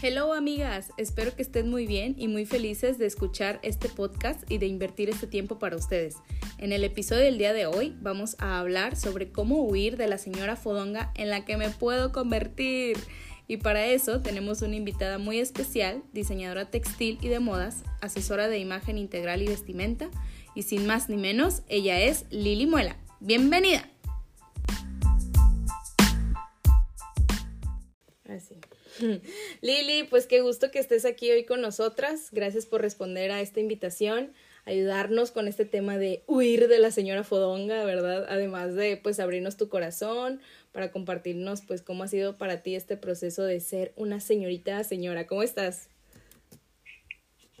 Hello 0.00 0.32
amigas, 0.32 0.92
espero 0.96 1.34
que 1.34 1.42
estén 1.42 1.68
muy 1.68 1.84
bien 1.84 2.14
y 2.16 2.28
muy 2.28 2.46
felices 2.46 2.98
de 2.98 3.06
escuchar 3.06 3.58
este 3.64 3.88
podcast 3.88 4.48
y 4.48 4.58
de 4.58 4.68
invertir 4.68 5.10
este 5.10 5.26
tiempo 5.26 5.58
para 5.58 5.74
ustedes. 5.74 6.14
En 6.58 6.72
el 6.72 6.84
episodio 6.84 7.24
del 7.24 7.36
día 7.36 7.52
de 7.52 7.66
hoy 7.66 7.96
vamos 8.00 8.36
a 8.38 8.60
hablar 8.60 8.94
sobre 8.94 9.32
cómo 9.32 9.64
huir 9.64 9.96
de 9.96 10.06
la 10.06 10.16
señora 10.16 10.54
fodonga 10.54 11.10
en 11.16 11.30
la 11.30 11.44
que 11.44 11.56
me 11.56 11.70
puedo 11.70 12.12
convertir. 12.12 12.96
Y 13.48 13.56
para 13.56 13.86
eso 13.86 14.20
tenemos 14.20 14.62
una 14.62 14.76
invitada 14.76 15.18
muy 15.18 15.40
especial, 15.40 16.04
diseñadora 16.12 16.70
textil 16.70 17.18
y 17.20 17.26
de 17.26 17.40
modas, 17.40 17.82
asesora 18.00 18.46
de 18.46 18.60
imagen 18.60 18.98
integral 18.98 19.42
y 19.42 19.48
vestimenta, 19.48 20.10
y 20.54 20.62
sin 20.62 20.86
más 20.86 21.08
ni 21.08 21.16
menos, 21.16 21.62
ella 21.68 21.98
es 21.98 22.24
Lili 22.30 22.66
Muela. 22.66 22.98
Bienvenida. 23.18 23.90
Lili, 29.60 30.04
pues 30.04 30.26
qué 30.26 30.40
gusto 30.40 30.70
que 30.70 30.78
estés 30.78 31.04
aquí 31.04 31.30
hoy 31.30 31.44
con 31.44 31.60
nosotras. 31.60 32.28
Gracias 32.32 32.66
por 32.66 32.80
responder 32.80 33.30
a 33.30 33.40
esta 33.40 33.60
invitación, 33.60 34.34
ayudarnos 34.64 35.30
con 35.30 35.48
este 35.48 35.64
tema 35.64 35.98
de 35.98 36.22
huir 36.26 36.68
de 36.68 36.78
la 36.78 36.90
señora 36.90 37.24
Fodonga, 37.24 37.84
¿verdad? 37.84 38.26
Además 38.28 38.74
de 38.74 38.96
pues 38.96 39.20
abrirnos 39.20 39.56
tu 39.56 39.68
corazón 39.68 40.40
para 40.72 40.90
compartirnos 40.90 41.62
pues 41.62 41.82
cómo 41.82 42.04
ha 42.04 42.08
sido 42.08 42.38
para 42.38 42.62
ti 42.62 42.74
este 42.74 42.96
proceso 42.96 43.42
de 43.42 43.60
ser 43.60 43.92
una 43.96 44.20
señorita 44.20 44.82
señora. 44.84 45.26
¿Cómo 45.26 45.42
estás? 45.42 45.88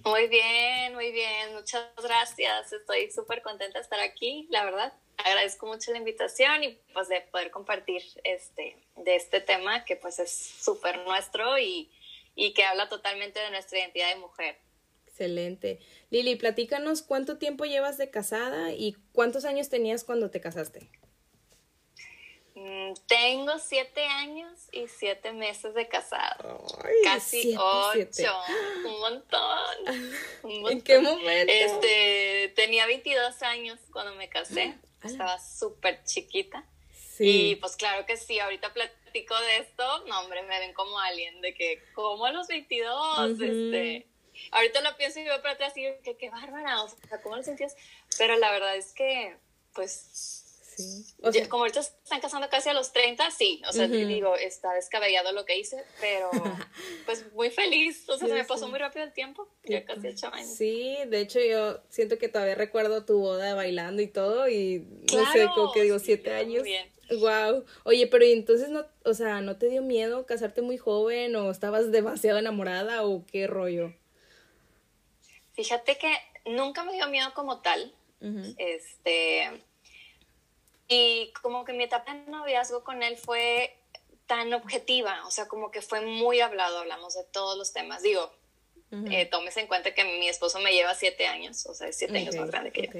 Muy 0.04 0.28
bien, 0.28 0.94
muy 0.94 1.10
bien. 1.12 1.54
Muchas 1.54 1.84
gracias. 2.02 2.72
Estoy 2.72 3.10
súper 3.10 3.42
contenta 3.42 3.78
de 3.78 3.82
estar 3.82 4.00
aquí, 4.00 4.46
la 4.50 4.64
verdad 4.64 4.92
agradezco 5.24 5.66
mucho 5.66 5.90
la 5.92 5.98
invitación 5.98 6.64
y 6.64 6.78
pues 6.92 7.08
de 7.08 7.20
poder 7.32 7.50
compartir 7.50 8.02
este, 8.24 8.76
de 8.96 9.16
este 9.16 9.40
tema 9.40 9.84
que 9.84 9.96
pues 9.96 10.18
es 10.18 10.30
súper 10.30 10.98
nuestro 10.98 11.58
y, 11.58 11.90
y 12.34 12.54
que 12.54 12.64
habla 12.64 12.88
totalmente 12.88 13.40
de 13.40 13.50
nuestra 13.50 13.78
identidad 13.78 14.08
de 14.08 14.16
mujer. 14.16 14.58
Excelente. 15.06 15.80
Lili, 16.10 16.36
platícanos 16.36 17.02
cuánto 17.02 17.38
tiempo 17.38 17.64
llevas 17.64 17.98
de 17.98 18.10
casada 18.10 18.72
y 18.72 18.96
cuántos 19.12 19.44
años 19.44 19.68
tenías 19.68 20.04
cuando 20.04 20.30
te 20.30 20.40
casaste. 20.40 20.88
Mm, 22.54 22.94
tengo 23.06 23.58
siete 23.58 24.04
años 24.04 24.52
y 24.72 24.86
siete 24.88 25.32
meses 25.32 25.74
de 25.74 25.88
casado. 25.88 26.64
Casi 27.04 27.54
ocho. 27.56 28.32
Un 28.84 29.00
montón. 29.00 30.10
¿En 30.70 30.82
qué 30.82 31.00
momento? 31.00 31.52
Este, 31.52 32.52
tenía 32.54 32.86
22 32.86 33.42
años 33.42 33.78
cuando 33.92 34.14
me 34.14 34.28
casé 34.28 34.76
estaba 35.06 35.38
súper 35.38 36.02
chiquita. 36.04 36.64
Sí. 37.16 37.50
Y 37.50 37.56
pues 37.56 37.76
claro 37.76 38.06
que 38.06 38.16
sí, 38.16 38.38
ahorita 38.38 38.72
platico 38.72 39.38
de 39.40 39.58
esto, 39.58 40.04
no 40.06 40.20
hombre, 40.20 40.42
me 40.42 40.58
ven 40.60 40.72
como 40.72 40.98
alguien 40.98 41.40
de 41.40 41.54
que, 41.54 41.82
como 41.94 42.26
a 42.26 42.32
los 42.32 42.46
22, 42.46 43.40
este, 43.40 44.06
ahorita 44.52 44.80
lo 44.82 44.96
pienso 44.96 45.20
y 45.20 45.24
veo 45.24 45.40
para 45.42 45.54
atrás 45.54 45.76
y 45.76 45.82
digo, 45.82 45.96
que 46.04 46.16
qué 46.16 46.30
bárbara, 46.30 46.82
o 46.82 46.88
sea, 46.88 47.20
¿cómo 47.22 47.36
lo 47.36 47.42
sentías? 47.42 47.76
Pero 48.18 48.36
la 48.36 48.52
verdad 48.52 48.76
es 48.76 48.92
que, 48.92 49.36
pues, 49.74 50.37
como 51.48 51.64
ahorita 51.64 51.80
están 51.80 52.20
casando 52.20 52.48
casi 52.48 52.68
a 52.68 52.74
los 52.74 52.92
30, 52.92 53.30
sí, 53.30 53.62
o 53.68 53.72
sea, 53.72 53.88
te 53.88 54.06
digo, 54.06 54.36
está 54.36 54.72
descabellado 54.74 55.32
lo 55.32 55.44
que 55.44 55.58
hice, 55.58 55.84
pero 56.00 56.30
pues 57.06 57.32
muy 57.32 57.50
feliz, 57.50 58.08
o 58.08 58.16
sea, 58.18 58.28
se 58.28 58.34
me 58.34 58.44
pasó 58.44 58.68
muy 58.68 58.78
rápido 58.78 59.04
el 59.04 59.12
tiempo, 59.12 59.48
ya 59.64 59.84
casi 59.84 60.08
ocho 60.08 60.32
años. 60.32 60.54
Sí, 60.56 60.96
de 61.06 61.20
hecho 61.20 61.40
yo 61.40 61.80
siento 61.88 62.18
que 62.18 62.28
todavía 62.28 62.54
recuerdo 62.54 63.04
tu 63.04 63.18
boda 63.18 63.54
bailando 63.54 64.02
y 64.02 64.08
todo 64.08 64.48
y 64.48 64.86
no 65.12 65.32
sé, 65.32 65.48
como 65.54 65.72
que 65.72 65.82
digo, 65.82 65.98
siete 65.98 66.32
años. 66.32 66.62
Bien. 66.62 66.88
Wow. 67.10 67.64
Oye, 67.84 68.06
pero 68.06 68.24
¿y 68.24 68.32
entonces 68.32 68.68
no, 68.68 68.84
o 69.04 69.14
sea, 69.14 69.40
no 69.40 69.56
te 69.56 69.68
dio 69.68 69.82
miedo 69.82 70.26
casarte 70.26 70.60
muy 70.60 70.76
joven 70.76 71.34
o 71.36 71.50
estabas 71.50 71.90
demasiado 71.90 72.38
enamorada 72.38 73.04
o 73.04 73.24
qué 73.26 73.46
rollo? 73.46 73.94
Fíjate 75.54 75.96
que 75.96 76.12
nunca 76.44 76.84
me 76.84 76.92
dio 76.92 77.08
miedo 77.08 77.32
como 77.34 77.60
tal. 77.60 77.94
Este, 78.58 79.62
y 80.88 81.32
como 81.42 81.64
que 81.64 81.74
mi 81.74 81.84
etapa 81.84 82.14
de 82.14 82.30
noviazgo 82.30 82.82
con 82.82 83.02
él 83.02 83.16
fue 83.16 83.76
tan 84.26 84.52
objetiva, 84.52 85.26
o 85.26 85.30
sea, 85.30 85.48
como 85.48 85.70
que 85.70 85.82
fue 85.82 86.00
muy 86.00 86.40
hablado, 86.40 86.78
hablamos 86.78 87.14
de 87.14 87.24
todos 87.24 87.56
los 87.56 87.72
temas. 87.72 88.02
Digo, 88.02 88.32
eh, 89.10 89.26
tómese 89.26 89.60
en 89.60 89.66
cuenta 89.66 89.94
que 89.94 90.04
mi 90.04 90.28
esposo 90.28 90.60
me 90.60 90.72
lleva 90.72 90.94
siete 90.94 91.26
años, 91.26 91.66
o 91.66 91.74
sea, 91.74 91.88
es 91.88 91.96
siete 91.96 92.18
años 92.18 92.36
más 92.36 92.50
grande 92.50 92.72
que 92.72 92.82
yo. 92.82 92.90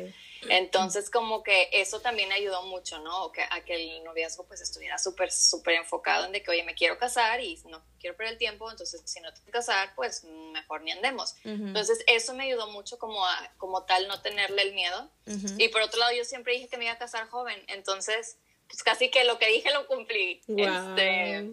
Entonces, 0.49 1.11
como 1.11 1.43
que 1.43 1.69
eso 1.73 2.01
también 2.01 2.33
ayudó 2.33 2.63
mucho, 2.63 2.99
¿no? 3.01 3.33
Que, 3.33 3.43
a 3.43 3.65
que 3.65 3.75
el 3.75 4.05
noviazgo 4.05 4.47
pues 4.47 4.61
estuviera 4.61 4.99
súper, 4.99 5.33
súper 5.33 5.75
enfocado 5.75 6.27
en 6.27 6.33
de 6.33 6.43
que, 6.43 6.51
oye, 6.51 6.63
me 6.63 6.75
quiero 6.75 6.99
casar 6.99 7.41
y 7.41 7.61
no 7.67 7.83
quiero 7.99 8.17
perder 8.17 8.35
el 8.35 8.39
tiempo, 8.39 8.71
entonces 8.71 9.03
si 9.05 9.21
no 9.21 9.33
te 9.33 9.41
que 9.43 9.51
casar, 9.51 9.93
pues 9.97 10.25
mejor 10.25 10.83
ni 10.83 10.93
andemos. 10.93 11.37
Entonces, 11.45 12.05
eso 12.07 12.35
me 12.35 12.45
ayudó 12.45 12.71
mucho 12.71 12.99
como, 12.99 13.25
a, 13.27 13.53
como 13.57 13.85
tal 13.85 14.07
no 14.09 14.21
tenerle 14.23 14.63
el 14.63 14.75
miedo. 14.75 15.11
Y 15.59 15.69
por 15.69 15.83
otro 15.83 15.99
lado, 15.99 16.13
yo 16.13 16.25
siempre 16.25 16.55
dije 16.55 16.69
que 16.69 16.79
me 16.79 16.85
iba 16.85 16.95
a 16.95 16.99
casar 16.99 17.29
joven, 17.29 17.63
entonces, 17.69 18.39
pues 18.69 18.83
casi 18.83 19.11
que 19.11 19.25
lo 19.25 19.39
que 19.39 19.49
dije 19.49 19.73
lo 19.73 19.87
cumplí. 19.87 20.41
Este, 20.47 21.51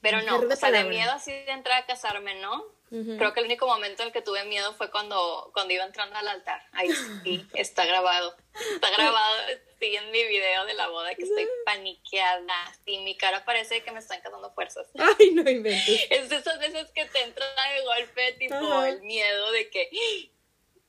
pero 0.00 0.22
no, 0.22 0.36
o 0.36 0.56
sea, 0.56 0.70
de 0.70 0.84
miedo 0.84 1.10
así 1.12 1.32
de 1.32 1.50
entrar 1.50 1.82
a 1.82 1.86
casarme, 1.86 2.34
¿no? 2.36 2.64
Creo 2.92 3.32
que 3.32 3.40
el 3.40 3.46
único 3.46 3.66
momento 3.66 4.02
en 4.02 4.08
el 4.08 4.12
que 4.12 4.20
tuve 4.20 4.44
miedo 4.44 4.74
fue 4.74 4.90
cuando, 4.90 5.50
cuando 5.54 5.72
iba 5.72 5.84
entrando 5.84 6.14
al 6.14 6.28
altar. 6.28 6.60
Ahí 6.72 6.90
sí, 7.24 7.46
está 7.54 7.86
grabado. 7.86 8.36
Está 8.74 8.90
grabado, 8.90 9.34
sí, 9.80 9.96
en 9.96 10.10
mi 10.10 10.22
video 10.24 10.66
de 10.66 10.74
la 10.74 10.88
boda, 10.88 11.14
que 11.14 11.22
estoy 11.22 11.48
paniqueada. 11.64 12.78
Y 12.84 12.98
mi 12.98 13.16
cara 13.16 13.46
parece 13.46 13.82
que 13.82 13.92
me 13.92 13.98
están 13.98 14.20
cazando 14.20 14.52
fuerzas. 14.52 14.88
Ay, 15.18 15.30
no 15.30 15.48
inventes. 15.48 16.06
Es 16.10 16.28
de 16.28 16.36
esas 16.36 16.58
veces 16.58 16.90
que 16.90 17.06
te 17.06 17.22
entra 17.22 17.46
de 17.46 17.82
golpe, 17.82 18.32
tipo, 18.34 18.82
el 18.82 19.00
miedo 19.00 19.52
de 19.52 19.70
que 19.70 19.88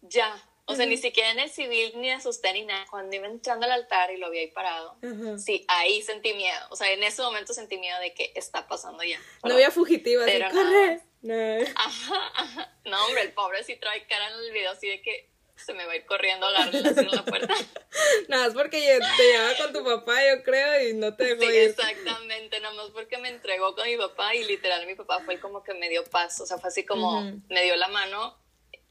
ya. 0.01 0.43
O 0.65 0.75
sea, 0.75 0.85
ni 0.85 0.97
siquiera 0.97 1.31
en 1.31 1.39
el 1.39 1.49
civil 1.49 1.93
ni 1.95 2.09
asusté 2.09 2.51
ni 2.51 2.65
nada. 2.65 2.85
Cuando 2.89 3.15
iba 3.15 3.27
entrando 3.27 3.65
al 3.65 3.71
altar 3.71 4.11
y 4.11 4.17
lo 4.17 4.29
vi 4.29 4.39
ahí 4.39 4.47
parado, 4.47 4.97
sí, 5.37 5.65
ahí 5.69 6.01
sentí 6.01 6.33
miedo. 6.33 6.67
O 6.69 6.75
sea, 6.75 6.91
en 6.91 7.01
ese 7.03 7.21
momento 7.21 7.53
sentí 7.53 7.77
miedo 7.77 7.97
de 7.99 8.13
que 8.13 8.33
está 8.35 8.67
pasando 8.67 9.03
ya. 9.03 9.21
No 9.43 9.53
había 9.53 9.71
fugitiva, 9.71 10.25
pero 10.25 10.49
corre. 10.51 11.01
No. 11.23 11.33
Ajá, 11.75 12.71
No, 12.85 13.05
hombre, 13.05 13.23
el 13.23 13.31
pobre 13.31 13.63
sí 13.63 13.77
trae 13.77 14.05
cara 14.07 14.27
en 14.27 14.33
el 14.45 14.51
video 14.51 14.71
así 14.71 14.87
de 14.87 15.01
que 15.01 15.29
se 15.55 15.73
me 15.73 15.85
va 15.85 15.93
a 15.93 15.95
ir 15.95 16.05
corriendo 16.05 16.45
a 16.45 16.63
así 16.63 16.77
en 16.77 17.11
la 17.11 17.23
puerta. 17.23 17.53
Nada, 18.27 18.47
es 18.47 18.53
porque 18.53 18.99
te 19.17 19.23
llevaba 19.23 19.57
con 19.57 19.73
tu 19.73 19.83
papá, 19.83 20.19
yo 20.27 20.43
creo, 20.43 20.89
y 20.89 20.93
no 20.93 21.15
te 21.15 21.35
dejó 21.35 21.49
sí, 21.49 21.57
exactamente, 21.57 22.59
nada 22.59 22.75
más 22.75 22.89
porque 22.89 23.17
me 23.19 23.29
entregó 23.29 23.73
con 23.73 23.85
mi 23.87 23.95
papá 23.95 24.35
y 24.35 24.43
literal 24.43 24.85
mi 24.85 24.95
papá 24.95 25.21
fue 25.23 25.39
como 25.39 25.63
que 25.63 25.73
me 25.73 25.89
dio 25.89 26.03
paz, 26.03 26.41
o 26.41 26.45
sea, 26.45 26.57
fue 26.57 26.69
así 26.69 26.85
como 26.85 27.21
me 27.49 27.63
dio 27.63 27.75
la 27.77 27.87
mano 27.87 28.37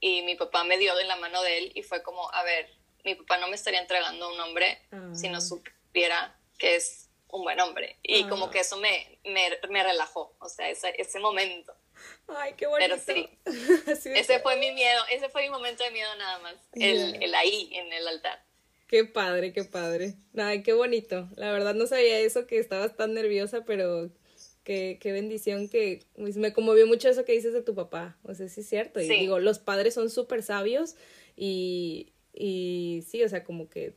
y 0.01 0.23
mi 0.23 0.35
papá 0.35 0.65
me 0.65 0.79
dio 0.79 0.95
de 0.95 1.05
la 1.05 1.17
mano 1.17 1.43
de 1.43 1.59
él 1.59 1.73
y 1.75 1.83
fue 1.83 2.03
como, 2.03 2.33
a 2.33 2.43
ver, 2.45 2.71
mi 3.05 3.15
papá 3.15 3.37
no 3.39 3.49
me 3.49 3.57
estaría 3.57 3.81
entregando 3.81 4.33
un 4.33 4.41
hombre 4.41 4.81
si 5.13 5.29
no 5.29 5.39
ah. 5.39 5.41
supiera 5.43 6.39
que 6.59 6.77
es 6.77 7.11
un 7.29 7.43
buen 7.43 7.61
hombre. 7.61 7.99
Y 8.03 8.25
como 8.29 8.47
ah. 8.47 8.51
que 8.51 8.61
eso 8.61 8.77
me, 8.77 9.19
me, 9.25 9.59
me 9.69 9.83
relajó, 9.83 10.37
o 10.39 10.49
sea, 10.49 10.71
ese, 10.71 10.95
ese 10.99 11.19
momento. 11.19 11.75
Ay, 12.29 12.55
qué 12.57 12.67
bonito. 12.67 12.95
Pero 13.07 13.97
sí, 13.97 14.11
ese 14.15 14.41
fue 14.41 14.57
mi 14.57 14.73
miedo, 14.73 15.03
ese 15.13 15.29
fue 15.29 15.43
mi 15.43 15.51
momento 15.51 15.85
de 15.85 15.91
miedo 15.91 16.09
nada 16.17 16.39
más, 16.41 16.55
el, 16.75 17.23
el 17.23 17.35
ahí, 17.35 17.71
en 17.73 17.93
el 17.93 18.07
altar. 18.09 18.43
Qué 18.93 19.05
padre, 19.05 19.53
qué 19.53 19.65
padre. 19.65 20.15
Ay, 20.37 20.63
qué 20.63 20.75
bonito. 20.75 21.27
La 21.37 21.51
verdad 21.51 21.75
no 21.75 21.87
sabía 21.87 22.19
eso, 22.19 22.47
que 22.47 22.59
estabas 22.59 22.95
tan 22.95 23.15
nerviosa, 23.15 23.65
pero 23.65 24.11
qué, 24.65 24.99
qué 25.01 25.13
bendición 25.13 25.69
que 25.69 26.05
pues, 26.15 26.37
me 26.37 26.53
conmovió 26.53 26.87
mucho 26.87 27.09
eso 27.09 27.25
que 27.25 27.33
dices 27.33 27.55
de 27.55 27.63
tu 27.63 27.75
papá. 27.75 28.19
O 28.23 28.35
sea, 28.35 28.49
sí 28.49 28.61
es 28.61 28.69
cierto. 28.69 29.01
Y 29.01 29.09
digo, 29.09 29.39
los 29.39 29.59
padres 29.59 29.95
son 29.95 30.11
súper 30.11 30.43
sabios 30.43 30.97
y, 31.37 32.13
y 32.35 33.03
sí, 33.09 33.23
o 33.23 33.29
sea, 33.29 33.45
como 33.45 33.71
que 33.71 33.95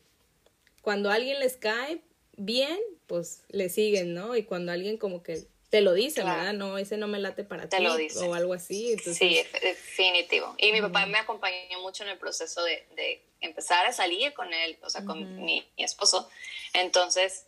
cuando 0.81 1.09
alguien 1.09 1.39
les 1.39 1.57
cae 1.57 2.01
bien, 2.37 2.79
pues 3.07 3.43
le 3.49 3.69
siguen, 3.69 4.13
¿no? 4.13 4.35
Y 4.35 4.43
cuando 4.43 4.71
alguien 4.71 4.97
como 4.97 5.23
que 5.23 5.47
te 5.69 5.81
lo 5.81 5.93
dice, 5.93 6.23
¿verdad? 6.23 6.53
No, 6.53 6.77
ese 6.77 6.97
no 6.97 7.07
me 7.07 7.19
late 7.19 7.43
para 7.43 7.67
ti 7.67 7.77
o 7.85 8.33
algo 8.33 8.53
así. 8.53 8.97
Sí, 8.99 9.43
definitivo. 9.61 10.55
Y 10.57 10.71
mi 10.71 10.81
papá 10.81 11.05
me 11.05 11.17
acompañó 11.17 11.81
mucho 11.81 12.03
en 12.03 12.09
el 12.09 12.17
proceso 12.17 12.63
de, 12.63 12.87
de, 12.95 13.23
empezar 13.41 13.85
a 13.85 13.93
salir 13.93 14.33
con 14.33 14.53
él, 14.53 14.77
o 14.81 14.89
sea, 14.89 15.05
con 15.05 15.43
mi, 15.43 15.67
esposo. 15.77 16.29
Entonces, 16.73 17.47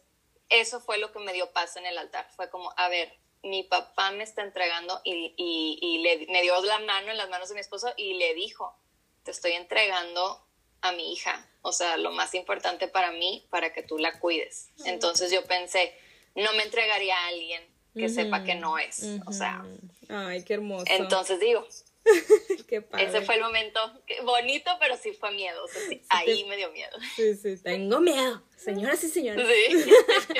eso 0.50 0.80
fue 0.80 0.98
lo 0.98 1.12
que 1.12 1.20
me 1.20 1.34
dio 1.34 1.52
paz 1.52 1.76
en 1.78 1.86
el 1.86 1.98
altar. 1.98 2.30
Fue 2.36 2.50
como, 2.50 2.74
a 2.78 2.90
ver, 2.90 3.14
mi 3.44 3.64
papá 3.64 4.12
me 4.12 4.24
está 4.24 4.44
entregando 4.44 5.00
y, 5.04 5.34
y, 5.38 5.80
y 5.82 5.98
le, 6.00 6.28
me 6.28 6.42
dio 6.42 6.60
la 6.64 6.80
mano 6.80 7.12
en 7.12 7.18
las 7.18 7.30
manos 7.30 7.50
de 7.50 7.56
mi 7.56 7.62
esposo 7.62 7.94
y 7.98 8.14
le 8.16 8.34
dijo, 8.34 8.76
te 9.24 9.32
estoy 9.32 9.54
entregando 9.54 10.44
a 10.82 10.92
mi 10.92 11.12
hija, 11.12 11.48
o 11.62 11.72
sea, 11.72 11.98
lo 11.98 12.12
más 12.12 12.34
importante 12.34 12.88
para 12.88 13.12
mí, 13.12 13.46
para 13.50 13.74
que 13.74 13.84
tú 13.84 13.98
la 13.98 14.20
cuides. 14.20 14.70
Entonces 14.86 15.32
yo 15.32 15.44
pensé, 15.46 15.98
no 16.36 16.54
me 16.54 16.64
entregaría 16.64 17.18
a 17.18 17.28
alguien 17.28 17.77
que 17.98 18.10
sepa 18.10 18.44
que 18.44 18.56
no 18.56 18.78
es. 18.78 19.04
O 19.26 19.34
sea. 19.34 19.66
Ay, 20.10 20.44
qué 20.44 20.56
hermoso. 20.56 20.86
Entonces 20.90 21.40
digo. 21.40 21.68
qué 22.68 22.82
padre. 22.82 23.06
Ese 23.06 23.22
fue 23.22 23.36
el 23.36 23.42
momento 23.42 23.80
bonito, 24.24 24.72
pero 24.80 24.96
sí 24.96 25.12
fue 25.12 25.32
miedo. 25.32 25.64
O 25.64 25.68
sea, 25.68 25.82
sí, 25.90 26.02
ahí 26.10 26.46
me 26.46 26.56
dio 26.56 26.72
miedo. 26.72 26.98
Sí, 27.16 27.36
sí, 27.36 27.58
tengo 27.62 28.00
miedo. 28.00 28.42
Señoras 28.56 29.04
y 29.04 29.10
señores. 29.10 29.46
Sí. 29.48 29.92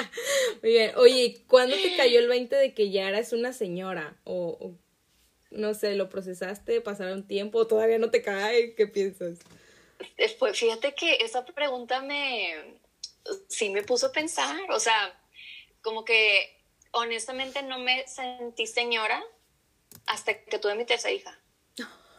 Muy 0.62 0.72
bien. 0.72 0.92
Oye, 0.96 1.44
¿cuándo 1.48 1.76
te 1.76 1.96
cayó 1.98 2.20
el 2.20 2.28
20 2.28 2.56
de 2.56 2.74
que 2.74 2.90
ya 2.90 3.10
eras 3.10 3.34
una 3.34 3.52
señora? 3.52 4.18
O, 4.24 4.72
no 5.52 5.74
sé, 5.74 5.96
lo 5.96 6.10
procesaste, 6.10 6.82
pasaron 6.82 7.28
tiempo, 7.28 7.68
todavía 7.68 8.00
no 8.00 8.12
te 8.12 8.22
cae, 8.22 8.76
¿qué 8.76 8.88
piensas? 8.88 9.40
Pues 10.40 10.60
fíjate 10.60 10.94
que 10.94 11.16
esa 11.22 11.46
pregunta 11.46 12.02
me, 12.02 12.80
sí 13.48 13.70
me 13.70 13.84
puso 13.84 14.08
a 14.08 14.12
pensar, 14.12 14.60
o 14.70 14.80
sea, 14.80 15.20
como 15.82 16.06
que 16.06 16.57
honestamente 16.92 17.64
no 17.64 17.80
me 17.80 18.08
sentí 18.08 18.68
señora 18.68 19.24
hasta 20.06 20.44
que 20.44 20.60
tuve 20.60 20.76
mi 20.76 20.86
tercera 20.86 21.14
hija, 21.14 21.40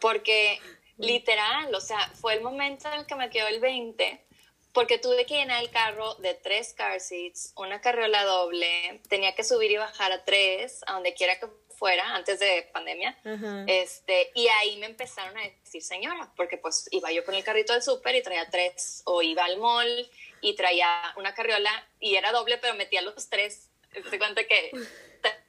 porque 0.01 0.61
literal, 0.97 1.75
o 1.75 1.81
sea, 1.81 2.01
fue 2.21 2.35
el 2.35 2.43
momento 2.43 2.89
en 2.89 3.01
el 3.01 3.07
que 3.07 3.15
me 3.15 3.31
quedó 3.31 3.49
el 3.49 3.61
20 3.61 4.25
porque 4.73 4.99
tuve 4.99 5.27
que 5.27 5.35
llenar 5.35 5.63
el 5.63 5.71
carro 5.71 6.15
de 6.17 6.35
tres 6.35 6.73
car 6.73 7.01
seats, 7.01 7.53
una 7.57 7.81
carriola 7.81 8.25
doble, 8.25 9.01
tenía 9.09 9.35
que 9.35 9.43
subir 9.43 9.71
y 9.71 9.77
bajar 9.77 10.13
a 10.13 10.25
tres, 10.25 10.83
a 10.87 10.93
donde 10.93 11.15
quiera 11.15 11.39
que 11.41 11.49
fuera, 11.77 12.15
antes 12.15 12.41
de 12.41 12.69
pandemia, 12.73 13.17
este, 13.67 14.31
y 14.35 14.49
ahí 14.49 14.77
me 14.79 14.87
empezaron 14.87 15.37
a 15.39 15.43
decir 15.43 15.83
señora, 15.83 16.33
porque 16.37 16.59
pues 16.59 16.89
iba 16.91 17.11
yo 17.13 17.25
con 17.25 17.35
el 17.35 17.45
carrito 17.45 17.73
del 17.73 17.83
súper 17.83 18.17
y 18.17 18.23
traía 18.23 18.49
tres, 18.51 19.03
o 19.05 19.23
iba 19.23 19.45
al 19.45 19.59
mall 19.59 20.11
y 20.41 20.55
traía 20.55 20.89
una 21.17 21.35
carriola 21.35 21.71
y 22.01 22.17
era 22.17 22.33
doble, 22.33 22.59
pero 22.59 22.75
metía 22.75 23.03
los 23.03 23.29
tres, 23.29 23.68
te 24.11 24.19
cuenta 24.19 24.45
que 24.45 24.71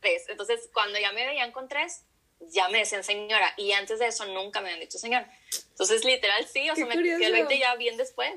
tres, 0.01 0.29
entonces 0.29 0.69
cuando 0.73 0.99
ya 0.99 1.11
me 1.11 1.25
veían 1.25 1.51
con 1.51 1.67
tres, 1.67 2.03
ya 2.39 2.69
me 2.69 2.79
decían 2.79 3.03
señora, 3.03 3.53
y 3.57 3.71
antes 3.73 3.99
de 3.99 4.07
eso 4.07 4.25
nunca 4.25 4.61
me 4.61 4.69
habían 4.69 4.81
dicho 4.81 4.97
señora, 4.97 5.29
entonces 5.71 6.05
literal 6.05 6.47
sí, 6.47 6.69
o 6.69 6.75
sea, 6.75 6.85
me 6.85 6.95
quedé 6.95 7.25
el 7.25 7.33
20 7.33 7.59
ya 7.59 7.75
bien 7.75 7.97
después 7.97 8.33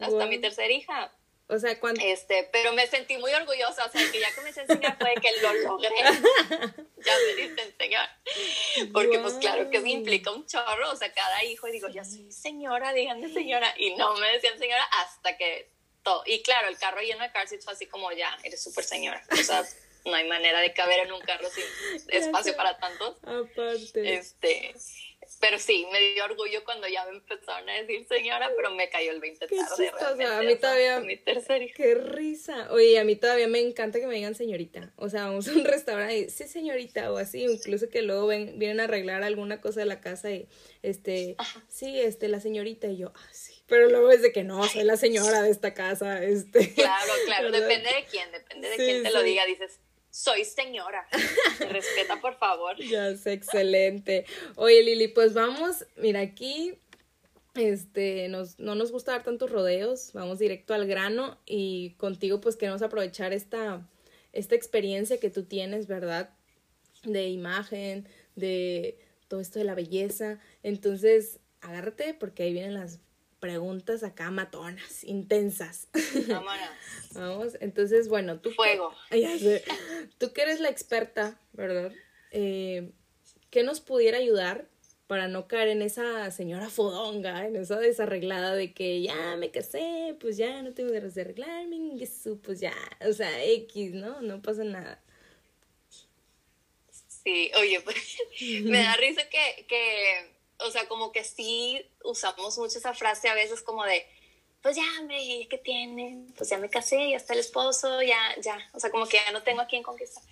hasta 0.00 0.26
mi 0.26 0.38
tercera 0.38 0.72
hija. 0.72 1.12
O 1.48 1.58
sea, 1.58 1.78
cuando... 1.78 2.00
Este, 2.02 2.48
pero 2.50 2.72
me 2.72 2.86
sentí 2.86 3.18
muy 3.18 3.32
orgullosa, 3.34 3.84
o 3.84 3.90
sea, 3.90 4.00
que 4.10 4.20
ya 4.20 4.34
comencé 4.34 4.60
a 4.60 4.62
enseñar 4.62 4.96
fue 4.98 5.14
que 5.20 5.28
lo 5.42 5.52
logré. 5.52 5.90
ya 7.04 7.16
me 7.26 7.42
diste 7.42 7.62
enseñar. 7.62 8.08
Porque 8.92 9.18
pues 9.18 9.34
claro 9.34 9.68
que 9.68 9.80
me 9.80 9.90
implica 9.90 10.30
un 10.30 10.46
chorro, 10.46 10.90
o 10.90 10.96
sea, 10.96 11.12
cada 11.12 11.44
hijo, 11.44 11.68
y 11.68 11.72
digo, 11.72 11.88
ya 11.88 12.04
soy 12.04 12.30
señora, 12.32 12.94
díganme 12.94 13.28
señora, 13.30 13.74
y 13.76 13.94
no 13.96 14.14
me 14.16 14.32
decían 14.32 14.58
señora 14.58 14.82
hasta 15.02 15.36
que 15.36 15.70
todo. 16.02 16.22
Y 16.26 16.42
claro, 16.42 16.68
el 16.68 16.78
carro 16.78 17.00
lleno 17.00 17.22
de 17.22 17.32
car 17.32 17.48
seats 17.48 17.64
fue 17.64 17.74
así 17.74 17.86
como, 17.86 18.10
ya, 18.12 18.36
eres 18.42 18.62
súper 18.62 18.84
señora. 18.84 19.22
O 19.30 19.36
sea, 19.36 19.64
no 20.04 20.14
hay 20.14 20.28
manera 20.28 20.60
de 20.60 20.72
caber 20.72 21.00
en 21.00 21.12
un 21.12 21.20
carro 21.20 21.48
sin 21.50 21.64
espacio 22.08 22.56
para 22.56 22.78
tantos. 22.78 23.16
Aparte. 23.24 24.14
Este, 24.14 24.74
pero 25.40 25.58
sí, 25.58 25.86
me 25.90 25.98
dio 26.14 26.24
orgullo 26.24 26.64
cuando 26.64 26.86
ya 26.88 27.04
me 27.04 27.16
empezaron 27.16 27.68
a 27.68 27.74
decir 27.74 28.06
señora, 28.06 28.50
pero 28.56 28.70
me 28.70 28.88
cayó 28.88 29.10
el 29.10 29.20
20 29.20 29.48
tarde. 29.48 30.24
a 30.24 30.42
mí 30.42 30.56
todavía. 30.56 31.00
Mi 31.00 31.16
tercera 31.16 31.64
Qué 31.74 31.94
risa. 31.94 32.68
Oye, 32.70 32.98
a 32.98 33.04
mí 33.04 33.16
todavía 33.16 33.48
me 33.48 33.60
encanta 33.60 33.98
que 33.98 34.06
me 34.06 34.14
digan 34.14 34.34
señorita. 34.34 34.92
O 34.96 35.08
sea, 35.08 35.24
vamos 35.24 35.48
a 35.48 35.52
un 35.52 35.64
restaurante 35.64 36.18
y 36.18 36.30
sí, 36.30 36.46
señorita, 36.46 37.12
o 37.12 37.16
así, 37.16 37.42
incluso 37.42 37.88
que 37.88 38.02
luego 38.02 38.26
ven, 38.26 38.58
vienen 38.58 38.80
a 38.80 38.84
arreglar 38.84 39.22
alguna 39.22 39.60
cosa 39.60 39.80
de 39.80 39.86
la 39.86 40.00
casa 40.00 40.30
y, 40.30 40.48
este, 40.82 41.36
sí, 41.68 42.00
este, 42.00 42.28
la 42.28 42.40
señorita, 42.40 42.88
y 42.88 42.98
yo, 42.98 43.12
ah, 43.14 43.28
sí. 43.32 43.51
Pero 43.72 43.88
luego 43.88 44.10
es 44.10 44.20
de 44.20 44.32
que 44.32 44.44
no, 44.44 44.62
soy 44.68 44.84
la 44.84 44.98
señora 44.98 45.40
de 45.40 45.48
esta 45.48 45.72
casa, 45.72 46.22
este. 46.22 46.74
Claro, 46.74 47.12
claro, 47.24 47.50
depende 47.50 47.88
de 47.88 48.04
quién, 48.04 48.30
depende 48.30 48.68
de 48.68 48.76
quién 48.76 49.02
te 49.02 49.10
lo 49.10 49.22
diga, 49.22 49.46
dices 49.46 49.80
soy 50.10 50.44
señora. 50.44 51.08
respeta, 51.70 52.20
por 52.20 52.36
favor. 52.36 52.76
Ya 52.76 53.16
sé, 53.16 53.32
excelente. 53.32 54.26
Oye, 54.56 54.82
Lili, 54.82 55.08
pues 55.08 55.32
vamos, 55.32 55.86
mira, 55.96 56.20
aquí 56.20 56.74
este, 57.54 58.28
nos, 58.28 58.58
no 58.58 58.74
nos 58.74 58.92
gusta 58.92 59.12
dar 59.12 59.22
tantos 59.22 59.50
rodeos, 59.50 60.10
vamos 60.12 60.38
directo 60.38 60.74
al 60.74 60.86
grano 60.86 61.38
y 61.46 61.94
contigo 61.94 62.42
pues 62.42 62.56
queremos 62.56 62.82
aprovechar 62.82 63.32
esta, 63.32 63.88
esta 64.34 64.54
experiencia 64.54 65.18
que 65.18 65.30
tú 65.30 65.44
tienes, 65.44 65.86
¿verdad? 65.86 66.28
De 67.04 67.30
imagen, 67.30 68.06
de 68.36 68.98
todo 69.28 69.40
esto 69.40 69.60
de 69.60 69.64
la 69.64 69.74
belleza. 69.74 70.40
Entonces, 70.62 71.40
agárrate 71.62 72.12
porque 72.12 72.42
ahí 72.42 72.52
vienen 72.52 72.74
las 72.74 73.00
preguntas 73.42 74.04
acá 74.04 74.30
matonas, 74.30 75.02
intensas. 75.02 75.88
Vámonos. 76.28 76.68
Vamos, 77.12 77.58
entonces, 77.60 78.08
bueno, 78.08 78.38
tú... 78.38 78.52
Fuego. 78.52 78.94
Ya 79.10 79.36
sé, 79.36 79.64
tú 80.18 80.32
que 80.32 80.42
eres 80.42 80.60
la 80.60 80.68
experta, 80.68 81.40
¿verdad? 81.52 81.92
Eh, 82.30 82.92
¿Qué 83.50 83.64
nos 83.64 83.80
pudiera 83.80 84.18
ayudar 84.18 84.68
para 85.08 85.26
no 85.26 85.48
caer 85.48 85.70
en 85.70 85.82
esa 85.82 86.30
señora 86.30 86.70
fodonga, 86.70 87.44
en 87.44 87.56
esa 87.56 87.80
desarreglada 87.80 88.54
de 88.54 88.72
que 88.72 89.02
ya 89.02 89.36
me 89.36 89.50
casé, 89.50 90.16
pues 90.20 90.36
ya 90.36 90.62
no 90.62 90.72
tengo 90.72 90.92
que 90.92 91.00
desarreglarme, 91.00 91.98
pues 92.44 92.60
ya, 92.60 92.74
o 93.04 93.12
sea, 93.12 93.44
X, 93.44 93.92
¿no? 93.92 94.22
No 94.22 94.40
pasa 94.40 94.62
nada. 94.62 95.02
Sí, 97.24 97.50
oye, 97.58 97.80
pues 97.80 97.96
me 98.62 98.84
da 98.84 98.94
risa 98.94 99.22
que, 99.28 99.66
que 99.66 100.31
o 100.64 100.70
sea, 100.70 100.88
como 100.88 101.12
que 101.12 101.24
sí 101.24 101.84
usamos 102.04 102.58
mucho 102.58 102.78
esa 102.78 102.94
frase 102.94 103.28
a 103.28 103.34
veces 103.34 103.62
como 103.62 103.84
de, 103.84 104.06
pues 104.62 104.76
ya, 104.76 105.02
me, 105.06 105.46
¿qué 105.48 105.58
tiene? 105.58 106.26
Pues 106.36 106.50
ya 106.50 106.58
me 106.58 106.70
casé, 106.70 107.10
ya 107.10 107.16
está 107.16 107.34
el 107.34 107.40
esposo, 107.40 108.02
ya, 108.02 108.20
ya, 108.40 108.58
o 108.72 108.80
sea, 108.80 108.90
como 108.90 109.06
que 109.06 109.18
ya 109.24 109.32
no 109.32 109.42
tengo 109.42 109.60
a 109.62 109.66
quién 109.66 109.82
conquistar. 109.82 110.22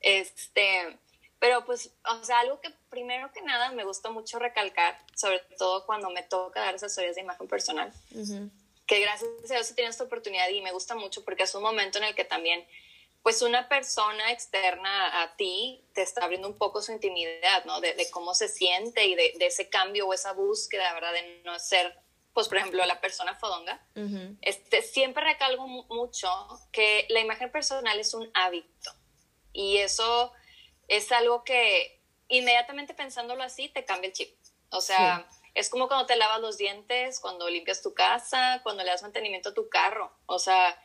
Este, 0.00 0.98
pero 1.38 1.64
pues, 1.64 1.90
o 2.08 2.24
sea, 2.24 2.40
algo 2.40 2.60
que 2.60 2.70
primero 2.88 3.30
que 3.32 3.42
nada 3.42 3.72
me 3.72 3.84
gusta 3.84 4.10
mucho 4.10 4.38
recalcar, 4.38 4.98
sobre 5.14 5.40
todo 5.58 5.84
cuando 5.86 6.10
me 6.10 6.22
toca 6.22 6.60
dar 6.60 6.74
esas 6.74 6.92
historias 6.92 7.16
de 7.16 7.22
imagen 7.22 7.48
personal, 7.48 7.92
que 8.86 9.00
gracias 9.00 9.30
a 9.50 9.54
Dios 9.54 9.70
he 9.70 9.74
tenido 9.74 9.90
esta 9.90 10.04
oportunidad 10.04 10.48
y 10.48 10.62
me 10.62 10.72
gusta 10.72 10.94
mucho 10.94 11.24
porque 11.24 11.42
es 11.42 11.54
un 11.54 11.62
momento 11.62 11.98
en 11.98 12.04
el 12.04 12.14
que 12.14 12.24
también 12.24 12.64
pues 13.24 13.40
una 13.40 13.70
persona 13.70 14.32
externa 14.32 15.22
a 15.22 15.34
ti 15.34 15.82
te 15.94 16.02
está 16.02 16.22
abriendo 16.22 16.46
un 16.46 16.58
poco 16.58 16.82
su 16.82 16.92
intimidad, 16.92 17.64
¿no? 17.64 17.80
De, 17.80 17.96
cómo 18.10 18.34
se 18.34 18.48
siente 18.48 19.06
y 19.06 19.14
de, 19.14 19.32
ese 19.40 19.70
cambio 19.70 20.06
o 20.06 20.12
esa 20.12 20.34
búsqueda, 20.34 20.92
¿verdad? 20.92 21.14
De 21.14 21.40
no 21.42 21.58
ser, 21.58 21.98
pues, 22.34 22.48
por 22.48 22.58
ejemplo, 22.58 22.84
la 22.84 23.00
persona 23.00 23.34
fodonga. 23.34 23.82
este, 24.42 24.82
siempre 24.82 25.24
recalgo 25.24 25.66
mucho 25.66 26.28
que 26.70 27.06
la 27.08 27.20
imagen 27.20 27.50
personal 27.50 27.98
es 27.98 28.12
un 28.12 28.30
hábito 28.34 28.92
y 29.54 29.78
eso 29.78 30.30
es 30.88 31.10
algo 31.10 31.44
que 31.44 32.02
inmediatamente 32.28 32.92
pensándolo 32.92 33.42
así 33.42 33.70
te 33.70 33.86
cambia 33.86 34.08
el 34.08 34.12
chip. 34.12 34.36
O 34.68 34.82
sea, 34.82 35.26
es 35.54 35.70
como 35.70 35.88
cuando 35.88 36.04
te 36.04 36.16
lavas 36.16 36.42
los 36.42 36.58
dientes, 36.58 37.20
cuando 37.20 37.48
limpias 37.48 37.80
tu 37.80 37.94
casa, 37.94 38.60
cuando 38.62 38.84
le 38.84 38.90
das 38.90 39.00
mantenimiento 39.00 39.48
a 39.48 39.54
tu 39.54 39.70
carro. 39.70 40.12
O 40.26 40.38
sea, 40.38 40.78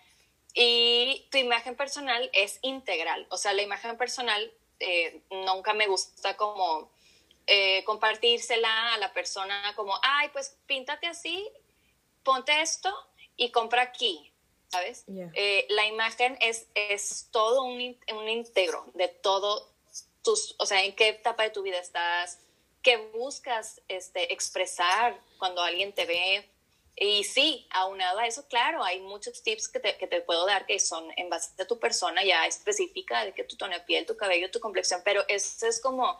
y 0.53 1.27
tu 1.31 1.37
imagen 1.37 1.75
personal 1.75 2.29
es 2.33 2.59
integral. 2.61 3.27
O 3.29 3.37
sea, 3.37 3.53
la 3.53 3.61
imagen 3.61 3.97
personal 3.97 4.51
eh, 4.79 5.21
nunca 5.29 5.73
me 5.73 5.87
gusta 5.87 6.35
como 6.37 6.89
eh, 7.47 7.83
compartírsela 7.83 8.94
a 8.94 8.97
la 8.97 9.13
persona 9.13 9.73
como, 9.75 9.99
ay, 10.01 10.29
pues 10.29 10.57
píntate 10.65 11.07
así, 11.07 11.49
ponte 12.23 12.61
esto 12.61 12.94
y 13.35 13.51
compra 13.51 13.81
aquí, 13.81 14.31
¿sabes? 14.68 15.06
Eh, 15.07 15.65
la 15.69 15.85
imagen 15.87 16.37
es, 16.41 16.68
es 16.75 17.27
todo 17.31 17.63
un, 17.63 17.97
un 18.13 18.29
integro 18.29 18.85
de 18.94 19.07
todo 19.07 19.69
tus, 20.23 20.56
o 20.59 20.65
sea, 20.65 20.83
en 20.83 20.95
qué 20.95 21.09
etapa 21.09 21.44
de 21.44 21.49
tu 21.49 21.63
vida 21.63 21.79
estás, 21.79 22.39
qué 22.81 22.97
buscas 22.97 23.81
este, 23.87 24.31
expresar 24.33 25.19
cuando 25.37 25.61
alguien 25.61 25.94
te 25.94 26.06
ve, 26.06 26.49
y 26.95 27.23
sí, 27.23 27.67
aunado 27.71 28.19
a 28.19 28.27
eso, 28.27 28.45
claro, 28.47 28.83
hay 28.83 28.99
muchos 28.99 29.41
tips 29.41 29.69
que 29.69 29.79
te, 29.79 29.97
que 29.97 30.07
te, 30.07 30.21
puedo 30.21 30.45
dar 30.45 30.65
que 30.65 30.79
son 30.79 31.05
en 31.15 31.29
base 31.29 31.51
a 31.61 31.65
tu 31.65 31.79
persona 31.79 32.23
ya 32.23 32.45
específica, 32.45 33.23
de 33.23 33.33
que 33.33 33.43
tu 33.43 33.55
tono 33.55 33.73
de 33.73 33.79
piel, 33.81 34.05
tu 34.05 34.17
cabello, 34.17 34.51
tu 34.51 34.59
complexión, 34.59 35.01
pero 35.05 35.23
eso 35.29 35.65
es 35.65 35.81
como, 35.81 36.19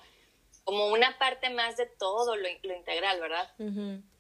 como 0.64 0.88
una 0.88 1.18
parte 1.18 1.50
más 1.50 1.76
de 1.76 1.86
todo 1.86 2.36
lo, 2.38 2.48
lo 2.64 2.74
integral, 2.74 3.20
¿verdad? 3.20 3.54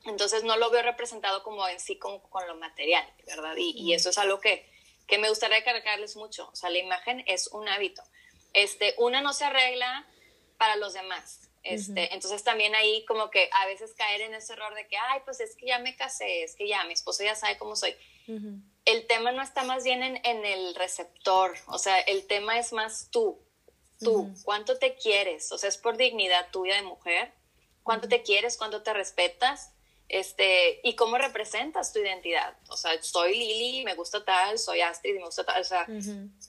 Entonces 0.05 0.43
no 0.43 0.57
lo 0.57 0.69
veo 0.69 0.81
representado 0.81 1.43
como 1.43 1.65
en 1.67 1.79
sí 1.79 1.97
con, 1.97 2.19
con 2.19 2.45
lo 2.45 2.55
material, 2.55 3.07
¿verdad? 3.25 3.55
Y, 3.57 3.71
y, 3.77 3.93
eso 3.93 4.09
es 4.09 4.17
algo 4.17 4.41
que, 4.41 4.69
que 5.07 5.17
me 5.17 5.29
gustaría 5.29 5.63
cargarles 5.63 6.17
mucho. 6.17 6.49
O 6.51 6.55
sea, 6.55 6.69
la 6.69 6.79
imagen 6.79 7.23
es 7.27 7.47
un 7.47 7.69
hábito. 7.69 8.03
Este, 8.53 8.95
una 8.97 9.21
no 9.21 9.33
se 9.33 9.45
arregla 9.45 10.05
para 10.57 10.75
los 10.75 10.93
demás 10.93 11.48
este, 11.63 12.13
Entonces 12.13 12.43
también 12.43 12.73
ahí 12.75 13.03
como 13.05 13.29
que 13.29 13.49
a 13.53 13.65
veces 13.65 13.93
caer 13.93 14.21
en 14.21 14.33
ese 14.33 14.53
error 14.53 14.73
de 14.75 14.87
que, 14.87 14.97
ay, 14.97 15.21
pues 15.25 15.39
es 15.39 15.55
que 15.55 15.67
ya 15.67 15.79
me 15.79 15.95
casé, 15.95 16.43
es 16.43 16.55
que 16.55 16.67
ya 16.67 16.83
mi 16.85 16.93
esposo 16.93 17.23
ya 17.23 17.35
sabe 17.35 17.57
cómo 17.57 17.75
soy. 17.75 17.95
El 18.85 19.07
tema 19.07 19.31
no 19.31 19.41
está 19.41 19.63
más 19.63 19.83
bien 19.83 20.03
en, 20.03 20.21
en, 20.23 20.45
el 20.45 20.75
receptor, 20.75 21.57
o 21.65 21.79
sea, 21.79 21.99
el 21.99 22.27
tema 22.27 22.59
es 22.59 22.73
más 22.73 23.09
tú, 23.09 23.39
tú, 23.99 24.31
cuánto 24.43 24.77
te 24.77 24.95
quieres, 24.95 25.51
o 25.51 25.57
sea, 25.57 25.67
es 25.67 25.77
por 25.77 25.97
dignidad 25.97 26.49
tuya 26.51 26.75
de 26.75 26.83
mujer, 26.83 27.33
cuánto 27.81 28.07
te 28.07 28.21
quieres, 28.21 28.55
cuánto 28.55 28.83
te 28.83 28.93
respetas, 28.93 29.73
este, 30.09 30.81
y 30.83 30.95
cómo 30.95 31.19
representas 31.19 31.93
tu 31.93 31.99
identidad. 31.99 32.57
O 32.69 32.75
sea, 32.75 33.01
soy 33.01 33.37
Lili, 33.37 33.85
me 33.85 33.93
gusta 33.93 34.25
tal, 34.25 34.57
soy 34.57 34.81
Astrid, 34.81 35.15
me 35.15 35.23
gusta 35.23 35.45
tal, 35.45 35.61
o 35.61 35.63
sea, 35.63 35.85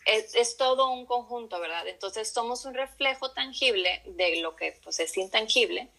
es, 0.06 0.34
es, 0.34 0.56
todo 0.56 0.90
un 0.90 1.04
conjunto, 1.04 1.60
¿verdad? 1.60 1.86
Entonces 1.86 2.32
somos 2.32 2.64
un 2.64 2.72
reflejo 2.72 3.32
tangible 3.32 4.02
de 4.06 4.40
lo 4.40 4.56
que 4.56 4.80
pues 4.82 4.98
es 4.98 5.14
intangible, 5.18 5.90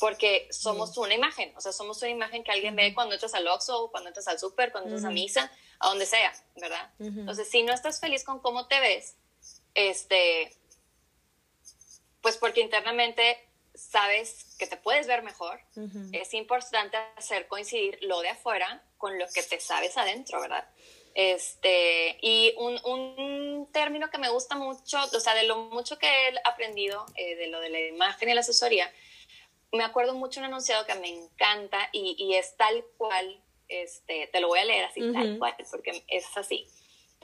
porque 0.00 0.48
somos 0.50 0.98
una 0.98 1.14
imagen, 1.14 1.52
o 1.56 1.62
sea, 1.62 1.72
somos 1.72 2.00
una 2.02 2.10
imagen 2.10 2.44
que 2.44 2.52
alguien 2.52 2.76
ve 2.76 2.94
cuando 2.94 3.14
entras 3.14 3.32
al 3.32 3.48
Oxxo, 3.48 3.90
cuando 3.90 4.08
entras 4.08 4.28
al 4.28 4.38
súper, 4.38 4.70
cuando 4.70 4.90
entras 4.90 5.06
a 5.06 5.10
misa, 5.10 5.50
a 5.78 5.88
donde 5.88 6.04
sea, 6.04 6.32
¿verdad? 6.56 6.90
Entonces, 6.98 7.48
si 7.48 7.62
no 7.62 7.72
estás 7.72 8.00
feliz 8.00 8.22
con 8.22 8.40
cómo 8.40 8.66
te 8.66 8.80
ves, 8.80 9.16
este, 9.74 10.54
pues 12.20 12.36
porque 12.36 12.60
internamente 12.60 13.47
sabes 13.78 14.56
que 14.58 14.66
te 14.66 14.76
puedes 14.76 15.06
ver 15.06 15.22
mejor, 15.22 15.60
es 16.12 16.34
importante 16.34 16.96
hacer 17.16 17.46
coincidir 17.46 17.98
lo 18.02 18.20
de 18.20 18.30
afuera 18.30 18.82
con 18.96 19.18
lo 19.18 19.26
que 19.28 19.42
te 19.42 19.60
sabes 19.60 19.96
adentro, 19.96 20.40
¿verdad? 20.40 20.68
Este, 21.14 22.18
y 22.20 22.54
un, 22.58 22.78
un 22.84 23.68
término 23.72 24.10
que 24.10 24.18
me 24.18 24.28
gusta 24.28 24.56
mucho, 24.56 24.98
o 25.02 25.20
sea, 25.20 25.34
de 25.34 25.44
lo 25.44 25.56
mucho 25.58 25.98
que 25.98 26.06
he 26.06 26.34
aprendido 26.44 27.06
eh, 27.16 27.36
de 27.36 27.48
lo 27.48 27.60
de 27.60 27.70
la 27.70 27.80
imagen 27.80 28.28
y 28.28 28.34
la 28.34 28.40
asesoría, 28.40 28.92
me 29.72 29.84
acuerdo 29.84 30.14
mucho 30.14 30.40
un 30.40 30.46
enunciado 30.46 30.86
que 30.86 30.94
me 30.94 31.08
encanta 31.08 31.88
y, 31.92 32.16
y 32.18 32.34
es 32.34 32.56
tal 32.56 32.84
cual, 32.96 33.42
este, 33.68 34.28
te 34.28 34.40
lo 34.40 34.48
voy 34.48 34.58
a 34.58 34.64
leer 34.64 34.84
así, 34.86 35.00
tal 35.12 35.38
cual, 35.38 35.54
porque 35.70 36.04
es 36.08 36.24
así. 36.36 36.66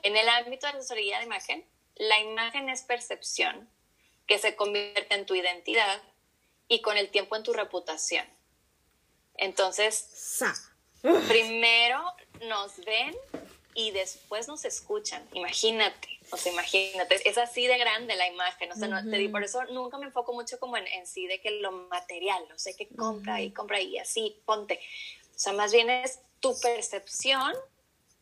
En 0.03 0.15
el 0.15 0.29
ámbito 0.29 0.67
de 0.67 0.73
la 0.73 0.79
asesoría 0.79 1.19
de 1.19 1.25
imagen, 1.25 1.65
la 1.95 2.19
imagen 2.19 2.69
es 2.69 2.83
percepción 2.83 3.69
que 4.27 4.37
se 4.37 4.55
convierte 4.55 5.15
en 5.15 5.25
tu 5.25 5.35
identidad 5.35 6.01
y 6.67 6.81
con 6.81 6.97
el 6.97 7.09
tiempo 7.09 7.35
en 7.35 7.43
tu 7.43 7.53
reputación. 7.53 8.25
Entonces, 9.35 10.39
primero 11.27 12.03
nos 12.41 12.77
ven 12.85 13.15
y 13.73 13.91
después 13.91 14.47
nos 14.47 14.65
escuchan. 14.65 15.27
Imagínate, 15.33 16.07
o 16.31 16.37
sea, 16.37 16.51
imagínate, 16.51 17.27
es 17.29 17.37
así 17.37 17.67
de 17.67 17.77
grande 17.77 18.15
la 18.15 18.27
imagen. 18.27 18.71
O 18.71 18.75
sea, 18.75 18.87
no, 18.87 19.03
te 19.03 19.17
digo, 19.17 19.33
por 19.33 19.43
eso 19.43 19.63
nunca 19.65 19.97
me 19.97 20.05
enfoco 20.05 20.33
mucho 20.33 20.57
como 20.59 20.77
en, 20.77 20.87
en 20.87 21.05
sí 21.05 21.27
de 21.27 21.41
que 21.41 21.51
lo 21.51 21.71
material, 21.71 22.43
o 22.53 22.57
sea, 22.57 22.73
que 22.73 22.87
compra 22.87 23.41
y 23.41 23.51
compra 23.51 23.81
y 23.81 23.97
así, 23.97 24.41
ponte. 24.45 24.79
O 25.35 25.39
sea, 25.39 25.53
más 25.53 25.73
bien 25.73 25.89
es 25.89 26.19
tu 26.39 26.57
percepción, 26.61 27.53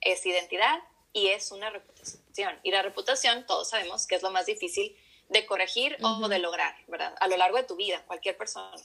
es 0.02 0.26
identidad 0.26 0.80
y 1.14 1.28
es 1.28 1.52
una 1.52 1.70
reputación. 1.70 2.60
Y 2.64 2.72
la 2.72 2.82
reputación, 2.82 3.46
todos 3.46 3.70
sabemos 3.70 4.08
que 4.08 4.16
es 4.16 4.24
lo 4.24 4.32
más 4.32 4.48
difícil 4.48 4.98
de 5.30 5.46
corregir 5.46 5.98
o 6.02 6.28
de 6.28 6.40
lograr, 6.40 6.76
¿verdad? 6.88 7.16
A 7.20 7.28
lo 7.28 7.38
largo 7.38 7.58
de 7.58 7.64
tu 7.64 7.76
vida, 7.76 8.04
cualquier 8.06 8.38
persona. 8.38 8.76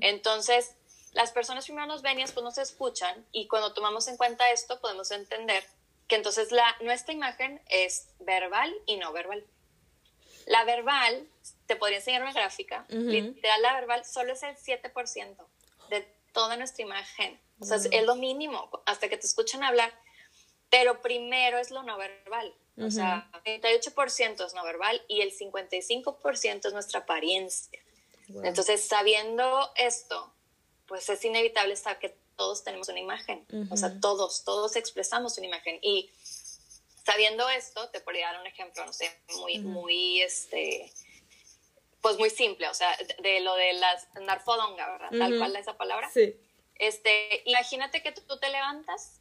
Entonces, 0.00 0.74
las 1.12 1.32
personas 1.32 1.64
primero 1.64 1.86
nos 1.86 2.02
ven 2.02 2.18
y 2.18 2.22
después 2.22 2.44
nos 2.44 2.58
escuchan 2.58 3.26
y 3.32 3.48
cuando 3.48 3.72
tomamos 3.72 4.06
en 4.08 4.16
cuenta 4.16 4.50
esto 4.52 4.80
podemos 4.80 5.10
entender 5.10 5.64
que 6.06 6.16
entonces 6.16 6.52
la, 6.52 6.76
nuestra 6.80 7.12
imagen 7.12 7.60
es 7.68 8.08
verbal 8.20 8.72
y 8.86 8.96
no 8.96 9.12
verbal. 9.12 9.44
La 10.46 10.64
verbal, 10.64 11.28
te 11.66 11.76
podría 11.76 11.98
enseñar 11.98 12.22
una 12.22 12.32
gráfica, 12.32 12.84
literal 12.88 13.62
la 13.62 13.74
verbal 13.74 14.04
solo 14.04 14.32
es 14.32 14.42
el 14.42 14.56
7% 14.56 15.36
de 15.88 16.08
toda 16.32 16.56
nuestra 16.56 16.82
imagen. 16.82 17.40
O 17.60 17.64
sea, 17.64 17.76
es 17.76 18.04
lo 18.04 18.16
mínimo 18.16 18.70
hasta 18.86 19.08
que 19.08 19.16
te 19.16 19.26
escuchan 19.26 19.62
hablar. 19.62 19.92
Pero 20.70 21.02
primero 21.02 21.58
es 21.58 21.70
lo 21.70 21.82
no 21.82 21.98
verbal. 21.98 22.54
O 22.82 22.90
sea, 22.90 23.30
el 23.44 23.60
38% 23.60 24.46
es 24.46 24.54
no 24.54 24.64
verbal 24.64 25.02
y 25.08 25.20
el 25.20 25.36
55% 25.36 26.66
es 26.66 26.72
nuestra 26.72 27.00
apariencia. 27.00 27.80
Entonces, 28.44 28.84
sabiendo 28.84 29.70
esto, 29.76 30.32
pues 30.86 31.08
es 31.08 31.24
inevitable 31.24 31.74
estar 31.74 31.98
que 31.98 32.16
todos 32.36 32.64
tenemos 32.64 32.88
una 32.88 33.00
imagen. 33.00 33.44
O 33.70 33.76
sea, 33.76 34.00
todos, 34.00 34.44
todos 34.44 34.76
expresamos 34.76 35.36
una 35.38 35.48
imagen. 35.48 35.78
Y 35.82 36.10
sabiendo 37.04 37.48
esto, 37.48 37.88
te 37.90 38.00
podría 38.00 38.32
dar 38.32 38.40
un 38.40 38.46
ejemplo, 38.46 38.84
no 38.86 38.92
sé, 38.92 39.10
muy, 39.36 39.58
muy, 39.58 40.22
este, 40.22 40.92
pues 42.00 42.18
muy 42.18 42.30
simple, 42.30 42.68
o 42.68 42.74
sea, 42.74 42.96
de, 43.20 43.40
lo 43.40 43.54
de 43.56 43.72
las 43.74 44.08
narfodonga, 44.20 44.90
¿verdad? 44.90 45.10
Tal 45.18 45.38
cual 45.38 45.56
esa 45.56 45.76
palabra. 45.76 46.08
Sí. 46.10 46.36
Este, 46.76 47.42
imagínate 47.44 48.02
que 48.02 48.12
tú 48.12 48.38
te 48.38 48.48
levantas 48.48 49.20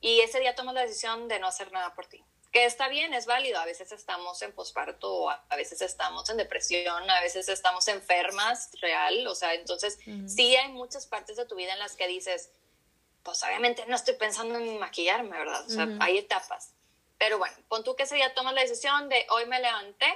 y 0.00 0.20
ese 0.20 0.40
día 0.40 0.54
tomas 0.54 0.74
la 0.74 0.82
decisión 0.82 1.28
de 1.28 1.38
no 1.38 1.48
hacer 1.48 1.70
nada 1.72 1.94
por 1.94 2.06
ti 2.06 2.24
que 2.54 2.64
está 2.64 2.86
bien, 2.88 3.12
es 3.12 3.26
válido. 3.26 3.58
A 3.58 3.64
veces 3.64 3.90
estamos 3.90 4.40
en 4.40 4.52
posparto, 4.52 5.28
a 5.28 5.56
veces 5.56 5.82
estamos 5.82 6.30
en 6.30 6.36
depresión, 6.36 7.10
a 7.10 7.20
veces 7.20 7.48
estamos 7.48 7.88
enfermas, 7.88 8.70
real. 8.80 9.26
O 9.26 9.34
sea, 9.34 9.54
entonces 9.54 9.98
sí 10.28 10.54
hay 10.54 10.68
muchas 10.68 11.08
partes 11.08 11.36
de 11.36 11.46
tu 11.46 11.56
vida 11.56 11.72
en 11.72 11.80
las 11.80 11.96
que 11.96 12.06
dices, 12.06 12.52
pues 13.24 13.42
obviamente 13.42 13.84
no 13.86 13.96
estoy 13.96 14.14
pensando 14.14 14.56
en 14.56 14.78
maquillarme, 14.78 15.36
¿verdad? 15.36 15.66
O 15.66 15.68
sea, 15.68 15.88
hay 15.98 16.18
etapas. 16.18 16.74
Pero 17.18 17.38
bueno, 17.38 17.56
pon 17.66 17.82
tú 17.82 17.96
que 17.96 18.04
ese 18.04 18.14
día 18.14 18.32
tomas 18.34 18.54
la 18.54 18.60
decisión 18.60 19.08
de 19.08 19.26
hoy 19.30 19.46
me 19.46 19.58
levanté, 19.58 20.06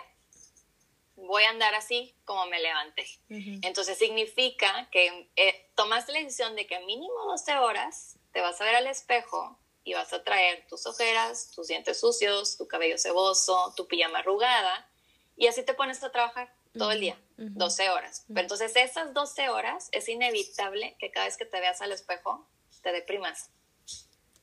voy 1.17 1.43
a 1.43 1.51
andar 1.51 1.75
así 1.75 2.15
como 2.25 2.47
me 2.47 2.61
levanté. 2.61 3.05
Entonces 3.29 3.99
significa 3.99 4.89
que 4.93 5.29
eh, 5.35 5.71
tomaste 5.75 6.13
la 6.13 6.21
decisión 6.21 6.55
de 6.55 6.69
que 6.69 6.79
mínimo 6.87 7.25
12 7.31 7.57
horas 7.57 8.17
te 8.31 8.41
vas 8.41 8.61
a 8.61 8.65
ver 8.65 8.77
al 8.77 8.87
espejo 8.87 9.59
y 9.89 9.95
vas 9.95 10.13
a 10.13 10.23
traer 10.23 10.67
tus 10.69 10.85
ojeras, 10.85 11.51
tus 11.55 11.69
dientes 11.69 11.99
sucios, 11.99 12.59
tu 12.59 12.69
cabello 12.69 12.99
ceboso, 12.99 13.73
tu 13.75 13.87
pijama 13.87 14.19
arrugada 14.19 14.87
y 15.35 15.47
así 15.47 15.63
te 15.63 15.73
pones 15.73 16.03
a 16.03 16.13
trabajar 16.13 16.55
todo 16.77 16.93
el 16.93 17.01
día, 17.01 17.19
12 17.39 17.89
horas. 17.89 18.27
Pero 18.29 18.41
entonces 18.41 18.77
esas 18.77 19.15
12 19.15 19.49
horas 19.49 19.89
es 19.93 20.09
inevitable 20.11 20.95
que 20.99 21.11
cada 21.11 21.25
vez 21.25 21.39
que 21.39 21.47
te 21.47 21.59
veas 21.59 21.81
al 21.81 21.93
espejo 21.93 22.47
te 22.83 22.93
deprimas. 22.93 23.51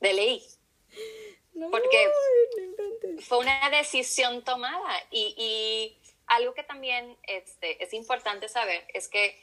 De 0.00 0.12
ley. 0.12 0.44
Porque 1.70 2.10
fue 3.20 3.38
una 3.38 3.70
decisión 3.70 4.42
tomada 4.42 5.00
y, 5.10 5.34
y 5.38 6.12
algo 6.26 6.54
que 6.54 6.64
también 6.64 7.16
este, 7.22 7.82
es 7.82 7.94
importante 7.94 8.48
saber 8.48 8.84
es 8.92 9.08
que 9.08 9.40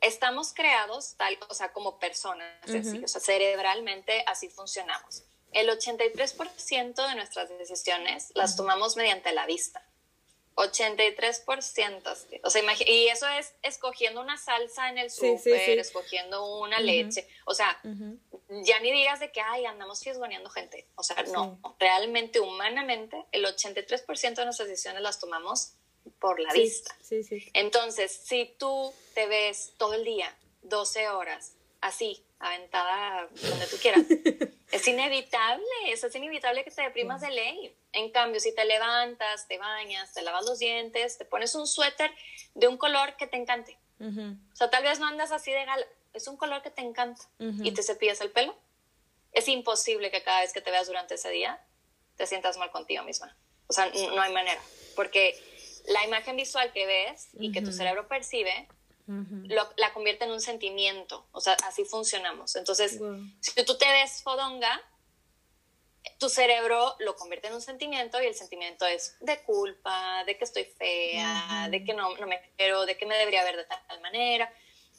estamos 0.00 0.52
creados 0.52 1.14
tal, 1.16 1.38
o 1.48 1.54
sea, 1.54 1.72
como 1.72 1.98
personas, 1.98 2.48
o 2.64 3.08
sea, 3.08 3.20
cerebralmente 3.20 4.24
así 4.26 4.48
funcionamos. 4.48 5.24
El 5.52 5.68
83% 5.68 7.08
de 7.08 7.14
nuestras 7.16 7.48
decisiones 7.48 8.30
las 8.34 8.56
tomamos 8.56 8.96
mediante 8.96 9.32
la 9.32 9.46
vista. 9.46 9.84
83%. 10.56 12.40
O 12.44 12.50
sea, 12.50 12.62
y 12.86 13.08
eso 13.08 13.26
es 13.28 13.54
escogiendo 13.62 14.20
una 14.20 14.36
salsa 14.36 14.88
en 14.88 14.98
el 14.98 15.10
súper, 15.10 15.78
escogiendo 15.78 16.58
una 16.58 16.80
leche. 16.80 17.26
O 17.46 17.54
sea, 17.54 17.80
ya 17.82 18.80
ni 18.80 18.92
digas 18.92 19.20
de 19.20 19.32
que, 19.32 19.40
ay, 19.40 19.64
andamos 19.64 20.02
fisgoneando 20.02 20.50
gente. 20.50 20.86
O 20.96 21.02
sea, 21.02 21.22
no. 21.24 21.58
Realmente, 21.78 22.40
humanamente, 22.40 23.24
el 23.32 23.44
83% 23.44 24.34
de 24.34 24.44
nuestras 24.44 24.68
decisiones 24.68 25.02
las 25.02 25.18
tomamos 25.18 25.74
por 26.20 26.38
la 26.38 26.52
vista. 26.52 26.94
Sí, 27.00 27.24
sí. 27.24 27.50
Entonces, 27.54 28.12
si 28.12 28.54
tú 28.58 28.92
te 29.14 29.26
ves 29.26 29.72
todo 29.78 29.94
el 29.94 30.04
día, 30.04 30.36
12 30.62 31.08
horas, 31.08 31.54
así, 31.80 32.22
aventada 32.38 33.28
donde 33.42 33.66
tú 33.66 33.76
quieras, 33.78 34.02
es 34.70 34.88
inevitable, 34.88 35.64
eso 35.86 36.06
es 36.06 36.14
inevitable 36.14 36.64
que 36.64 36.70
te 36.70 36.82
deprimas 36.82 37.20
de 37.20 37.30
ley. 37.30 37.74
En 37.92 38.10
cambio, 38.10 38.40
si 38.40 38.54
te 38.54 38.64
levantas, 38.64 39.48
te 39.48 39.58
bañas, 39.58 40.12
te 40.12 40.22
lavas 40.22 40.44
los 40.44 40.58
dientes, 40.58 41.18
te 41.18 41.24
pones 41.24 41.54
un 41.54 41.66
suéter 41.66 42.10
de 42.54 42.68
un 42.68 42.76
color 42.76 43.16
que 43.16 43.26
te 43.26 43.36
encante. 43.36 43.78
O 44.00 44.56
sea, 44.56 44.70
tal 44.70 44.82
vez 44.82 44.98
no 44.98 45.06
andas 45.06 45.30
así 45.30 45.52
de 45.52 45.62
gala, 45.66 45.86
es 46.14 46.26
un 46.26 46.38
color 46.38 46.62
que 46.62 46.70
te 46.70 46.80
encanta 46.80 47.22
y 47.38 47.72
te 47.72 47.82
cepillas 47.82 48.20
el 48.22 48.30
pelo. 48.30 48.56
Es 49.32 49.46
imposible 49.48 50.10
que 50.10 50.22
cada 50.22 50.40
vez 50.40 50.52
que 50.52 50.60
te 50.60 50.70
veas 50.70 50.86
durante 50.86 51.14
ese 51.14 51.30
día 51.30 51.62
te 52.16 52.26
sientas 52.26 52.56
mal 52.56 52.70
contigo 52.70 53.04
misma. 53.04 53.36
O 53.66 53.72
sea, 53.72 53.86
no 53.86 54.20
hay 54.20 54.32
manera, 54.32 54.60
porque 54.96 55.38
la 55.86 56.04
imagen 56.04 56.36
visual 56.36 56.72
que 56.72 56.86
ves 56.86 57.28
y 57.38 57.52
que 57.52 57.62
tu 57.62 57.72
cerebro 57.72 58.08
percibe, 58.08 58.68
la 59.76 59.92
convierte 59.92 60.24
en 60.24 60.30
un 60.30 60.40
sentimiento. 60.40 61.26
O 61.32 61.40
sea, 61.40 61.56
así 61.66 61.84
funcionamos. 61.84 62.56
Entonces, 62.56 62.98
si 63.40 63.64
tú 63.64 63.76
te 63.76 63.90
ves 63.90 64.22
fodonga, 64.22 64.80
tu 66.18 66.28
cerebro 66.28 66.94
lo 67.00 67.16
convierte 67.16 67.48
en 67.48 67.54
un 67.54 67.60
sentimiento 67.60 68.22
y 68.22 68.26
el 68.26 68.34
sentimiento 68.34 68.86
es 68.86 69.16
de 69.20 69.42
culpa, 69.42 70.24
de 70.24 70.36
que 70.36 70.44
estoy 70.44 70.64
fea, 70.64 71.68
de 71.70 71.84
que 71.84 71.94
no, 71.94 72.16
no 72.16 72.26
me 72.26 72.40
quiero, 72.56 72.86
de 72.86 72.96
que 72.96 73.06
me 73.06 73.16
debería 73.16 73.42
ver 73.44 73.56
de 73.56 73.64
tal 73.64 74.00
manera. 74.00 74.52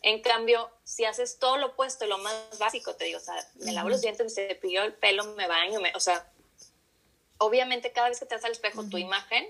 En 0.04 0.22
cambio, 0.22 0.70
si 0.84 1.06
haces 1.06 1.38
todo 1.38 1.58
lo 1.58 1.68
opuesto, 1.68 2.08
lo 2.08 2.18
más 2.18 2.58
básico, 2.58 2.96
te 2.96 3.06
digo, 3.06 3.20
o 3.20 3.22
sea, 3.22 3.36
me 3.56 3.72
lavo 3.72 3.90
los 3.90 4.02
dientes, 4.02 4.26
me 4.26 4.48
cepillo 4.48 4.84
el 4.84 4.94
pelo, 4.94 5.24
me 5.36 5.48
baño, 5.48 5.80
me, 5.80 5.94
o 5.96 6.00
sea, 6.00 6.28
obviamente 7.38 7.92
cada 7.92 8.10
vez 8.10 8.20
que 8.20 8.26
te 8.26 8.36
das 8.36 8.46
al 8.46 8.52
espejo 8.52 8.88
tu 8.90 8.98
imagen 8.98 9.48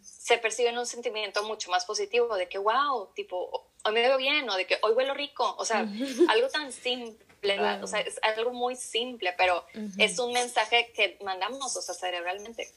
se 0.00 0.38
percibe 0.38 0.68
en 0.68 0.78
un 0.78 0.86
sentimiento 0.86 1.42
mucho 1.42 1.70
más 1.70 1.84
positivo 1.84 2.36
de 2.36 2.48
que, 2.48 2.58
wow, 2.58 3.10
tipo, 3.14 3.70
hoy 3.84 3.92
me 3.92 4.00
veo 4.00 4.16
bien 4.16 4.48
o 4.48 4.56
de 4.56 4.66
que 4.66 4.78
hoy 4.82 4.92
huelo 4.92 5.14
rico. 5.14 5.54
O 5.58 5.64
sea, 5.64 5.88
algo 6.28 6.48
tan 6.48 6.72
simple, 6.72 7.58
o 7.82 7.86
sea, 7.86 8.00
es 8.00 8.18
algo 8.22 8.52
muy 8.52 8.76
simple, 8.76 9.34
pero 9.36 9.64
es 9.98 10.18
un 10.18 10.32
mensaje 10.32 10.92
que 10.94 11.18
mandamos, 11.24 11.76
o 11.76 11.82
sea, 11.82 11.94
cerebralmente. 11.94 12.68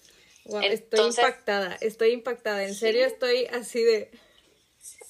estoy 0.64 1.08
impactada, 1.08 1.78
estoy 1.82 2.12
impactada, 2.12 2.64
en 2.64 2.76
serio 2.76 3.06
estoy 3.06 3.46
así 3.48 3.84
de... 3.84 4.12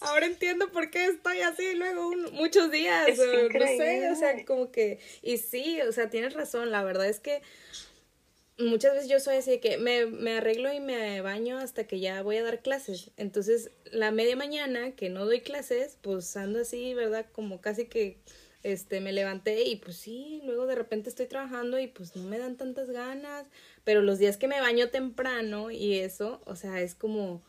Ahora 0.01 0.25
entiendo 0.25 0.71
por 0.71 0.89
qué 0.89 1.05
estoy 1.05 1.41
así 1.41 1.75
luego 1.75 2.11
muchos 2.31 2.71
días, 2.71 3.07
no 3.07 3.67
sé, 3.67 4.09
o 4.11 4.15
sea, 4.15 4.45
como 4.45 4.71
que... 4.71 4.99
Y 5.21 5.37
sí, 5.37 5.79
o 5.81 5.91
sea, 5.91 6.09
tienes 6.09 6.33
razón, 6.33 6.71
la 6.71 6.83
verdad 6.83 7.07
es 7.07 7.19
que 7.19 7.41
muchas 8.59 8.93
veces 8.93 9.09
yo 9.09 9.19
soy 9.19 9.37
así 9.37 9.51
de 9.51 9.59
que 9.59 9.77
me, 9.77 10.05
me, 10.05 10.37
arreglo 10.37 10.71
y 10.73 10.79
me 10.79 11.21
baño 11.21 11.57
hasta 11.57 11.85
que 11.85 11.99
ya 11.99 12.21
voy 12.21 12.37
a 12.37 12.43
dar 12.43 12.61
clases. 12.61 13.11
Entonces, 13.17 13.71
la 13.85 14.11
media 14.11 14.35
mañana 14.35 14.91
que 14.91 15.09
no 15.09 15.25
doy 15.25 15.41
clases, 15.41 15.97
pues 16.01 16.35
ando 16.37 16.61
así, 16.61 16.93
¿verdad? 16.93 17.25
Como 17.31 17.61
casi 17.61 17.85
que 17.85 18.17
este 18.63 18.99
me 18.99 19.13
levanté 19.13 19.63
y 19.63 19.77
pues 19.77 19.97
sí, 19.97 20.41
luego 20.43 20.67
de 20.67 20.75
repente 20.75 21.09
estoy 21.09 21.27
trabajando 21.27 21.79
y 21.79 21.87
pues 21.87 22.15
no 22.15 22.23
me 22.23 22.37
dan 22.37 22.57
tantas 22.57 22.89
ganas, 22.89 23.47
pero 23.85 24.01
los 24.01 24.19
días 24.19 24.37
que 24.37 24.49
me 24.49 24.59
baño 24.59 24.89
temprano 24.89 25.71
y 25.71 25.99
eso, 25.99 26.41
o 26.45 26.55
sea, 26.55 26.81
es 26.81 26.93
como 26.93 27.41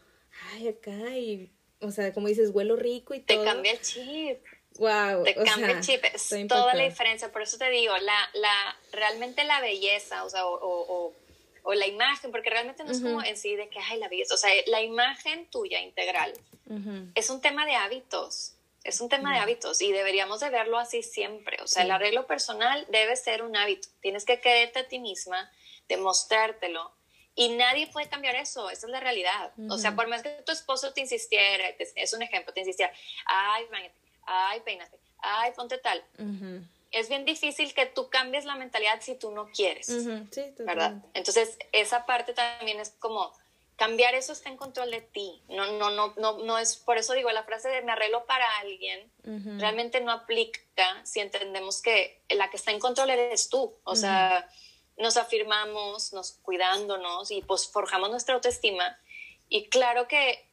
ay, 0.52 0.68
acá 0.68 1.18
y 1.18 1.50
o 1.80 1.90
sea, 1.90 2.12
como 2.12 2.28
dices, 2.28 2.52
vuelo 2.52 2.76
rico 2.76 3.14
y 3.14 3.20
todo. 3.20 3.40
Te 3.40 3.44
cambia 3.44 3.72
el 3.72 3.80
chip. 3.80 4.38
Wow. 4.80 5.24
Te 5.24 5.34
cambia 5.34 5.72
el 5.72 5.80
chip. 5.82 6.02
Es 6.04 6.30
toda 6.48 6.74
la 6.74 6.84
diferencia. 6.84 7.30
Por 7.30 7.42
eso 7.42 7.58
te 7.58 7.68
digo, 7.68 7.96
la, 7.98 8.30
la, 8.34 8.76
realmente 8.92 9.44
la 9.44 9.60
belleza, 9.60 10.24
o 10.24 10.30
sea, 10.30 10.46
o, 10.46 10.58
o, 10.58 11.12
o 11.62 11.74
la 11.74 11.86
imagen, 11.86 12.32
porque 12.32 12.48
realmente 12.48 12.82
no 12.82 12.90
es 12.90 13.00
como 13.00 13.22
en 13.22 13.36
sí 13.36 13.54
de 13.56 13.68
que, 13.68 13.78
ay, 13.78 13.98
la 13.98 14.08
belleza. 14.08 14.34
O 14.34 14.38
sea, 14.38 14.50
la 14.66 14.80
imagen 14.80 15.46
tuya 15.50 15.80
integral 15.80 16.32
es 17.14 17.30
un 17.30 17.40
tema 17.40 17.66
de 17.66 17.74
hábitos. 17.74 18.54
Es 18.82 19.02
un 19.02 19.10
tema 19.10 19.34
de 19.34 19.40
hábitos 19.40 19.82
y 19.82 19.92
deberíamos 19.92 20.40
de 20.40 20.48
verlo 20.48 20.78
así 20.78 21.02
siempre. 21.02 21.58
O 21.62 21.66
sea, 21.66 21.82
el 21.82 21.90
arreglo 21.90 22.26
personal 22.26 22.86
debe 22.88 23.14
ser 23.14 23.42
un 23.42 23.54
hábito. 23.54 23.88
Tienes 24.00 24.24
que 24.24 24.40
quererte 24.40 24.78
a 24.78 24.88
ti 24.88 24.98
misma, 24.98 25.52
demostrártelo 25.86 26.90
y 27.34 27.50
nadie 27.50 27.86
puede 27.88 28.08
cambiar 28.08 28.36
eso, 28.36 28.70
esa 28.70 28.86
es 28.86 28.90
la 28.90 29.00
realidad. 29.00 29.52
O 29.68 29.78
sea, 29.78 29.94
por 29.94 30.08
más 30.08 30.22
que 30.22 30.30
tu 30.44 30.52
esposo 30.52 30.92
te 30.92 31.00
insistiera, 31.02 31.68
es 31.94 32.12
un 32.12 32.22
ejemplo, 32.22 32.52
te 32.52 32.60
insistiera, 32.60 32.92
ay, 33.26 33.64
bañate, 33.70 33.94
ay, 34.24 34.60
peínate, 34.60 34.98
ay, 35.18 35.52
ponte 35.56 35.78
tal. 35.78 36.02
Es 36.90 37.08
bien 37.08 37.24
difícil 37.24 37.72
que 37.74 37.86
tú 37.86 38.10
cambies 38.10 38.44
la 38.44 38.56
mentalidad 38.56 39.00
si 39.00 39.14
tú 39.14 39.30
no 39.30 39.46
quieres, 39.50 39.86
sí, 39.86 40.54
¿verdad? 40.58 41.02
Entonces, 41.14 41.56
esa 41.72 42.04
parte 42.06 42.32
también 42.32 42.80
es 42.80 42.90
como, 42.98 43.32
cambiar 43.80 44.14
eso 44.14 44.34
está 44.34 44.50
en 44.50 44.58
control 44.58 44.90
de 44.90 45.00
ti. 45.00 45.42
No, 45.48 45.72
no, 45.78 45.90
no, 45.90 46.12
no, 46.18 46.38
no 46.40 46.58
es, 46.58 46.76
por 46.76 46.98
eso 46.98 47.14
digo, 47.14 47.30
la 47.30 47.44
frase 47.44 47.70
de 47.70 47.80
me 47.80 47.92
arreglo 47.92 48.26
para 48.26 48.58
alguien 48.58 49.10
realmente 49.58 50.02
no 50.02 50.12
aplica 50.12 51.00
si 51.06 51.20
entendemos 51.20 51.80
que 51.80 52.20
la 52.28 52.50
que 52.50 52.58
está 52.58 52.72
en 52.72 52.78
control 52.78 53.08
eres 53.08 53.48
tú. 53.48 53.74
O 53.84 53.96
sea, 53.96 54.46
nos 54.98 55.16
afirmamos, 55.16 56.12
nos 56.12 56.32
cuidándonos 56.42 57.30
y 57.30 57.40
pues 57.40 57.68
forjamos 57.68 58.10
nuestra 58.10 58.34
autoestima. 58.34 58.98
Y 59.48 59.70
claro 59.70 60.06
que 60.06 60.49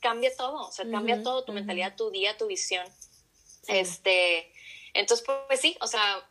cambia 0.00 0.34
todo, 0.36 0.68
o 0.68 0.72
sea, 0.72 0.88
cambia 0.90 1.22
todo, 1.22 1.44
tu 1.44 1.52
mentalidad, 1.52 1.96
tu 1.96 2.10
día, 2.10 2.36
tu 2.36 2.46
visión. 2.46 2.86
Este, 3.66 4.52
entonces, 4.94 5.26
pues, 5.48 5.60
sí, 5.60 5.76
o 5.80 5.86
sea, 5.86 6.26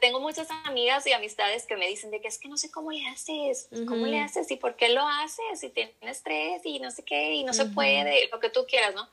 tengo 0.00 0.20
muchas 0.20 0.48
amigas 0.64 1.06
y 1.06 1.12
amistades 1.12 1.66
que 1.66 1.76
me 1.76 1.88
dicen 1.88 2.10
de 2.10 2.20
que 2.20 2.28
es 2.28 2.38
que 2.38 2.48
no 2.48 2.56
sé 2.56 2.70
cómo 2.70 2.92
le 2.92 3.06
haces, 3.08 3.68
cómo 3.88 4.06
le 4.06 4.20
haces 4.20 4.50
y 4.50 4.56
por 4.56 4.76
qué 4.76 4.88
lo 4.88 5.06
haces 5.06 5.62
y 5.62 5.70
tienes 5.70 5.94
estrés 6.02 6.62
y 6.64 6.78
no 6.78 6.90
sé 6.90 7.04
qué 7.04 7.34
y 7.34 7.44
no 7.44 7.52
se 7.52 7.66
puede, 7.66 8.28
lo 8.28 8.40
que 8.40 8.50
tú 8.50 8.64
quieras, 8.66 8.94
¿no? 8.94 9.08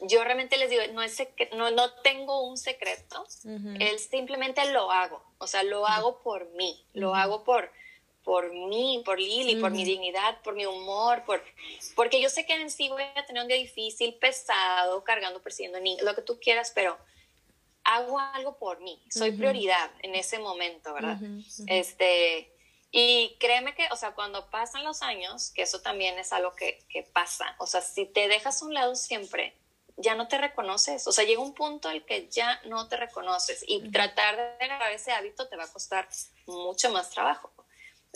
yo 0.00 0.22
realmente 0.24 0.56
les 0.58 0.70
digo, 0.70 0.82
no, 0.92 1.02
es 1.02 1.22
no, 1.56 1.70
no 1.70 1.90
tengo 2.02 2.46
un 2.46 2.56
secreto, 2.56 3.26
él 3.44 3.98
simplemente 3.98 4.70
lo 4.72 4.90
hago, 4.90 5.22
o 5.38 5.46
sea, 5.46 5.62
lo 5.62 5.86
hago 5.86 6.20
por 6.22 6.48
mí, 6.50 6.84
lo 6.92 7.14
hago 7.14 7.44
por, 7.44 7.70
por 8.26 8.52
mí, 8.52 9.02
por 9.04 9.20
Lili, 9.20 9.54
por 9.54 9.70
mi 9.70 9.84
dignidad, 9.84 10.42
por 10.42 10.56
mi 10.56 10.66
humor, 10.66 11.22
por, 11.24 11.40
porque 11.94 12.20
yo 12.20 12.28
sé 12.28 12.44
que 12.44 12.60
en 12.60 12.72
sí 12.72 12.88
voy 12.88 13.04
a 13.14 13.24
tener 13.24 13.40
un 13.40 13.46
día 13.46 13.56
difícil, 13.56 14.14
pesado, 14.14 15.04
cargando, 15.04 15.40
persiguiendo 15.40 15.78
niños, 15.78 16.02
lo 16.02 16.12
que 16.16 16.22
tú 16.22 16.40
quieras, 16.40 16.72
pero 16.74 16.98
hago 17.84 18.18
algo 18.18 18.58
por 18.58 18.80
mí, 18.80 19.00
soy 19.10 19.30
prioridad 19.30 19.92
en 20.02 20.16
ese 20.16 20.40
momento, 20.40 20.92
¿verdad? 20.92 21.18
Este, 21.68 22.52
y 22.90 23.36
créeme 23.38 23.76
que, 23.76 23.86
o 23.92 23.96
sea, 23.96 24.12
cuando 24.16 24.50
pasan 24.50 24.82
los 24.82 25.02
años, 25.02 25.52
que 25.52 25.62
eso 25.62 25.80
también 25.80 26.18
es 26.18 26.32
algo 26.32 26.52
que, 26.56 26.84
que 26.88 27.04
pasa, 27.04 27.54
o 27.60 27.66
sea, 27.68 27.80
si 27.80 28.06
te 28.06 28.26
dejas 28.26 28.60
a 28.60 28.64
un 28.64 28.74
lado 28.74 28.96
siempre, 28.96 29.54
ya 29.96 30.16
no 30.16 30.26
te 30.26 30.36
reconoces. 30.36 31.06
O 31.06 31.12
sea, 31.12 31.24
llega 31.24 31.40
un 31.40 31.54
punto 31.54 31.88
en 31.88 31.96
el 31.96 32.04
que 32.04 32.28
ya 32.28 32.60
no 32.66 32.88
te 32.88 32.96
reconoces 32.96 33.64
y 33.66 33.88
tratar 33.90 34.36
de 34.58 34.64
agarrar 34.64 34.90
ese 34.90 35.12
hábito 35.12 35.48
te 35.48 35.56
va 35.56 35.64
a 35.64 35.72
costar 35.72 36.08
mucho 36.46 36.90
más 36.90 37.08
trabajo. 37.08 37.52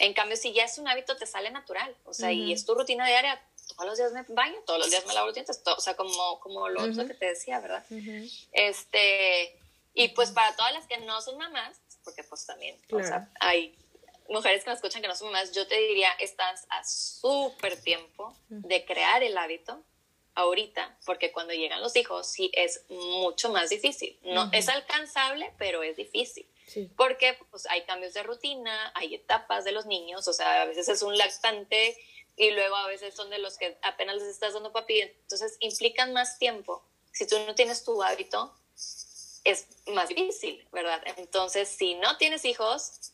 En 0.00 0.14
cambio, 0.14 0.37
si 0.37 0.52
ya 0.52 0.64
es 0.64 0.78
un 0.78 0.88
hábito, 0.88 1.16
te 1.16 1.26
sale 1.26 1.50
natural. 1.50 1.95
O 2.04 2.14
sea, 2.14 2.33
y 2.33 2.52
es 2.52 2.64
tu 2.64 2.75
rutina 2.75 3.07
diaria. 3.07 3.40
Todos 3.77 3.87
los 3.87 3.98
días 3.98 4.12
me 4.12 4.22
baño, 4.35 4.57
todos 4.66 4.81
los 4.81 4.90
días 4.90 5.07
me 5.07 5.14
lavo 5.14 5.27
los 5.27 5.35
dientes. 5.35 5.62
o 5.64 5.81
sea, 5.81 5.94
como, 5.94 6.40
como 6.40 6.68
lo 6.68 6.83
otro 6.83 7.07
que 7.07 7.14
te 7.14 7.27
decía, 7.27 7.61
¿verdad? 7.61 7.85
Este, 8.53 9.57
y 9.94 10.09
pues 10.09 10.31
para 10.33 10.57
todas 10.57 10.72
las 10.72 10.87
que 10.87 10.98
no 10.98 11.20
son 11.20 11.38
mamás, 11.38 11.79
porque 12.03 12.25
pues 12.25 12.46
también, 12.46 12.77
o 12.90 12.98
sea, 13.01 13.31
hay 13.40 13.77
mujeres 14.29 14.64
que 14.64 14.70
me 14.70 14.75
escuchan 14.75 15.03
que 15.03 15.09
no 15.09 15.14
son 15.14 15.31
mamás, 15.31 15.53
yo 15.53 15.66
te 15.66 15.77
diría, 15.79 16.11
estás 16.18 16.66
a 16.70 16.83
súper 16.83 17.81
tiempo 17.81 18.35
de 18.48 18.85
crear 18.85 19.22
el 19.22 19.37
hábito 19.37 19.83
ahorita, 20.35 20.96
porque 21.05 21.33
cuando 21.33 21.53
llegan 21.53 21.81
los 21.81 21.94
hijos 21.96 22.27
sí 22.27 22.51
es 22.55 22.85
mucho 22.88 23.51
más 23.51 23.68
difícil. 23.68 24.18
No 24.22 24.48
es 24.53 24.68
alcanzable, 24.68 25.53
pero 25.59 25.83
es 25.83 25.96
difícil. 25.96 26.46
Porque 26.96 27.38
pues, 27.50 27.66
hay 27.66 27.83
cambios 27.83 28.14
de 28.14 28.22
rutina, 28.22 28.92
hay 28.94 29.14
etapas 29.14 29.64
de 29.64 29.72
los 29.72 29.87
niños, 29.87 30.26
o 30.28 30.33
sea, 30.33 30.62
a 30.62 30.64
veces 30.66 30.88
es 30.88 31.02
un 31.02 31.16
lactante 31.16 31.96
y 32.37 32.50
luego 32.52 32.76
a 32.76 32.87
veces 32.87 33.14
son 33.14 33.30
de 33.30 33.38
los 33.38 33.59
que 33.59 33.78
apenas 33.83 34.16
les 34.16 34.28
estás 34.28 34.54
dando 34.54 34.72
papi, 34.72 35.00
entonces 35.00 35.56
implican 35.61 36.12
más 36.12 36.38
tiempo. 36.38 36.85
Si 37.12 37.26
tú 37.26 37.37
no 37.46 37.54
tienes 37.54 37.85
tu 37.85 38.02
hábito, 38.02 38.54
es 39.44 39.66
más 39.87 40.09
difícil, 40.09 40.66
¿verdad? 40.72 41.02
Entonces, 41.16 41.68
si 41.68 41.94
no 41.94 42.16
tienes 42.18 42.44
hijos, 42.44 43.10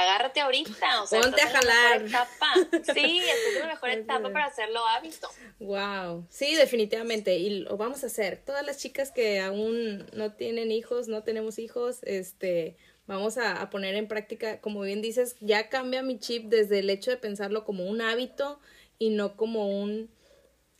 agárrate 0.00 0.40
ahorita, 0.40 1.02
o 1.02 1.06
sea, 1.06 1.20
ponte 1.20 1.40
a 1.42 1.48
jalar. 1.48 2.02
Etapa. 2.02 2.54
Sí, 2.94 3.20
es 3.20 3.60
la 3.60 3.66
mejor 3.66 3.90
etapa 3.90 4.32
para 4.32 4.46
hacerlo 4.46 4.86
hábito. 4.86 5.28
Wow, 5.58 6.26
sí, 6.28 6.54
definitivamente, 6.54 7.36
y 7.36 7.60
lo 7.60 7.76
vamos 7.76 8.02
a 8.04 8.06
hacer. 8.06 8.42
Todas 8.44 8.64
las 8.66 8.78
chicas 8.78 9.10
que 9.10 9.40
aún 9.40 10.06
no 10.12 10.32
tienen 10.32 10.70
hijos, 10.72 11.08
no 11.08 11.22
tenemos 11.22 11.58
hijos, 11.58 12.00
este, 12.02 12.76
vamos 13.06 13.38
a, 13.38 13.70
poner 13.70 13.94
en 13.94 14.08
práctica, 14.08 14.60
como 14.60 14.80
bien 14.80 15.02
dices, 15.02 15.36
ya 15.40 15.68
cambia 15.68 16.02
mi 16.02 16.18
chip 16.18 16.44
desde 16.46 16.80
el 16.80 16.90
hecho 16.90 17.10
de 17.10 17.16
pensarlo 17.16 17.64
como 17.64 17.84
un 17.84 18.00
hábito 18.00 18.60
y 18.98 19.10
no 19.10 19.36
como 19.36 19.68
un 19.68 20.10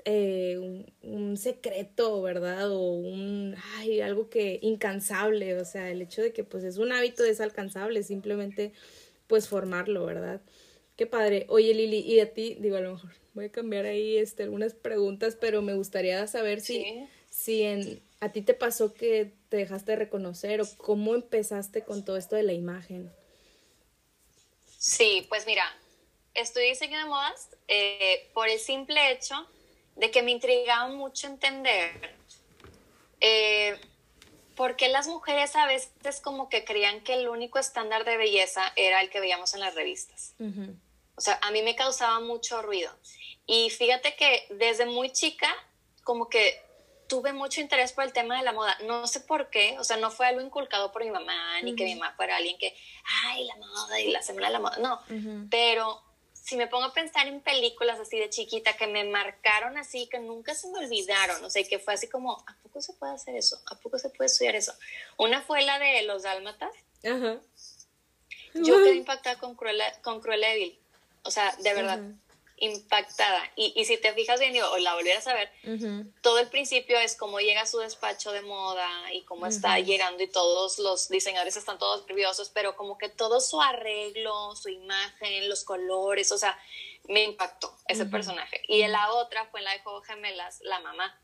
eh, 0.07 0.59
un, 0.59 0.93
un, 1.01 1.37
secreto, 1.39 2.21
¿verdad? 2.21 2.71
O 2.71 2.91
un, 2.91 3.57
ay, 3.79 4.03
algo 4.03 4.29
que 4.29 4.59
incansable, 4.61 5.59
o 5.59 5.65
sea, 5.65 5.91
el 5.91 6.03
hecho 6.03 6.21
de 6.21 6.35
que 6.35 6.45
pues 6.45 6.63
es 6.63 6.77
un 6.77 6.93
hábito 6.93 7.25
es 7.25 7.41
alcanzable, 7.41 8.03
simplemente 8.03 8.75
pues 9.27 9.49
formarlo, 9.49 10.05
¿verdad? 10.07 10.41
Qué 10.97 11.07
padre. 11.07 11.47
Oye, 11.49 11.75
Lili, 11.75 11.99
y 12.01 12.21
a 12.21 12.33
ti, 12.33 12.57
digo, 12.61 12.77
a 12.77 12.81
lo 12.81 12.95
mejor 12.95 13.11
voy 13.35 13.47
a 13.47 13.53
cambiar 13.53 13.87
ahí 13.87 14.17
este, 14.17 14.45
algunas 14.45 14.75
preguntas, 14.75 15.37
pero 15.37 15.61
me 15.61 15.75
gustaría 15.75 16.27
saber 16.27 16.61
si, 16.61 17.07
si 17.29 17.63
en, 17.63 18.03
a 18.21 18.31
ti 18.31 18.43
te 18.43 18.55
pasó 18.55 18.95
que 18.95 19.33
te 19.49 19.57
dejaste 19.57 19.93
de 19.93 19.97
reconocer 19.97 20.61
o 20.61 20.69
cómo 20.77 21.15
empezaste 21.15 21.83
con 21.83 22.05
todo 22.05 22.17
esto 22.17 22.37
de 22.37 22.45
la 22.45 22.53
imagen. 22.53 23.13
Sí, 24.79 25.27
pues 25.29 25.47
mira, 25.47 25.65
estudié 26.35 26.69
diseño 26.69 26.99
de 26.99 27.07
modas 27.07 27.49
eh, 27.69 28.31
por 28.35 28.49
el 28.49 28.59
simple 28.59 29.11
hecho 29.11 29.35
de 29.97 30.11
que 30.11 30.23
me 30.23 30.31
intrigaba 30.31 30.89
mucho 30.89 31.27
entender 31.27 32.15
eh, 33.21 33.77
¿por 34.55 34.77
qué 34.77 34.89
las 34.89 35.07
mujeres 35.07 35.57
a 35.57 35.67
veces 35.67 36.21
como 36.23 36.49
que 36.49 36.65
creían 36.65 37.01
que 37.03 37.15
el 37.15 37.29
único 37.29 37.59
estándar 37.59 38.05
de 38.05 38.17
belleza 38.17 38.73
era 38.77 39.01
el 39.01 39.11
que 39.11 39.21
veíamos 39.21 39.55
en 39.55 39.61
las 39.61 39.75
revistas? 39.75 40.35
O 41.17 41.21
sea, 41.21 41.39
a 41.43 41.51
mí 41.51 41.63
me 41.63 41.77
causaba 41.77 42.21
mucho 42.21 42.63
ruido. 42.63 42.91
Y 43.47 43.71
fíjate 43.71 44.17
que 44.17 44.47
desde 44.51 44.87
muy 44.87 45.11
chica, 45.11 45.49
como 46.03 46.29
que 46.29 46.63
tuve 47.09 47.33
mucho 47.33 47.61
interés 47.61 47.93
por 47.93 48.05
el 48.05 48.13
tema 48.13 48.37
de 48.37 48.43
la 48.43 48.53
moda. 48.53 48.77
No 48.87 49.07
sé 49.07 49.21
por 49.21 49.51
qué, 49.51 49.77
o 49.79 49.85
sea, 49.85 49.97
no 49.97 50.11
fue 50.11 50.27
algo 50.27 50.41
inculcado 50.41 50.93
por 50.93 51.05
mi 51.05 51.11
mamá, 51.11 51.61
ni 51.63 51.77
que 51.77 51.85
mi 51.85 51.95
mamá 51.95 52.15
fuera 52.17 52.37
alguien 52.37 52.59
que, 52.59 52.75
ay, 53.25 53.45
la 53.45 53.57
moda 53.57 54.01
y 54.01 54.11
la 54.11 54.23
semana 54.23 54.49
de 54.49 54.53
la 54.53 54.61
moda. 54.61 54.79
No, 54.79 55.01
pero 55.51 56.03
si 56.45 56.59
me 56.59 56.67
pongo 56.67 56.85
a 56.85 56.93
pensar 56.93 57.27
en 57.27 57.41
películas 57.41 57.99
así 57.99 58.19
de 58.19 58.29
chiquita 58.29 58.77
que 58.77 58.87
me 58.87 59.03
marcaron 59.05 59.79
así, 59.79 60.07
que 60.11 60.19
nunca 60.19 60.55
se 60.55 60.69
me 60.69 60.79
olvidaron, 60.81 61.43
o 61.43 61.49
sea, 61.49 61.65
que 61.65 61.79
fue 61.79 61.95
así 61.95 62.07
como, 62.07 62.33
¿a 62.47 62.55
poco 62.63 62.83
se 62.83 62.93
puede 62.93 63.15
hacer 63.15 63.35
eso? 63.35 63.59
¿A 63.65 63.77
poco 63.77 63.99
se 63.99 64.11
puede 64.11 64.27
estudiar 64.27 64.55
eso? 64.55 64.75
Una 65.17 65.41
fue 65.41 65.63
la 65.63 65.79
de 65.79 66.03
los 66.03 66.25
dálmatas. 66.25 66.71
Ajá. 67.03 67.39
Yo 68.53 68.77
quedé 68.77 68.97
impactada 68.97 69.39
con 69.39 69.55
Cruella, 69.55 69.91
con 70.03 70.21
Cruella 70.21 70.49
de 70.49 70.79
O 71.23 71.31
sea, 71.31 71.57
de 71.61 71.75
verdad 71.75 72.03
impactada. 72.57 73.43
Y, 73.57 73.73
y, 73.77 73.85
si 73.85 73.97
te 73.97 74.13
fijas 74.13 74.41
bien, 74.41 74.55
o 74.63 74.79
la 74.79 74.95
volvieras 74.95 75.27
a 75.27 75.35
ver, 75.35 75.51
todo 76.21 76.39
el 76.39 76.49
principio 76.49 76.99
es 76.99 77.17
cómo 77.17 77.41
llega 77.41 77.63
a 77.63 77.67
su 77.67 77.79
despacho 77.79 78.33
de 78.33 78.43
moda 78.43 78.89
y 79.13 79.23
cómo 79.25 79.47
está 79.47 79.79
llegando 79.81 80.23
y 80.23 80.29
todos 80.29 80.79
los 80.79 81.09
diseñadores 81.09 81.57
están 81.57 81.79
todos 81.79 82.07
nerviosos, 82.07 82.51
pero 82.51 82.77
como 82.77 82.99
que 82.99 83.09
todo 83.09 83.41
su 83.41 83.61
arreglo, 83.61 84.55
su 84.57 84.69
imagen, 84.69 85.49
los 85.49 85.65
colores, 85.65 86.31
o 86.33 86.39
sea, 86.39 86.59
me 87.09 87.25
impactó 87.25 87.77
ese 87.89 88.07
personaje. 88.07 88.63
Y 88.69 88.87
la 88.87 89.13
otra 89.13 89.47
fue 89.47 89.61
en 89.61 89.65
la 89.65 89.73
de 89.73 89.81
Juego 89.81 90.03
Gemelas, 90.03 90.61
la 90.63 90.81
mamá. 90.81 91.21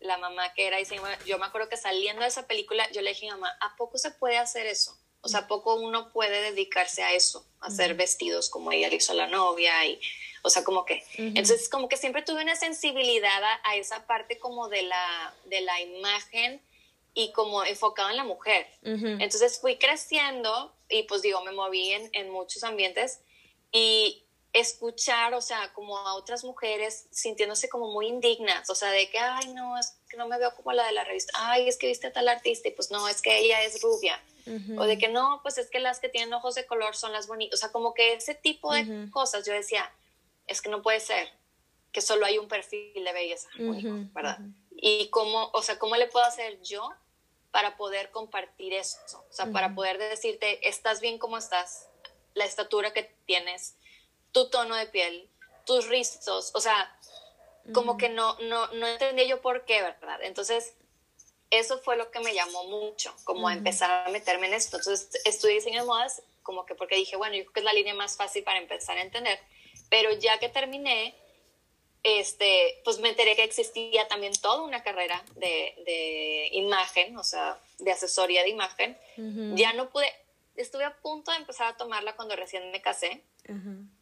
La 0.00 0.18
mamá 0.18 0.52
que 0.54 0.66
era 0.66 0.78
diseñadora. 0.78 1.16
Yo 1.24 1.38
me 1.38 1.46
acuerdo 1.46 1.68
que 1.68 1.76
saliendo 1.76 2.22
de 2.22 2.28
esa 2.28 2.48
película, 2.48 2.90
yo 2.90 3.00
le 3.00 3.10
dije 3.10 3.28
a 3.28 3.36
mamá, 3.36 3.56
¿a 3.60 3.76
poco 3.76 3.96
se 3.96 4.10
puede 4.10 4.38
hacer 4.38 4.66
eso? 4.66 4.98
O 5.22 5.28
sea, 5.28 5.40
¿a 5.40 5.46
poco 5.48 5.74
uno 5.74 6.12
puede 6.12 6.40
dedicarse 6.50 7.02
a 7.02 7.14
eso? 7.14 7.46
A 7.60 7.66
hacer 7.66 7.94
vestidos 7.94 8.48
como 8.48 8.72
ella 8.72 8.88
le 8.88 8.96
hizo 8.96 9.12
a 9.12 9.16
la 9.16 9.26
novia 9.26 9.84
y 9.86 10.00
o 10.46 10.50
sea, 10.50 10.62
como 10.62 10.84
que, 10.84 11.02
entonces 11.16 11.68
como 11.68 11.88
que 11.88 11.96
siempre 11.96 12.22
tuve 12.22 12.40
una 12.40 12.54
sensibilidad 12.54 13.42
a, 13.64 13.74
esa 13.74 14.06
parte 14.06 14.38
como 14.38 14.68
de 14.68 14.82
la, 14.82 15.34
de 15.46 15.60
la 15.60 15.80
imagen 15.80 16.62
y 17.14 17.32
como 17.32 17.64
enfocado 17.64 18.10
en 18.10 18.16
la 18.16 18.22
mujer. 18.22 18.68
Entonces 18.82 19.58
fui 19.58 19.76
creciendo 19.76 20.72
y 20.88 21.02
pues 21.02 21.22
digo, 21.22 21.42
me 21.42 21.50
moví 21.50 21.90
en, 21.90 22.10
en 22.12 22.30
muchos 22.30 22.62
ambientes 22.62 23.18
y 23.72 24.22
escuchar, 24.52 25.34
o 25.34 25.40
sea, 25.40 25.72
como 25.72 25.98
a 25.98 26.14
otras 26.14 26.44
mujeres 26.44 27.08
sintiéndose 27.10 27.68
como 27.68 27.90
muy 27.92 28.06
indignas, 28.06 28.70
o 28.70 28.74
sea, 28.76 28.90
de 28.90 29.10
que, 29.10 29.18
ay, 29.18 29.48
no, 29.48 29.76
es 29.76 29.98
que 30.08 30.16
no 30.16 30.28
me 30.28 30.38
veo 30.38 30.54
como 30.54 30.72
la 30.72 30.86
de 30.86 30.92
la 30.92 31.02
revista, 31.02 31.32
ay, 31.34 31.68
es 31.68 31.76
que 31.76 31.88
viste 31.88 32.06
a 32.06 32.12
tal 32.12 32.28
artista 32.28 32.68
y 32.68 32.70
pues 32.70 32.90
no, 32.92 33.08
es 33.08 33.20
que 33.20 33.36
ella 33.36 33.64
es 33.64 33.82
rubia, 33.82 34.22
o 34.78 34.84
de 34.84 34.98
que 34.98 35.08
no, 35.08 35.40
pues 35.42 35.58
es 35.58 35.70
que 35.70 35.80
las 35.80 36.00
que 36.00 36.08
tienen 36.08 36.32
ojos 36.32 36.54
de 36.54 36.66
color 36.66 36.94
son 36.94 37.12
las 37.12 37.26
bonitas, 37.26 37.58
o 37.58 37.60
sea, 37.60 37.72
como 37.72 37.94
que 37.94 38.14
ese 38.14 38.34
tipo 38.34 38.72
de 38.72 39.10
cosas, 39.10 39.44
yo 39.46 39.52
decía, 39.52 39.92
es 40.46 40.62
que 40.62 40.68
no 40.68 40.82
puede 40.82 41.00
ser 41.00 41.28
que 41.92 42.00
solo 42.00 42.26
hay 42.26 42.38
un 42.38 42.48
perfil 42.48 43.04
de 43.04 43.12
belleza 43.12 43.48
¿verdad? 44.14 44.38
Y 44.70 45.08
cómo, 45.08 45.50
o 45.52 45.62
sea, 45.62 45.78
¿cómo 45.78 45.96
le 45.96 46.06
puedo 46.06 46.24
hacer 46.24 46.60
yo 46.62 46.92
para 47.50 47.76
poder 47.76 48.10
compartir 48.10 48.74
eso? 48.74 48.98
O 49.30 49.32
sea, 49.32 49.50
para 49.50 49.74
poder 49.74 49.98
decirte, 49.98 50.68
estás 50.68 51.00
bien 51.00 51.18
como 51.18 51.38
estás, 51.38 51.88
la 52.34 52.44
estatura 52.44 52.92
que 52.92 53.14
tienes, 53.24 53.76
tu 54.32 54.50
tono 54.50 54.74
de 54.76 54.86
piel, 54.86 55.30
tus 55.64 55.88
rizos, 55.88 56.52
o 56.54 56.60
sea, 56.60 56.96
como 57.72 57.96
que 57.96 58.08
no, 58.08 58.38
no, 58.40 58.68
no 58.68 58.86
entendía 58.86 59.26
yo 59.26 59.40
por 59.40 59.64
qué, 59.64 59.82
¿verdad? 59.82 60.22
Entonces, 60.22 60.74
eso 61.50 61.78
fue 61.78 61.96
lo 61.96 62.10
que 62.10 62.20
me 62.20 62.34
llamó 62.34 62.64
mucho, 62.64 63.14
como 63.24 63.48
a 63.48 63.52
empezar 63.52 64.06
a 64.06 64.10
meterme 64.10 64.48
en 64.48 64.54
esto. 64.54 64.76
Entonces, 64.76 65.08
estudié 65.24 65.54
diseño 65.54 65.80
de 65.80 65.86
modas, 65.86 66.22
como 66.42 66.66
que 66.66 66.74
porque 66.74 66.96
dije, 66.96 67.16
bueno, 67.16 67.36
yo 67.36 67.42
creo 67.44 67.52
que 67.52 67.60
es 67.60 67.64
la 67.64 67.72
línea 67.72 67.94
más 67.94 68.16
fácil 68.16 68.42
para 68.42 68.58
empezar 68.58 68.98
a 68.98 69.02
entender, 69.02 69.38
pero 69.88 70.12
ya 70.12 70.38
que 70.38 70.48
terminé, 70.48 71.14
este, 72.02 72.80
pues 72.84 72.98
me 72.98 73.08
enteré 73.08 73.34
que 73.36 73.44
existía 73.44 74.06
también 74.08 74.32
toda 74.40 74.62
una 74.62 74.82
carrera 74.82 75.24
de, 75.34 75.74
de 75.84 76.48
imagen, 76.52 77.16
o 77.16 77.24
sea, 77.24 77.58
de 77.78 77.92
asesoría 77.92 78.42
de 78.42 78.50
imagen. 78.50 78.96
Ya 79.54 79.72
no 79.72 79.90
pude, 79.90 80.12
estuve 80.56 80.84
a 80.84 80.96
punto 80.96 81.30
de 81.30 81.38
empezar 81.38 81.68
a 81.68 81.76
tomarla 81.76 82.16
cuando 82.16 82.36
recién 82.36 82.70
me 82.70 82.80
casé, 82.80 83.22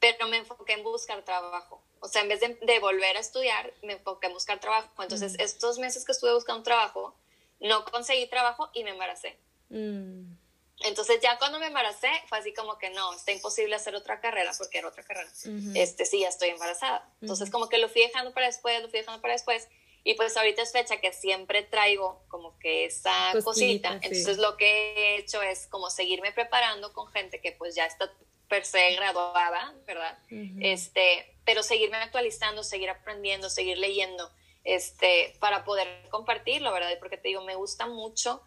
pero 0.00 0.28
me 0.28 0.38
enfoqué 0.38 0.74
en 0.74 0.82
buscar 0.82 1.22
trabajo. 1.24 1.82
O 2.00 2.08
sea, 2.08 2.22
en 2.22 2.28
vez 2.28 2.40
de, 2.40 2.78
volver 2.80 3.16
a 3.16 3.20
estudiar, 3.20 3.72
me 3.82 3.94
enfoqué 3.94 4.26
en 4.26 4.34
buscar 4.34 4.60
trabajo. 4.60 5.02
Entonces, 5.02 5.36
estos 5.38 5.78
meses 5.78 6.04
que 6.04 6.12
estuve 6.12 6.34
buscando 6.34 6.62
trabajo, 6.62 7.14
no 7.60 7.84
conseguí 7.84 8.26
trabajo 8.26 8.70
y 8.74 8.84
me 8.84 8.90
embaracé. 8.90 9.38
Mm. 9.70 10.34
Entonces 10.80 11.20
ya 11.22 11.38
cuando 11.38 11.58
me 11.58 11.66
embaracé 11.66 12.10
fue 12.28 12.38
así 12.38 12.52
como 12.52 12.78
que 12.78 12.90
no, 12.90 13.14
está 13.14 13.32
imposible 13.32 13.74
hacer 13.74 13.94
otra 13.94 14.20
carrera 14.20 14.52
porque 14.58 14.78
era 14.78 14.88
otra 14.88 15.02
carrera. 15.02 15.30
Este 15.74 16.04
sí, 16.04 16.20
ya 16.20 16.28
estoy 16.28 16.50
embarazada. 16.50 17.08
Entonces 17.20 17.50
como 17.50 17.68
que 17.68 17.78
lo 17.78 17.88
fui 17.88 18.02
dejando 18.02 18.32
para 18.32 18.46
después, 18.46 18.82
lo 18.82 18.88
fui 18.88 18.98
dejando 18.98 19.22
para 19.22 19.34
después. 19.34 19.68
Y 20.06 20.14
pues 20.14 20.36
ahorita 20.36 20.60
es 20.60 20.72
fecha 20.72 20.98
que 20.98 21.12
siempre 21.12 21.62
traigo 21.62 22.22
como 22.28 22.58
que 22.58 22.84
esa 22.84 23.32
cosita. 23.42 23.98
Entonces 24.02 24.36
lo 24.36 24.56
que 24.56 24.66
he 24.66 25.16
hecho 25.18 25.40
es 25.40 25.66
como 25.68 25.88
seguirme 25.88 26.32
preparando 26.32 26.92
con 26.92 27.06
gente 27.08 27.40
que 27.40 27.52
pues 27.52 27.74
ya 27.74 27.86
está 27.86 28.12
per 28.48 28.66
se 28.66 28.94
graduada, 28.94 29.74
¿verdad? 29.86 30.18
Este, 30.60 31.34
pero 31.44 31.62
seguirme 31.62 31.96
actualizando, 31.96 32.62
seguir 32.62 32.90
aprendiendo, 32.90 33.48
seguir 33.48 33.78
leyendo, 33.78 34.30
este, 34.64 35.36
para 35.40 35.64
poder 35.64 36.08
compartirlo, 36.10 36.72
¿verdad? 36.72 36.90
Porque 36.98 37.16
te 37.16 37.28
digo, 37.28 37.42
me 37.42 37.54
gusta 37.54 37.86
mucho 37.86 38.42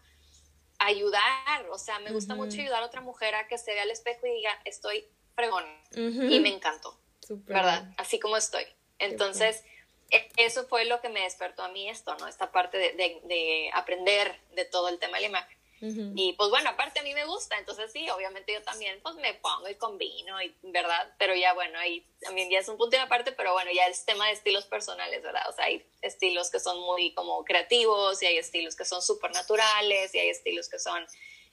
ayudar, 0.78 1.68
o 1.70 1.78
sea, 1.78 1.98
me 2.00 2.12
gusta 2.12 2.34
mucho 2.34 2.60
ayudar 2.60 2.82
a 2.82 2.86
otra 2.86 3.00
mujer 3.00 3.34
a 3.34 3.48
que 3.48 3.58
se 3.58 3.72
vea 3.72 3.82
al 3.82 3.90
espejo 3.90 4.26
y 4.26 4.30
diga, 4.30 4.50
estoy 4.64 5.08
fregón 5.34 5.64
y 5.94 6.40
me 6.40 6.50
encantó, 6.50 6.98
¿verdad? 7.46 7.92
Así 7.96 8.18
como 8.18 8.36
estoy. 8.36 8.64
Entonces, 8.98 9.64
e, 10.10 10.28
eso 10.36 10.66
fue 10.66 10.84
lo 10.84 11.00
que 11.00 11.08
me 11.08 11.22
despertó 11.22 11.62
a 11.62 11.68
mí 11.68 11.88
esto, 11.88 12.16
¿no? 12.16 12.26
Esta 12.26 12.52
parte 12.52 12.78
de, 12.78 12.92
de 12.92 13.70
aprender 13.74 14.40
de 14.54 14.64
todo 14.64 14.88
el 14.88 14.98
tema 14.98 15.18
de 15.18 15.22
la 15.22 15.28
imagen. 15.28 15.57
Y 15.80 16.32
pues 16.32 16.50
bueno, 16.50 16.70
aparte 16.70 16.98
a 16.98 17.02
mí 17.02 17.14
me 17.14 17.24
gusta, 17.24 17.56
entonces 17.58 17.92
sí, 17.92 18.08
obviamente 18.10 18.52
yo 18.52 18.62
también 18.62 19.00
pues 19.00 19.14
me 19.16 19.34
pongo 19.34 19.68
y 19.68 19.76
combino, 19.76 20.42
y, 20.42 20.54
¿verdad? 20.62 21.14
Pero 21.18 21.34
ya 21.34 21.54
bueno, 21.54 21.78
ahí 21.78 22.04
también 22.20 22.50
ya 22.50 22.58
es 22.58 22.68
un 22.68 22.76
punto 22.76 22.96
de 22.96 23.02
aparte, 23.02 23.32
pero 23.32 23.52
bueno, 23.52 23.70
ya 23.72 23.86
es 23.86 24.04
tema 24.04 24.26
de 24.26 24.32
estilos 24.32 24.66
personales, 24.66 25.22
¿verdad? 25.22 25.48
O 25.48 25.52
sea, 25.52 25.66
hay 25.66 25.86
estilos 26.02 26.50
que 26.50 26.58
son 26.58 26.80
muy 26.80 27.14
como 27.14 27.44
creativos 27.44 28.20
y 28.22 28.26
hay 28.26 28.38
estilos 28.38 28.74
que 28.74 28.84
son 28.84 29.02
súper 29.02 29.30
naturales 29.32 30.14
y 30.14 30.18
hay 30.18 30.30
estilos 30.30 30.68
que 30.68 30.78
son 30.78 31.06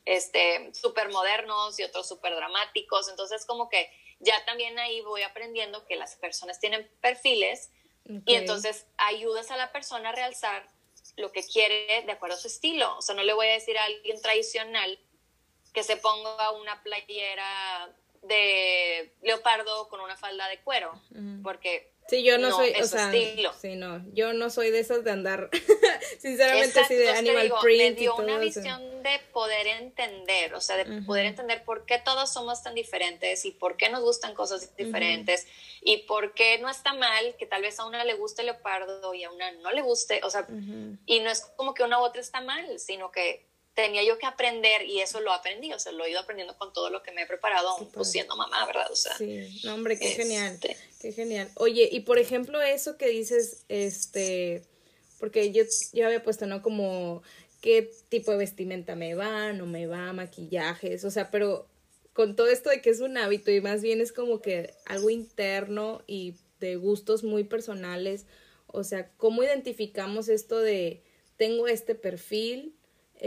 este 0.06 0.74
súper 0.74 1.10
modernos 1.10 1.80
y 1.80 1.84
otros 1.84 2.08
súper 2.08 2.36
dramáticos, 2.36 3.10
entonces 3.10 3.46
como 3.46 3.70
que 3.70 3.92
ya 4.20 4.44
también 4.46 4.78
ahí 4.80 5.02
voy 5.02 5.24
aprendiendo 5.24 5.86
que 5.86 5.96
las 5.96 6.16
personas 6.16 6.60
tienen 6.60 6.90
perfiles 7.02 7.70
y 8.26 8.36
entonces 8.36 8.86
ayudas 8.98 9.50
a 9.50 9.58
la 9.58 9.72
persona 9.72 10.10
a 10.10 10.12
realzar 10.12 10.75
lo 11.18 11.32
que 11.32 11.44
quiere 11.44 12.04
de 12.06 12.12
acuerdo 12.12 12.36
a 12.36 12.40
su 12.40 12.48
estilo. 12.48 12.98
O 12.98 13.02
sea, 13.02 13.16
no 13.16 13.24
le 13.24 13.34
voy 13.34 13.48
a 13.48 13.54
decir 13.54 13.78
a 13.78 13.86
alguien 13.86 14.22
tradicional 14.22 15.00
que 15.74 15.84
se 15.84 15.98
ponga 15.98 16.52
una 16.52 16.82
playera 16.84 17.96
de 18.28 19.14
leopardo 19.22 19.88
con 19.90 20.00
una 20.00 20.18
falda 20.18 20.48
de 20.48 20.60
cuero, 20.62 21.00
porque 21.44 21.96
Sí, 22.08 22.24
yo 22.24 22.38
no, 22.38 22.52
soy, 22.52 22.72
o 22.80 22.86
sea, 22.86 23.12
sí, 23.12 23.76
no, 23.76 24.04
yo 24.14 24.34
no 24.34 24.52
soy 24.52 24.70
de 24.70 24.80
esas 24.80 25.04
de 25.04 25.10
andar, 25.10 25.50
sinceramente, 26.20 26.80
así 26.80 26.94
de 26.94 27.10
animal 27.10 27.52
print. 27.62 27.96
Me 27.96 28.00
dio 28.00 28.16
una 28.16 28.38
visión 28.38 29.02
de 29.02 29.20
poder 29.34 29.66
entender, 29.66 30.54
o 30.54 30.62
sea, 30.62 30.78
de 30.78 31.02
poder 31.02 31.26
entender 31.26 31.64
por 31.64 31.86
qué 31.86 31.98
todos 31.98 32.32
somos 32.32 32.62
tan 32.62 32.76
diferentes 32.76 33.44
y 33.46 33.52
por 33.52 33.76
qué 33.76 33.90
nos 33.90 34.02
gustan 34.02 34.36
cosas 34.36 34.76
diferentes 34.78 35.48
y 35.82 35.98
por 35.98 36.36
qué 36.36 36.60
no 36.60 36.70
está 36.70 36.94
mal 36.94 37.36
que 37.40 37.48
tal 37.48 37.64
vez 37.64 37.80
a 37.80 37.86
una 37.86 38.04
le 38.04 38.14
guste 38.14 38.44
el 38.44 38.48
leopardo 38.48 39.16
y 39.16 39.24
a 39.24 39.32
una 39.32 39.52
no 39.54 39.72
le 39.72 39.82
guste, 39.82 40.22
o 40.24 40.30
sea, 40.30 40.46
y 41.08 41.20
no 41.22 41.32
es 41.32 41.42
como 41.56 41.74
que 41.74 41.82
una 41.82 42.00
u 42.00 42.04
otra 42.04 42.22
está 42.22 42.40
mal, 42.40 42.80
sino 42.80 43.12
que 43.12 43.48
tenía 43.76 44.04
yo 44.04 44.18
que 44.18 44.26
aprender 44.26 44.84
y 44.84 45.02
eso 45.02 45.20
lo 45.20 45.32
aprendí, 45.34 45.74
o 45.74 45.80
sea, 45.80 45.92
lo 45.92 46.06
he 46.06 46.12
ido 46.12 46.22
aprendiendo 46.22 46.58
con 46.58 46.72
todo 46.74 46.90
lo 46.90 47.04
que 47.04 47.12
me 47.12 47.24
he 47.24 47.28
preparado, 47.28 47.78
pues, 47.94 48.10
siendo 48.10 48.36
mamá, 48.36 48.66
¿verdad? 48.66 48.90
O 48.90 48.96
sea, 48.96 49.16
sí, 49.18 49.62
no, 49.64 49.76
hombre, 49.76 50.00
qué 50.00 50.08
genial, 50.12 50.54
este 50.54 50.78
qué 51.00 51.12
genial. 51.12 51.52
Oye, 51.56 51.90
y 51.92 52.00
por 52.00 52.18
ejemplo, 52.18 52.62
eso 52.62 52.98
que 52.98 53.10
dices, 53.10 53.66
este, 53.68 54.64
porque 55.20 55.52
yo, 55.52 55.64
yo 55.92 56.06
había 56.06 56.24
puesto, 56.24 56.48
¿no? 56.48 56.62
Como 56.62 57.22
qué 57.62 57.92
tipo 58.10 58.32
de 58.32 58.38
vestimenta 58.38 58.96
me 58.96 59.14
va, 59.14 59.52
no 59.52 59.66
me 59.66 59.88
va, 59.88 60.14
maquillajes, 60.14 61.04
o 61.04 61.12
sea, 61.12 61.30
pero 61.30 61.68
con 62.14 62.38
todo 62.38 62.48
esto 62.48 62.70
de 62.70 62.82
que 62.82 62.90
es 62.90 63.02
un 63.02 63.18
hábito 63.18 63.52
y 63.52 63.60
más 63.60 63.82
bien 63.82 64.00
es 64.00 64.14
como 64.14 64.42
que 64.42 64.74
algo 64.86 65.10
interno 65.10 66.02
y 66.08 66.36
de 66.62 66.78
gustos 66.78 67.24
muy 67.26 67.44
personales, 67.44 68.26
o 68.68 68.86
sea, 68.86 69.10
¿cómo 69.18 69.44
identificamos 69.44 70.30
esto 70.30 70.60
de 70.60 71.04
tengo 71.36 71.68
este 71.68 71.94
perfil? 71.94 72.75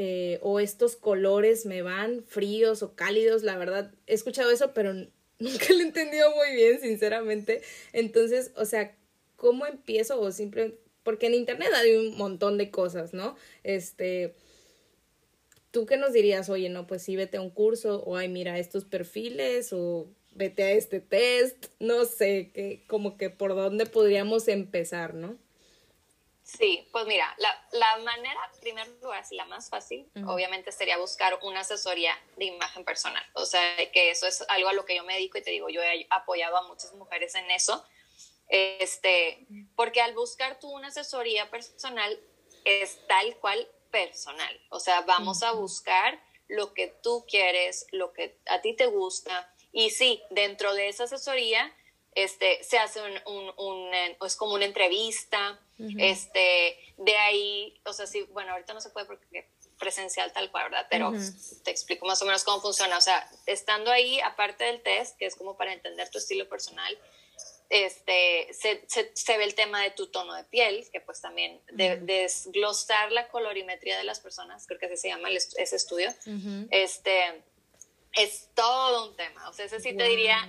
Eh, 0.00 0.38
o 0.42 0.60
estos 0.60 0.94
colores 0.94 1.66
me 1.66 1.82
van 1.82 2.22
fríos 2.22 2.84
o 2.84 2.94
cálidos, 2.94 3.42
la 3.42 3.56
verdad, 3.56 3.92
he 4.06 4.14
escuchado 4.14 4.52
eso, 4.52 4.72
pero 4.72 4.94
nunca 5.40 5.66
lo 5.70 5.80
he 5.80 5.82
entendido 5.82 6.30
muy 6.36 6.54
bien, 6.54 6.80
sinceramente. 6.80 7.62
Entonces, 7.92 8.52
o 8.54 8.64
sea, 8.64 8.96
¿cómo 9.34 9.66
empiezo? 9.66 10.20
O 10.20 10.30
simplemente, 10.30 10.78
porque 11.02 11.26
en 11.26 11.34
internet 11.34 11.70
hay 11.74 11.96
un 11.96 12.16
montón 12.16 12.58
de 12.58 12.70
cosas, 12.70 13.12
¿no? 13.12 13.34
Este, 13.64 14.36
¿tú 15.72 15.84
qué 15.84 15.96
nos 15.96 16.12
dirías? 16.12 16.48
Oye, 16.48 16.68
no, 16.68 16.86
pues 16.86 17.02
sí, 17.02 17.16
vete 17.16 17.38
a 17.38 17.40
un 17.40 17.50
curso, 17.50 18.04
o 18.04 18.16
ay, 18.16 18.28
mira 18.28 18.56
estos 18.60 18.84
perfiles, 18.84 19.72
o 19.72 20.06
vete 20.32 20.62
a 20.62 20.70
este 20.70 21.00
test, 21.00 21.66
no 21.80 22.04
sé, 22.04 22.52
que, 22.54 22.84
como 22.86 23.16
que 23.16 23.30
por 23.30 23.56
dónde 23.56 23.84
podríamos 23.86 24.46
empezar, 24.46 25.14
¿no? 25.14 25.36
Sí, 26.48 26.88
pues 26.92 27.04
mira, 27.04 27.34
la, 27.36 27.68
la 27.72 27.98
manera, 27.98 28.40
en 28.54 28.60
primer 28.60 28.88
lugar, 29.02 29.22
la 29.32 29.44
más 29.44 29.68
fácil, 29.68 30.10
obviamente 30.26 30.72
sería 30.72 30.96
buscar 30.96 31.38
una 31.42 31.60
asesoría 31.60 32.18
de 32.38 32.46
imagen 32.46 32.86
personal. 32.86 33.22
O 33.34 33.44
sea, 33.44 33.60
que 33.92 34.10
eso 34.10 34.26
es 34.26 34.42
algo 34.48 34.70
a 34.70 34.72
lo 34.72 34.86
que 34.86 34.96
yo 34.96 35.04
me 35.04 35.12
dedico 35.12 35.36
y 35.36 35.42
te 35.42 35.50
digo, 35.50 35.68
yo 35.68 35.82
he 35.82 36.06
apoyado 36.08 36.56
a 36.56 36.66
muchas 36.66 36.94
mujeres 36.94 37.34
en 37.34 37.50
eso. 37.50 37.84
Este, 38.48 39.46
porque 39.76 40.00
al 40.00 40.14
buscar 40.14 40.58
tú 40.58 40.70
una 40.70 40.88
asesoría 40.88 41.50
personal 41.50 42.18
es 42.64 43.06
tal 43.06 43.36
cual 43.40 43.68
personal. 43.90 44.58
O 44.70 44.80
sea, 44.80 45.02
vamos 45.02 45.42
a 45.42 45.52
buscar 45.52 46.18
lo 46.46 46.72
que 46.72 46.88
tú 47.02 47.26
quieres, 47.28 47.86
lo 47.92 48.14
que 48.14 48.40
a 48.46 48.62
ti 48.62 48.74
te 48.74 48.86
gusta. 48.86 49.54
Y 49.70 49.90
sí, 49.90 50.22
dentro 50.30 50.72
de 50.72 50.88
esa 50.88 51.04
asesoría, 51.04 51.76
este, 52.14 52.64
se 52.64 52.78
hace 52.78 53.02
un, 53.02 53.20
un, 53.26 53.52
un 53.58 53.94
es 54.24 54.34
como 54.36 54.54
una 54.54 54.64
entrevista, 54.64 55.60
este, 55.98 56.78
de 56.96 57.16
ahí, 57.16 57.80
o 57.84 57.92
sea, 57.92 58.06
sí, 58.06 58.22
bueno, 58.32 58.52
ahorita 58.52 58.74
no 58.74 58.80
se 58.80 58.90
puede 58.90 59.06
porque 59.06 59.48
presencial 59.78 60.32
tal 60.32 60.50
cual, 60.50 60.64
¿verdad? 60.64 60.86
Pero 60.90 61.12
te 61.62 61.70
explico 61.70 62.06
más 62.06 62.20
o 62.22 62.26
menos 62.26 62.44
cómo 62.44 62.60
funciona. 62.60 62.98
O 62.98 63.00
sea, 63.00 63.30
estando 63.46 63.90
ahí, 63.90 64.20
aparte 64.20 64.64
del 64.64 64.82
test, 64.82 65.16
que 65.16 65.26
es 65.26 65.36
como 65.36 65.56
para 65.56 65.72
entender 65.72 66.10
tu 66.10 66.18
estilo 66.18 66.48
personal, 66.48 66.98
este, 67.70 68.48
se, 68.52 68.82
se, 69.14 69.38
ve 69.38 69.44
el 69.44 69.54
tema 69.54 69.82
de 69.82 69.90
tu 69.90 70.06
tono 70.06 70.34
de 70.34 70.44
piel, 70.44 70.88
que 70.90 71.00
pues 71.00 71.20
también 71.20 71.60
desglosar 71.70 73.12
la 73.12 73.28
colorimetría 73.28 73.98
de 73.98 74.04
las 74.04 74.20
personas, 74.20 74.66
creo 74.66 74.80
que 74.80 74.86
así 74.86 74.96
se 74.96 75.08
llama 75.08 75.28
ese 75.30 75.76
estudio, 75.76 76.12
este, 76.70 77.42
es 78.14 78.48
todo 78.54 79.10
un 79.10 79.16
tema. 79.16 79.48
O 79.48 79.52
sea, 79.52 79.66
ese 79.66 79.80
sí 79.80 79.94
te 79.94 80.04
diría, 80.04 80.48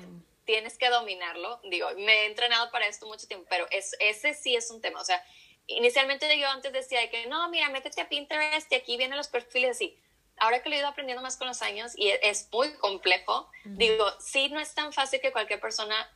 tienes 0.50 0.80
que 0.80 0.90
dominarlo. 0.90 1.62
Digo, 1.70 1.90
me 1.98 2.22
he 2.22 2.26
entrenado 2.26 2.72
para 2.72 2.88
esto 2.88 3.06
mucho 3.06 3.28
tiempo, 3.28 3.46
pero 3.52 3.68
es, 3.70 3.96
ese 4.00 4.34
sí 4.34 4.56
es 4.56 4.72
un 4.72 4.82
tema. 4.82 5.00
O 5.00 5.06
sea, 5.06 5.24
inicialmente 5.68 6.26
yo 6.40 6.50
antes 6.50 6.74
decía 6.74 7.08
que 7.12 7.28
no, 7.28 7.48
mira, 7.50 7.70
métete 7.70 8.02
a 8.02 8.10
Pinterest 8.10 8.72
y 8.72 8.76
aquí 8.76 8.98
vienen 8.98 9.16
los 9.16 9.28
perfiles 9.28 9.70
así. 9.70 9.96
Ahora 10.38 10.64
que 10.64 10.70
lo 10.70 10.76
he 10.76 10.80
ido 10.80 10.88
aprendiendo 10.88 11.22
más 11.22 11.38
con 11.38 11.48
los 11.48 11.62
años 11.62 11.92
y 11.96 12.10
es 12.10 12.50
muy 12.52 12.74
complejo, 12.78 13.48
digo, 13.64 14.08
sí, 14.20 14.50
no 14.50 14.60
es 14.60 14.74
tan 14.74 14.92
fácil 14.92 15.22
que 15.22 15.32
cualquier 15.32 15.60
persona 15.60 16.12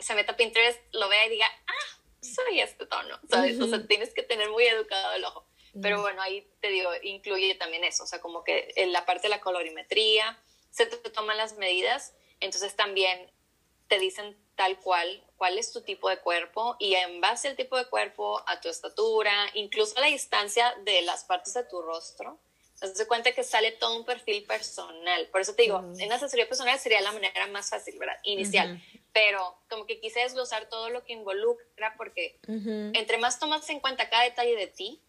se 0.00 0.16
meta 0.16 0.32
a 0.32 0.36
Pinterest, 0.36 0.80
lo 0.90 1.08
vea 1.08 1.26
y 1.26 1.30
diga, 1.30 1.46
ah, 1.68 2.00
soy 2.20 2.58
este 2.58 2.86
tono, 2.86 3.20
¿sabes? 3.30 3.60
O 3.60 3.68
sea, 3.68 3.86
tienes 3.86 4.12
que 4.12 4.24
tener 4.24 4.50
muy 4.50 4.64
educado 4.66 5.12
el 5.12 5.24
ojo. 5.24 5.46
Pero 5.80 6.00
bueno, 6.00 6.22
ahí 6.22 6.44
te 6.60 6.70
digo, 6.70 6.90
incluye 7.04 7.54
también 7.54 7.84
eso, 7.84 8.02
o 8.02 8.06
sea, 8.08 8.20
como 8.20 8.42
que 8.42 8.72
en 8.74 8.92
la 8.92 9.06
parte 9.06 9.24
de 9.24 9.28
la 9.28 9.40
colorimetría, 9.40 10.36
se 10.70 10.86
te 10.86 11.10
toman 11.10 11.36
las 11.36 11.56
medidas, 11.56 12.14
entonces 12.40 12.74
también 12.74 13.30
te 13.88 13.98
dicen 13.98 14.36
tal 14.54 14.78
cual 14.80 15.22
cuál 15.36 15.58
es 15.58 15.72
tu 15.72 15.82
tipo 15.82 16.08
de 16.08 16.18
cuerpo 16.18 16.76
y 16.78 16.94
en 16.94 17.20
base 17.20 17.48
al 17.48 17.56
tipo 17.56 17.76
de 17.76 17.86
cuerpo, 17.86 18.42
a 18.46 18.60
tu 18.60 18.68
estatura, 18.68 19.32
incluso 19.54 19.96
a 19.98 20.00
la 20.00 20.06
distancia 20.06 20.74
de 20.84 21.02
las 21.02 21.24
partes 21.24 21.54
de 21.54 21.64
tu 21.64 21.82
rostro, 21.82 22.38
te 22.80 22.88
das 22.88 23.06
cuenta 23.06 23.32
que 23.32 23.42
sale 23.42 23.72
todo 23.72 23.96
un 23.96 24.04
perfil 24.04 24.44
personal. 24.44 25.28
Por 25.28 25.40
eso 25.40 25.54
te 25.54 25.62
digo, 25.62 25.82
en 25.98 26.08
la 26.08 26.16
asesoría 26.16 26.48
personal 26.48 26.78
sería 26.78 27.00
la 27.00 27.12
manera 27.12 27.46
más 27.48 27.70
fácil, 27.70 27.98
¿verdad? 27.98 28.18
Inicial. 28.24 28.82
Pero 29.12 29.58
como 29.70 29.86
que 29.86 29.98
quise 29.98 30.20
desglosar 30.20 30.68
todo 30.68 30.90
lo 30.90 31.04
que 31.04 31.14
involucra 31.14 31.94
porque 31.96 32.38
entre 32.46 33.18
más 33.18 33.38
tomas 33.38 33.68
en 33.70 33.80
cuenta 33.80 34.10
cada 34.10 34.24
detalle 34.24 34.56
de 34.56 34.66
ti, 34.66 35.00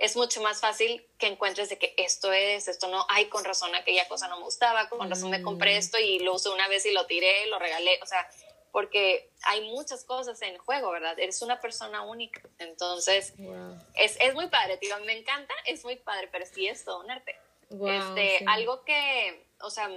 es 0.00 0.16
mucho 0.16 0.40
más 0.40 0.60
fácil 0.60 1.06
que 1.18 1.26
encuentres 1.26 1.68
de 1.68 1.78
que 1.78 1.94
esto 1.98 2.32
es, 2.32 2.68
esto 2.68 2.88
no, 2.88 3.04
ay, 3.10 3.26
con 3.26 3.44
razón 3.44 3.74
aquella 3.74 4.08
cosa 4.08 4.28
no 4.28 4.38
me 4.38 4.44
gustaba, 4.44 4.88
con 4.88 5.08
razón 5.08 5.30
me 5.30 5.42
compré 5.42 5.74
mm. 5.74 5.78
esto 5.78 5.98
y 5.98 6.20
lo 6.20 6.34
usé 6.34 6.48
una 6.48 6.68
vez 6.68 6.86
y 6.86 6.92
lo 6.92 7.06
tiré, 7.06 7.46
lo 7.48 7.58
regalé, 7.58 8.00
o 8.02 8.06
sea, 8.06 8.26
porque 8.72 9.30
hay 9.42 9.60
muchas 9.70 10.04
cosas 10.04 10.40
en 10.40 10.56
juego, 10.56 10.90
¿verdad? 10.90 11.18
Eres 11.18 11.42
una 11.42 11.60
persona 11.60 12.02
única. 12.02 12.40
Entonces, 12.58 13.34
es, 13.94 14.16
es, 14.20 14.34
muy 14.34 14.46
padre, 14.46 14.78
tío. 14.78 14.96
Me 15.00 15.18
encanta, 15.18 15.52
es 15.66 15.84
muy 15.84 15.96
padre, 15.96 16.28
pero 16.30 16.46
sí 16.46 16.66
es 16.66 16.84
todo 16.84 17.00
un 17.00 17.10
arte. 17.10 17.36
este, 17.70 18.44
Algo 18.46 18.84
que, 18.84 19.44
o 19.60 19.70
sea, 19.70 19.90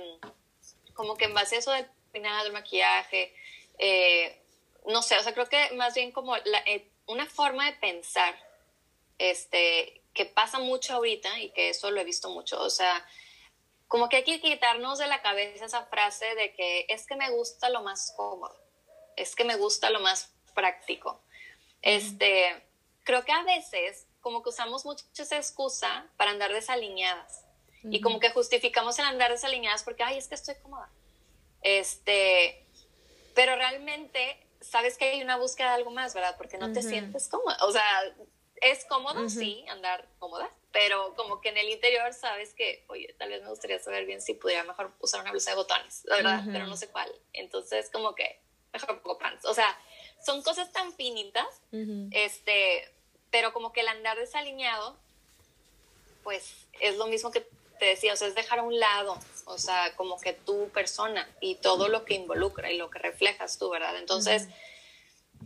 como 0.95 1.15
que 1.15 1.25
en 1.25 1.33
base 1.33 1.55
a 1.55 1.59
eso 1.59 1.71
del 1.71 1.87
peinado, 2.11 2.43
del 2.43 2.53
maquillaje, 2.53 3.33
eh, 3.77 4.41
no 4.87 5.01
sé, 5.01 5.17
o 5.17 5.23
sea, 5.23 5.33
creo 5.33 5.47
que 5.47 5.71
más 5.75 5.93
bien 5.93 6.11
como 6.11 6.35
la, 6.37 6.59
eh, 6.65 6.89
una 7.05 7.25
forma 7.25 7.65
de 7.65 7.77
pensar, 7.77 8.35
este, 9.17 10.01
que 10.13 10.25
pasa 10.25 10.59
mucho 10.59 10.93
ahorita 10.93 11.39
y 11.39 11.51
que 11.51 11.69
eso 11.69 11.91
lo 11.91 12.01
he 12.01 12.03
visto 12.03 12.29
mucho, 12.29 12.61
o 12.61 12.69
sea, 12.69 13.05
como 13.87 14.09
que 14.09 14.17
hay 14.17 14.23
que 14.23 14.41
quitarnos 14.41 14.97
de 14.99 15.07
la 15.07 15.21
cabeza 15.21 15.65
esa 15.65 15.85
frase 15.85 16.33
de 16.35 16.53
que 16.53 16.85
es 16.89 17.05
que 17.05 17.15
me 17.15 17.29
gusta 17.29 17.69
lo 17.69 17.83
más 17.83 18.13
cómodo 18.17 18.63
es 19.15 19.35
que 19.35 19.43
me 19.43 19.55
gusta 19.55 19.89
lo 19.89 19.99
más 19.99 20.31
práctico. 20.53 21.21
Este, 21.81 22.63
creo 23.03 23.23
que 23.23 23.31
a 23.31 23.43
veces 23.43 24.07
como 24.21 24.41
que 24.41 24.49
usamos 24.49 24.85
mucho 24.85 25.03
esa 25.17 25.35
excusa 25.35 26.07
para 26.15 26.31
andar 26.31 26.53
desalineadas 26.53 27.43
y 27.83 27.99
como 27.99 28.21
que 28.21 28.29
justificamos 28.29 28.97
el 28.99 29.05
andar 29.05 29.29
desalineadas 29.29 29.83
porque, 29.83 30.03
ay, 30.03 30.17
es 30.17 30.29
que 30.29 30.35
estoy 30.35 30.55
cómoda. 30.61 30.89
Este, 31.61 32.65
pero 33.35 33.57
realmente 33.57 34.47
sabes 34.61 34.97
que 34.97 35.05
hay 35.05 35.21
una 35.21 35.35
búsqueda 35.35 35.69
de 35.69 35.75
algo 35.75 35.91
más, 35.91 36.13
¿verdad? 36.13 36.35
Porque 36.37 36.57
no 36.57 36.71
te 36.71 36.81
sientes 36.81 37.27
cómoda. 37.27 37.57
O 37.63 37.71
sea, 37.73 37.83
es 38.63 38.85
cómodo, 38.85 39.29
sí, 39.29 39.65
andar 39.69 40.07
cómoda, 40.19 40.49
pero 40.71 41.13
como 41.15 41.41
que 41.41 41.49
en 41.49 41.57
el 41.57 41.69
interior 41.69 42.13
sabes 42.13 42.53
que, 42.53 42.83
oye, 42.87 43.13
tal 43.19 43.29
vez 43.29 43.41
me 43.43 43.49
gustaría 43.49 43.79
saber 43.79 44.05
bien 44.05 44.21
si 44.21 44.33
pudiera 44.33 44.63
mejor 44.63 44.91
usar 44.99 45.21
una 45.21 45.31
blusa 45.31 45.51
de 45.51 45.57
botones, 45.57 46.03
¿verdad? 46.09 46.43
Pero 46.51 46.67
no 46.67 46.75
sé 46.77 46.87
cuál. 46.87 47.11
Entonces, 47.33 47.89
como 47.91 48.15
que 48.15 48.39
mejor 48.71 49.01
poco 49.01 49.19
pants. 49.19 49.45
O 49.45 49.53
sea, 49.53 49.77
son 50.25 50.41
cosas 50.41 50.71
tan 50.71 50.93
finitas, 50.93 51.47
este, 52.11 52.89
pero 53.29 53.53
como 53.53 53.73
que 53.73 53.81
el 53.81 53.87
andar 53.87 54.17
desalineado, 54.17 54.97
pues 56.23 56.53
es 56.79 56.97
lo 56.97 57.07
mismo 57.07 57.31
que 57.31 57.45
te 57.79 57.85
decía, 57.85 58.13
o 58.13 58.15
sea, 58.15 58.27
es 58.27 58.35
dejar 58.35 58.59
a 58.59 58.63
un 58.63 58.79
lado, 58.79 59.19
o 59.45 59.57
sea, 59.57 59.93
como 59.95 60.19
que 60.19 60.33
tu 60.33 60.69
persona 60.69 61.29
y 61.41 61.55
todo 61.55 61.89
lo 61.89 62.05
que 62.05 62.13
involucra 62.13 62.71
y 62.71 62.77
lo 62.77 62.89
que 62.89 62.99
reflejas 62.99 63.57
tú, 63.57 63.69
¿verdad? 63.69 63.97
Entonces, 63.97 64.47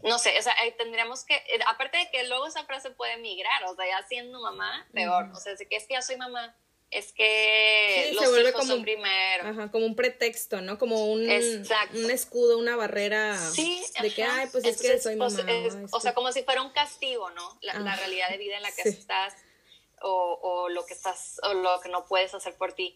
no 0.04 0.20
sé, 0.20 0.38
o 0.38 0.42
sea, 0.42 0.54
tendríamos 0.78 1.26
que, 1.26 1.36
eh, 1.36 1.60
aparte 1.68 1.98
de 1.98 2.10
que 2.12 2.28
luego 2.28 2.48
esa 2.48 2.66
frase 2.66 2.92
puede 2.92 3.18
migrar, 3.18 3.64
o 3.66 3.76
sea, 3.76 3.86
ya 3.86 4.08
siendo 4.08 4.42
mamá, 4.42 4.88
peor, 4.94 5.30
o 5.34 5.40
sea, 5.40 5.54
es 5.54 5.60
que 5.68 5.76
es 5.76 5.86
que 5.88 5.94
ya 5.94 6.02
soy 6.02 6.18
mamá, 6.18 6.56
es 6.90 7.12
que 7.12 8.12
los 8.14 8.24
se 8.24 8.30
vuelve 8.30 8.54
como, 8.54 8.66
son 8.66 8.82
primero. 8.82 9.48
Ajá, 9.48 9.72
como 9.72 9.86
un 9.86 9.96
pretexto, 9.96 10.62
¿no? 10.62 10.78
Como 10.78 11.12
un, 11.12 11.22
un 11.22 12.12
escudo, 12.12 12.58
una 12.58 12.76
barrera 12.76 13.38
sí, 13.38 13.84
de 14.02 14.14
que, 14.14 14.24
ay, 14.24 14.48
pues 14.52 14.64
es 14.64 14.82
que 14.82 15.00
soy 15.00 15.16
mamá. 15.16 15.38
o 15.92 16.00
sea, 16.00 16.14
como 16.14 16.32
si 16.32 16.44
fuera 16.44 16.62
un 16.62 16.72
castigo, 16.72 17.30
¿no? 17.32 17.60
La, 17.62 17.74
la 17.80 17.96
realidad 17.96 18.30
de 18.30 18.38
vida 18.38 18.58
en 18.58 18.64
la 18.64 18.72
que 18.72 18.88
estás 18.88 19.34
o, 20.02 20.40
o, 20.42 20.70
lo 20.70 20.86
que 20.86 20.94
estás 20.94 21.40
o 21.44 21.54
lo 21.54 21.80
que 21.82 21.90
no 21.90 22.06
puedes 22.06 22.34
hacer 22.34 22.56
por 22.56 22.74
ti. 22.74 22.96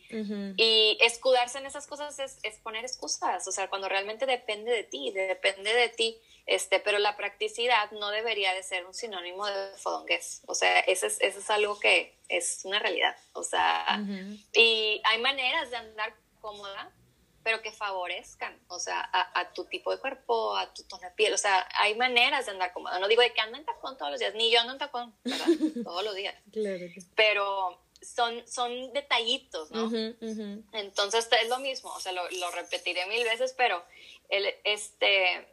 Y 0.57 0.97
escudarse 1.01 1.57
en 1.57 1.65
esas 1.65 1.87
cosas 1.87 2.19
es, 2.19 2.39
es, 2.43 2.57
poner 2.57 2.85
excusas, 2.85 3.47
o 3.47 3.51
sea, 3.51 3.69
cuando 3.69 3.89
realmente 3.89 4.25
depende 4.25 4.71
de 4.71 4.83
ti, 4.83 5.11
depende 5.11 5.73
de 5.73 5.89
ti, 5.89 6.17
este, 6.45 6.79
pero 6.79 6.99
la 6.99 7.17
practicidad 7.17 7.91
no 7.91 8.09
debería 8.09 8.53
de 8.53 8.63
ser 8.63 8.85
un 8.85 8.93
sinónimo 8.93 9.45
de 9.45 9.77
fodongués, 9.77 10.41
o 10.47 10.55
sea, 10.55 10.79
eso 10.81 11.07
es, 11.07 11.19
eso 11.21 11.39
es 11.39 11.49
algo 11.49 11.79
que 11.79 12.17
es 12.29 12.61
una 12.63 12.79
realidad, 12.79 13.15
o 13.33 13.43
sea, 13.43 13.99
y 14.53 15.01
hay 15.03 15.21
maneras 15.21 15.69
de 15.69 15.77
andar 15.77 16.13
cómoda 16.39 16.91
pero 17.43 17.61
que 17.61 17.71
favorezcan, 17.71 18.59
o 18.67 18.79
sea, 18.79 19.09
a, 19.11 19.51
tu 19.53 19.65
tipo 19.65 19.91
de 19.91 19.99
cuerpo, 19.99 20.55
a 20.55 20.73
tu 20.73 20.83
tono 20.83 21.03
de 21.03 21.11
piel, 21.11 21.33
o 21.33 21.37
sea, 21.37 21.67
hay 21.75 21.95
maneras 21.95 22.45
de 22.45 22.51
andar 22.51 22.73
cómoda. 22.73 22.99
No 22.99 23.07
digo 23.07 23.21
de 23.21 23.33
que 23.33 23.41
ando 23.41 23.57
en 23.57 23.65
tacón 23.65 23.97
todos 23.97 24.11
los 24.11 24.19
días, 24.19 24.33
ni 24.35 24.51
yo 24.51 24.59
ando 24.59 24.73
en 24.73 24.79
tacón, 24.79 25.15
¿verdad? 25.23 25.45
todos 25.83 26.03
los 26.03 26.15
días. 26.15 26.35
Claro. 26.51 26.85
Pero 27.15 27.81
son, 28.01 28.47
son 28.47 28.93
detallitos, 28.93 29.71
¿no? 29.71 29.91
Entonces 30.73 31.27
es 31.41 31.49
lo 31.49 31.59
mismo, 31.59 31.91
o 31.91 31.99
sea, 31.99 32.11
lo, 32.11 32.29
lo, 32.31 32.51
repetiré 32.51 33.05
mil 33.07 33.23
veces, 33.23 33.53
pero 33.57 33.83
el, 34.29 34.53
este, 34.63 35.47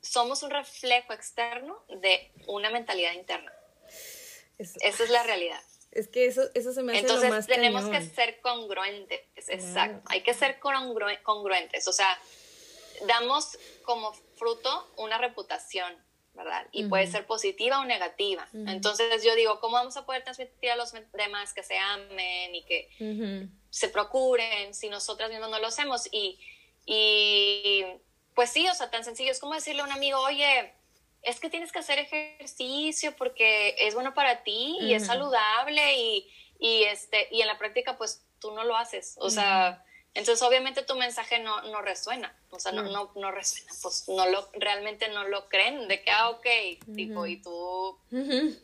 somos 0.00 0.42
un 0.42 0.50
reflejo 0.50 1.12
externo 1.12 1.82
de 1.88 2.32
una 2.46 2.70
mentalidad 2.70 3.12
interna. 3.12 3.52
Esa 4.58 5.04
es 5.04 5.10
la 5.10 5.22
realidad. 5.22 5.60
Es 5.96 6.08
que 6.08 6.26
eso, 6.26 6.42
eso 6.54 6.72
se 6.72 6.82
me 6.82 6.92
hace 6.92 7.00
Entonces, 7.00 7.30
lo 7.30 7.34
más 7.34 7.46
tenemos 7.46 7.86
que 7.86 8.02
ser 8.02 8.40
congruentes, 8.42 9.20
exacto. 9.48 10.02
Hay 10.06 10.22
que 10.22 10.34
ser 10.34 10.60
congruentes. 10.60 11.88
O 11.88 11.92
sea, 11.92 12.18
damos 13.06 13.58
como 13.82 14.12
fruto 14.36 14.92
una 14.96 15.16
reputación, 15.16 15.92
¿verdad? 16.34 16.66
Y 16.72 16.84
puede 16.84 17.06
ser 17.06 17.26
positiva 17.26 17.80
o 17.80 17.86
negativa. 17.86 18.46
Entonces 18.52 19.24
yo 19.24 19.34
digo, 19.34 19.58
¿cómo 19.60 19.74
vamos 19.74 19.96
a 19.96 20.04
poder 20.04 20.22
transmitir 20.22 20.70
a 20.70 20.76
los 20.76 20.92
demás 21.14 21.54
que 21.54 21.62
se 21.62 21.78
amen 21.78 22.54
y 22.54 22.62
que 22.64 23.48
se 23.70 23.88
procuren 23.88 24.74
si 24.74 24.90
nosotras 24.90 25.30
mismas 25.30 25.50
no 25.50 25.58
lo 25.58 25.68
hacemos? 25.68 26.08
Y, 26.12 26.38
y 26.84 27.84
pues 28.34 28.50
sí, 28.50 28.68
o 28.68 28.74
sea, 28.74 28.90
tan 28.90 29.02
sencillo 29.02 29.30
es 29.30 29.40
como 29.40 29.54
decirle 29.54 29.80
a 29.80 29.84
un 29.84 29.92
amigo, 29.92 30.18
oye, 30.20 30.74
es 31.26 31.40
que 31.40 31.50
tienes 31.50 31.72
que 31.72 31.80
hacer 31.80 31.98
ejercicio 31.98 33.14
porque 33.16 33.74
es 33.78 33.94
bueno 33.94 34.14
para 34.14 34.44
ti 34.44 34.78
y 34.80 34.94
es 34.94 35.06
saludable 35.06 35.98
y, 35.98 36.30
y, 36.58 36.84
este, 36.84 37.28
y 37.32 37.42
en 37.42 37.48
la 37.48 37.58
práctica 37.58 37.98
pues 37.98 38.24
tú 38.38 38.52
no 38.52 38.62
lo 38.62 38.76
haces. 38.76 39.16
O 39.18 39.28
sea, 39.28 39.84
entonces 40.14 40.40
obviamente 40.46 40.82
tu 40.82 40.94
mensaje 40.94 41.40
no, 41.40 41.62
no 41.62 41.82
resuena, 41.82 42.34
o 42.50 42.60
sea, 42.60 42.70
no, 42.70 42.82
no, 42.84 43.12
no, 43.16 43.30
resuena, 43.32 43.72
pues 43.82 44.08
no 44.08 44.26
lo, 44.28 44.48
realmente 44.54 45.08
no 45.08 45.26
lo 45.26 45.48
creen, 45.48 45.88
de 45.88 46.02
que, 46.02 46.10
ah, 46.12 46.30
ok, 46.30 46.46
tipo, 46.94 47.26
y 47.26 47.42
tú, 47.42 47.98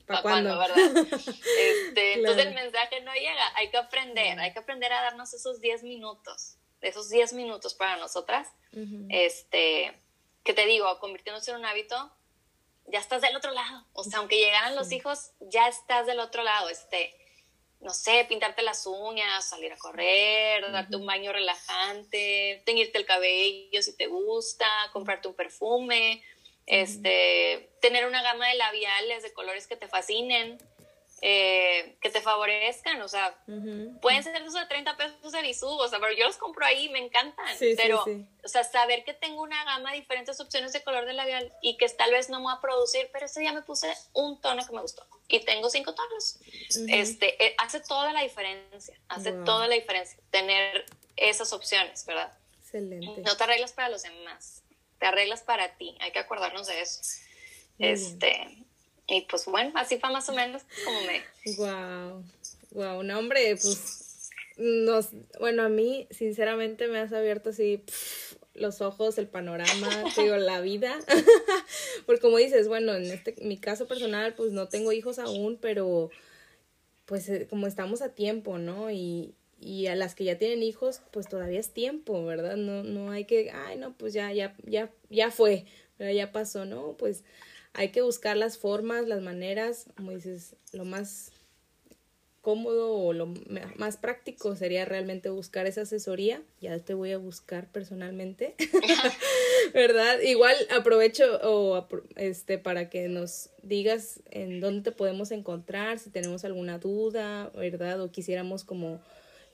¿para 0.07 0.23
cuándo, 0.23 0.57
verdad? 0.57 0.79
Este, 0.79 2.15
entonces 2.15 2.47
el 2.47 2.55
mensaje 2.55 3.01
no 3.03 3.13
llega, 3.13 3.57
hay 3.57 3.71
que 3.71 3.77
aprender, 3.77 4.39
hay 4.39 4.53
que 4.53 4.61
aprender 4.61 4.93
a 4.93 5.03
darnos 5.03 5.35
esos 5.35 5.61
10 5.61 5.83
minutos, 5.83 6.59
esos 6.81 7.11
10 7.11 7.33
minutos 7.35 7.75
para 7.75 7.97
nosotras, 7.97 8.49
este, 9.11 10.01
que 10.45 10.55
te 10.55 10.65
digo, 10.65 10.99
convirtiéndose 11.01 11.51
en 11.51 11.59
un 11.59 11.67
hábito, 11.67 12.11
ya 12.87 12.99
estás 12.99 13.23
del 13.23 13.37
otro 13.37 13.53
lado. 13.53 13.87
O 13.93 14.05
sea, 14.05 14.19
aunque 14.19 14.39
llegaran 14.39 14.75
los 14.75 14.93
hijos, 14.93 15.33
ya 15.41 15.69
estás 15.69 16.07
del 16.07 16.21
otro 16.21 16.43
lado. 16.43 16.69
Este, 16.69 17.15
no 17.81 17.91
sé, 17.91 18.25
pintarte 18.29 18.63
las 18.63 18.87
uñas, 18.87 19.49
salir 19.49 19.73
a 19.73 19.77
correr, 19.77 20.71
darte 20.71 20.97
un 20.97 21.07
baño 21.07 21.33
relajante, 21.33 22.63
teñirte 22.65 22.99
el 22.99 23.07
cabello 23.07 23.83
si 23.83 23.97
te 23.97 24.07
gusta, 24.07 24.67
comprarte 24.93 25.29
un 25.29 25.35
perfume, 25.35 26.23
este, 26.67 27.71
tener 27.81 28.07
una 28.07 28.23
gama 28.23 28.49
de 28.49 28.55
labiales 28.55 29.23
de 29.23 29.33
colores 29.33 29.67
que 29.67 29.77
te 29.77 29.89
fascinen. 29.89 30.59
Eh, 31.25 31.99
que 32.01 32.11
te 32.11 32.21
favorezcan, 32.21 33.01
o 33.01 33.07
sea, 33.07 33.33
pueden 34.01 34.25
ser 34.25 34.35
esos 34.43 34.55
de 34.55 34.67
30 34.67 34.97
pesos 34.97 35.31
de 35.31 35.41
Bisú, 35.43 35.69
o 35.69 35.87
sea, 35.87 36.01
pero 36.01 36.13
yo 36.15 36.27
los 36.27 36.37
compro 36.37 36.67
ahí, 36.67 36.89
me 36.89 36.99
encantan, 36.99 37.47
pero, 37.77 38.05
o 38.43 38.49
sea, 38.49 38.65
saber 38.65 39.05
que 39.05 39.15
tengo 39.15 39.41
una 39.41 39.63
gama 39.63 39.93
de 39.93 40.01
diferentes 40.01 40.41
opciones 40.41 40.73
de 40.73 40.83
color 40.83 41.07
de 41.07 41.13
labial 41.13 41.53
y 41.63 41.77
que 41.77 41.89
tal 41.91 42.11
vez 42.11 42.29
no 42.29 42.41
me 42.41 42.47
va 42.47 42.55
a 42.55 42.61
producir, 42.61 43.09
pero 43.13 43.27
ese 43.27 43.39
día 43.39 43.53
me 43.53 43.63
puse 43.63 43.95
un 44.15 44.41
tono 44.41 44.67
que 44.67 44.73
me 44.73 44.81
gustó 44.83 45.07
y 45.29 45.39
tengo 45.45 45.71
cinco 45.71 45.95
tonos, 45.95 46.41
este, 46.89 47.47
eh, 47.47 47.55
hace 47.59 47.79
toda 47.79 48.13
la 48.13 48.23
diferencia, 48.23 48.99
hace 49.07 49.31
toda 49.31 49.69
la 49.69 49.77
diferencia 49.77 50.19
tener 50.33 50.87
esas 51.15 51.53
opciones, 51.53 52.05
¿verdad? 52.05 52.37
Excelente. 52.63 53.21
No 53.21 53.37
te 53.37 53.45
arreglas 53.45 53.73
para 53.73 53.91
los 53.91 54.03
demás, 54.03 54.65
te 54.99 55.07
arreglas 55.07 55.43
para 55.43 55.77
ti, 55.77 55.97
hay 56.01 56.11
que 56.11 56.19
acordarnos 56.19 56.67
de 56.67 56.81
eso. 56.81 57.01
este, 57.79 58.67
y 59.07 59.23
pues 59.23 59.47
bueno, 59.47 59.73
así 59.75 59.99
fue 59.99 60.11
más 60.11 60.29
o 60.29 60.33
menos 60.33 60.63
como 60.85 61.01
me... 61.03 61.23
Wow, 61.57 62.25
wow, 62.71 63.03
no 63.03 63.19
hombre, 63.19 63.57
pues 63.57 64.31
nos, 64.57 65.09
bueno, 65.41 65.63
a 65.63 65.69
mí 65.69 66.07
sinceramente 66.11 66.89
me 66.89 66.99
has 66.99 67.13
abierto 67.13 67.51
así 67.51 67.83
los 68.55 68.81
ojos, 68.81 69.19
el 69.19 69.29
panorama, 69.29 70.05
digo, 70.17 70.37
la 70.37 70.61
vida. 70.61 70.99
Porque 72.07 72.21
como 72.21 72.37
dices, 72.37 72.69
bueno, 72.69 72.95
en 72.95 73.11
este, 73.11 73.35
mi 73.43 73.57
caso 73.57 73.87
personal, 73.87 74.35
pues 74.35 74.53
no 74.53 74.69
tengo 74.69 74.93
hijos 74.93 75.19
aún, 75.19 75.59
pero 75.61 76.11
pues 77.07 77.29
eh, 77.29 77.47
como 77.49 77.67
estamos 77.67 78.03
a 78.03 78.15
tiempo, 78.15 78.59
¿no? 78.59 78.91
Y, 78.91 79.35
y 79.59 79.87
a 79.87 79.95
las 79.95 80.15
que 80.15 80.25
ya 80.25 80.39
tienen 80.39 80.63
hijos, 80.63 81.01
pues 81.11 81.29
todavía 81.29 81.61
es 81.61 81.71
tiempo, 81.71 82.25
¿verdad? 82.25 82.57
No, 82.57 82.83
no 82.83 83.11
hay 83.11 83.25
que, 83.25 83.51
ay, 83.51 83.77
no, 83.79 83.95
pues 83.95 84.13
ya, 84.13 84.33
ya, 84.33 84.55
ya, 84.65 84.91
ya 85.09 85.31
fue, 85.31 85.65
ya 85.99 86.33
pasó, 86.33 86.65
¿no? 86.65 86.97
Pues 86.99 87.25
hay 87.75 87.91
que 87.91 88.03
buscar 88.03 88.37
las 88.37 88.59
formas, 88.59 89.07
las 89.09 89.23
maneras, 89.23 89.87
como 89.97 90.13
dices, 90.13 90.57
lo 90.73 90.85
más 90.85 91.33
cómodo 92.43 92.93
o 92.95 93.13
lo 93.13 93.33
más 93.77 93.97
práctico 93.97 94.57
sería 94.57 94.85
realmente 94.85 95.31
buscar 95.31 95.67
esa 95.67 95.83
asesoría. 95.83 96.43
Ya 96.61 96.79
te 96.81 96.93
voy 96.93 97.13
a 97.13 97.19
buscar 97.19 97.71
personalmente, 97.71 98.57
¿verdad? 99.75 100.21
Igual 100.21 100.57
aprovecho 100.77 101.41
o 101.45 101.87
este 102.17 102.59
para 102.59 102.91
que 102.91 103.09
nos 103.09 103.51
digas 103.63 104.21
en 104.31 104.61
dónde 104.61 104.91
te 104.91 104.97
podemos 104.97 105.31
encontrar, 105.31 106.01
si 106.01 106.11
tenemos 106.11 106.45
alguna 106.45 106.79
duda, 106.79 107.51
¿verdad? 107.55 108.01
O 108.03 108.11
quisiéramos 108.11 108.65
como 108.65 109.01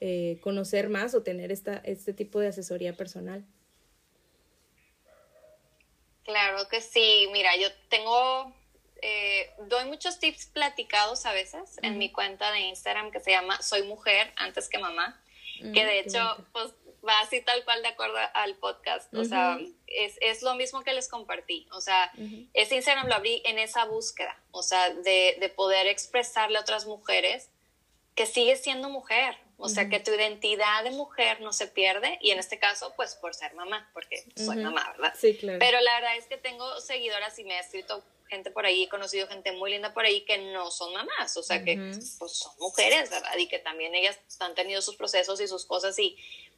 eh, 0.00 0.38
conocer 0.40 0.88
más 0.88 1.14
o 1.14 1.22
tener 1.22 1.52
esta, 1.52 1.76
este 1.84 2.14
tipo 2.14 2.40
de 2.40 2.48
asesoría 2.48 2.96
personal. 2.96 3.44
Claro 6.28 6.68
que 6.68 6.82
sí. 6.82 7.26
Mira, 7.32 7.56
yo 7.56 7.72
tengo 7.88 8.52
eh, 9.00 9.50
doy 9.68 9.86
muchos 9.86 10.18
tips 10.18 10.46
platicados 10.46 11.24
a 11.24 11.32
veces 11.32 11.78
en 11.82 11.96
mi 11.96 12.12
cuenta 12.12 12.52
de 12.52 12.60
Instagram 12.60 13.10
que 13.10 13.20
se 13.20 13.30
llama 13.30 13.62
Soy 13.62 13.82
Mujer 13.84 14.30
antes 14.36 14.68
que 14.68 14.78
mamá, 14.78 15.18
mm, 15.62 15.72
que 15.72 15.86
de 15.86 16.00
hecho 16.00 16.18
pues 16.52 16.74
va 17.06 17.18
así 17.20 17.40
tal 17.40 17.64
cual 17.64 17.80
de 17.80 17.88
acuerdo 17.88 18.18
al 18.34 18.56
podcast, 18.56 19.14
o 19.14 19.24
sea, 19.24 19.58
es, 19.86 20.18
es, 20.20 20.42
lo 20.42 20.54
mismo 20.56 20.82
que 20.82 20.92
les 20.92 21.08
compartí, 21.08 21.66
o 21.70 21.80
sea, 21.80 22.12
ese 22.52 22.74
Instagram 22.74 23.06
lo 23.06 23.14
abrí 23.14 23.40
en 23.46 23.58
esa 23.58 23.84
búsqueda, 23.84 24.36
o 24.50 24.62
sea, 24.62 24.90
de, 24.90 25.36
de 25.38 25.48
poder 25.48 25.86
expresarle 25.86 26.58
a 26.58 26.62
otras 26.62 26.86
mujeres 26.86 27.48
que 28.16 28.26
sigues 28.26 28.62
siendo 28.62 28.90
mujer, 28.90 29.38
o 29.60 29.68
sea, 29.68 29.88
que 29.88 29.98
tu 29.98 30.12
identidad 30.12 30.84
de 30.84 30.92
mujer 30.92 31.40
no 31.40 31.52
se 31.52 31.66
pierde 31.66 32.16
y 32.20 32.30
en 32.30 32.38
este 32.38 32.60
caso, 32.60 32.94
pues 32.96 33.16
por 33.16 33.34
ser 33.34 33.54
mamá, 33.54 33.90
porque 33.92 34.24
soy 34.36 34.56
mamá, 34.58 34.92
¿verdad? 34.92 35.14
Sí, 35.18 35.36
claro. 35.36 35.58
Pero 35.58 35.80
la 35.80 35.94
verdad 35.94 36.16
es 36.16 36.26
que 36.26 36.36
tengo 36.36 36.80
seguidoras 36.80 37.36
y 37.40 37.44
me 37.44 37.54
ha 37.56 37.60
escrito 37.60 38.04
gente 38.28 38.50
por 38.50 38.66
ahí, 38.66 38.84
he 38.84 38.88
conocido 38.88 39.26
gente 39.26 39.52
muy 39.52 39.70
linda 39.70 39.92
por 39.92 40.04
ahí 40.04 40.24
que 40.24 40.38
no 40.38 40.70
son 40.70 40.92
mamás, 40.92 41.36
o 41.36 41.42
sea, 41.42 41.64
que 41.64 41.76
pues, 42.18 42.32
son 42.38 42.52
mujeres, 42.60 43.10
¿verdad? 43.10 43.36
Y 43.36 43.48
que 43.48 43.58
también 43.58 43.94
ellas 43.94 44.18
han 44.38 44.54
tenido 44.54 44.80
sus 44.80 44.96
procesos 44.96 45.40
y 45.40 45.48
sus 45.48 45.66
cosas 45.66 45.98
y, 45.98 46.16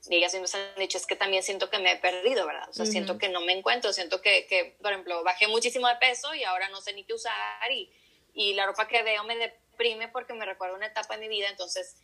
ellas 0.09 0.33
siempre 0.33 0.51
han 0.55 0.81
dicho, 0.81 0.97
es 0.97 1.07
que 1.07 1.15
también 1.15 1.43
siento 1.43 1.69
que 1.69 1.79
me 1.79 1.93
he 1.93 1.97
perdido, 1.97 2.47
¿verdad? 2.47 2.69
O 2.71 2.73
sea, 2.73 2.87
siento 2.87 3.19
que 3.19 3.29
no 3.29 3.43
me 3.43 3.53
encuentro, 3.53 3.93
siento 3.93 4.23
que, 4.23 4.47
que, 4.47 4.77
por 4.81 4.93
ejemplo, 4.93 5.23
bajé 5.25 5.47
muchísimo 5.47 5.89
de 5.89 5.97
peso 5.97 6.35
y 6.35 6.43
ahora 6.43 6.71
no 6.71 6.81
sé 6.81 6.95
ni 6.95 7.05
qué 7.05 7.13
usar 7.13 7.71
y, 7.71 7.93
y 8.33 8.55
la 8.55 8.65
ropa 8.65 8.89
que 8.89 9.03
veo 9.03 9.25
me 9.25 9.37
deprime 9.37 10.09
porque 10.09 10.33
me 10.33 10.47
recuerda 10.47 10.75
una 10.75 10.87
etapa 10.87 11.19
de 11.19 11.21
mi 11.21 11.29
vida, 11.29 11.51
entonces 11.51 11.97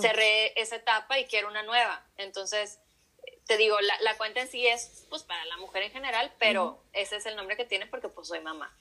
cerré 0.00 0.60
esa 0.60 0.76
etapa 0.76 1.18
y 1.18 1.26
quiero 1.26 1.48
una 1.48 1.62
nueva. 1.62 2.04
Entonces, 2.16 2.78
te 3.48 3.56
digo, 3.56 3.80
la, 3.80 4.00
la, 4.02 4.16
cuenta 4.16 4.42
en 4.42 4.48
sí 4.48 4.66
es 4.66 5.06
pues 5.08 5.22
para 5.22 5.44
la 5.46 5.56
mujer 5.56 5.82
en 5.82 5.90
general, 5.90 6.32
pero 6.38 6.82
ese 6.92 7.16
es 7.16 7.26
el 7.26 7.34
nombre 7.34 7.56
que 7.56 7.64
tiene 7.64 7.86
porque 7.86 8.08
pues 8.08 8.28
soy 8.28 8.40
mamá. 8.40 8.76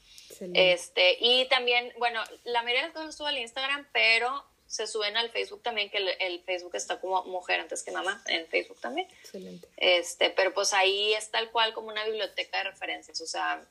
Este, 0.53 1.17
y 1.21 1.47
también, 1.47 1.93
bueno, 1.97 2.21
la 2.43 2.61
mayoría 2.63 2.81
de 2.81 2.87
las 2.89 2.95
cosas 2.95 3.15
subo 3.15 3.27
al 3.27 3.37
Instagram, 3.37 3.87
pero 3.93 4.45
se 4.67 4.85
suben 4.85 5.15
al 5.15 5.31
Facebook 5.31 5.63
también, 5.63 5.89
que 5.89 5.97
el, 5.97 6.43
Facebook 6.43 6.75
está 6.75 6.99
como 6.99 7.23
mujer 7.23 7.61
antes 7.61 7.81
que 7.81 7.91
mamá, 7.91 8.21
en 8.27 8.45
Facebook 8.47 8.79
también. 8.81 9.07
Excelente. 9.21 9.67
Este, 9.77 10.29
pero 10.31 10.53
pues 10.53 10.73
ahí 10.73 11.13
es 11.13 11.31
tal 11.31 11.49
cual 11.51 11.73
como 11.73 11.87
una 11.87 12.03
biblioteca 12.03 12.57
de 12.57 12.65
referencias, 12.65 13.21
o 13.21 13.25
sea, 13.25 13.65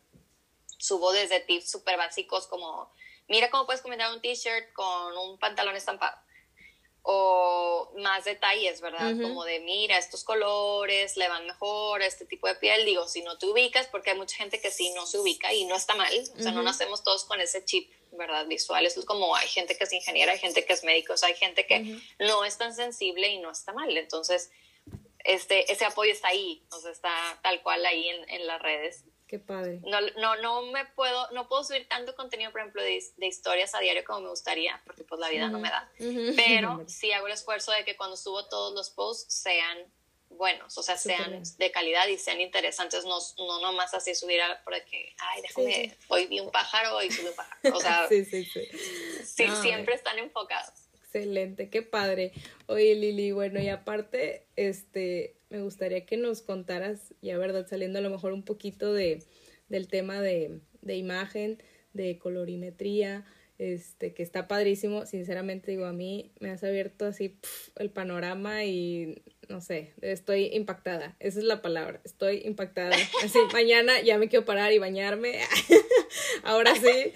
subo 0.78 1.12
desde 1.12 1.40
tips 1.40 1.70
súper 1.70 1.98
básicos 1.98 2.46
como, 2.46 2.90
mira 3.28 3.50
cómo 3.50 3.66
puedes 3.66 3.82
combinar 3.82 4.12
un 4.12 4.22
t-shirt 4.22 4.72
con 4.72 5.16
un 5.18 5.38
pantalón 5.38 5.76
estampado 5.76 6.16
o 7.08 7.92
más 7.98 8.24
detalles, 8.24 8.80
¿verdad? 8.80 9.14
Como 9.22 9.44
de, 9.44 9.60
mira, 9.60 9.96
estos 9.96 10.24
colores 10.24 11.16
le 11.16 11.28
van 11.28 11.46
mejor 11.46 12.02
a 12.02 12.06
este 12.06 12.24
tipo 12.24 12.48
de 12.48 12.56
piel. 12.56 12.84
Digo, 12.84 13.06
si 13.06 13.22
no 13.22 13.38
te 13.38 13.46
ubicas, 13.46 13.86
porque 13.86 14.10
hay 14.10 14.16
mucha 14.16 14.36
gente 14.36 14.60
que 14.60 14.72
sí 14.72 14.90
no 14.90 15.06
se 15.06 15.20
ubica 15.20 15.54
y 15.54 15.66
no 15.66 15.76
está 15.76 15.94
mal. 15.94 16.12
O 16.36 16.42
sea, 16.42 16.50
no 16.50 16.64
nacemos 16.64 17.04
todos 17.04 17.24
con 17.24 17.40
ese 17.40 17.64
chip, 17.64 17.92
¿verdad? 18.10 18.48
Visual. 18.48 18.84
Eso 18.84 18.98
es 18.98 19.06
como 19.06 19.36
hay 19.36 19.46
gente 19.46 19.78
que 19.78 19.84
es 19.84 19.92
ingeniera, 19.92 20.32
hay 20.32 20.40
gente 20.40 20.64
que 20.64 20.72
es 20.72 20.82
médico, 20.82 21.12
o 21.12 21.16
sea, 21.16 21.28
hay 21.28 21.36
gente 21.36 21.64
que 21.64 22.00
no 22.18 22.44
es 22.44 22.58
tan 22.58 22.74
sensible 22.74 23.28
y 23.28 23.38
no 23.38 23.52
está 23.52 23.72
mal. 23.72 23.96
Entonces, 23.96 24.50
este, 25.22 25.70
ese 25.70 25.84
apoyo 25.84 26.10
está 26.10 26.28
ahí, 26.28 26.64
o 26.72 26.80
sea, 26.80 26.90
está 26.90 27.38
tal 27.40 27.62
cual 27.62 27.86
ahí 27.86 28.08
en, 28.08 28.28
en 28.30 28.46
las 28.48 28.60
redes. 28.60 29.04
Qué 29.26 29.40
padre. 29.40 29.80
No, 29.84 30.00
no, 30.18 30.36
no 30.36 30.62
me 30.70 30.84
puedo, 30.84 31.30
no 31.32 31.48
puedo 31.48 31.64
subir 31.64 31.88
tanto 31.88 32.14
contenido, 32.14 32.52
por 32.52 32.60
ejemplo, 32.60 32.82
de, 32.82 33.02
de 33.16 33.26
historias 33.26 33.74
a 33.74 33.80
diario 33.80 34.04
como 34.04 34.20
me 34.20 34.28
gustaría, 34.28 34.80
porque 34.84 35.02
pues 35.02 35.20
la 35.20 35.28
vida 35.28 35.48
no 35.48 35.58
me 35.58 35.68
da. 35.68 35.90
Pero 36.36 36.84
sí 36.86 37.10
hago 37.10 37.26
el 37.26 37.32
esfuerzo 37.32 37.72
de 37.72 37.84
que 37.84 37.96
cuando 37.96 38.16
subo 38.16 38.46
todos 38.46 38.72
los 38.74 38.90
posts 38.90 39.34
sean 39.34 39.78
buenos, 40.28 40.76
o 40.78 40.82
sea, 40.82 40.96
sean 40.96 41.42
de 41.58 41.70
calidad 41.72 42.06
y 42.06 42.18
sean 42.18 42.40
interesantes, 42.40 43.04
no, 43.04 43.18
no 43.38 43.60
nomás 43.60 43.94
así 43.94 44.14
subir 44.14 44.40
a, 44.40 44.62
porque, 44.64 45.14
ay, 45.18 45.42
déjame, 45.42 45.96
hoy 46.08 46.26
vi 46.26 46.40
un 46.40 46.50
pájaro 46.50 47.02
y 47.02 47.10
subí 47.10 47.28
un 47.28 47.34
pájaro. 47.34 47.76
O 47.76 47.80
sea, 47.80 48.06
sí, 48.08 48.24
sí, 48.24 48.44
sí. 48.44 48.68
sí 49.24 49.48
siempre 49.60 49.94
están 49.94 50.18
enfocados. 50.18 50.70
Excelente, 50.94 51.70
qué 51.70 51.82
padre. 51.82 52.32
Oye, 52.66 52.94
Lili, 52.94 53.32
bueno, 53.32 53.60
y 53.60 53.68
aparte, 53.70 54.46
este, 54.56 55.35
me 55.50 55.62
gustaría 55.62 56.06
que 56.06 56.16
nos 56.16 56.42
contaras, 56.42 57.14
ya 57.22 57.38
verdad, 57.38 57.66
saliendo 57.68 57.98
a 57.98 58.02
lo 58.02 58.10
mejor 58.10 58.32
un 58.32 58.44
poquito 58.44 58.92
de, 58.92 59.22
del 59.68 59.88
tema 59.88 60.20
de, 60.20 60.60
de 60.82 60.96
imagen, 60.96 61.62
de 61.92 62.18
colorimetría, 62.18 63.24
este, 63.58 64.12
que 64.12 64.22
está 64.22 64.48
padrísimo, 64.48 65.06
sinceramente 65.06 65.70
digo, 65.70 65.86
a 65.86 65.92
mí 65.92 66.30
me 66.40 66.50
has 66.50 66.62
abierto 66.62 67.06
así 67.06 67.38
el 67.76 67.90
panorama 67.90 68.64
y 68.64 69.22
no 69.48 69.62
sé, 69.62 69.94
estoy 70.02 70.50
impactada, 70.52 71.16
esa 71.20 71.38
es 71.38 71.44
la 71.44 71.62
palabra, 71.62 72.00
estoy 72.04 72.42
impactada. 72.44 72.94
Así, 73.24 73.38
mañana 73.52 74.00
ya 74.02 74.18
me 74.18 74.28
quiero 74.28 74.44
parar 74.44 74.72
y 74.72 74.78
bañarme. 74.78 75.38
Ahora 76.42 76.74
sí, 76.74 77.12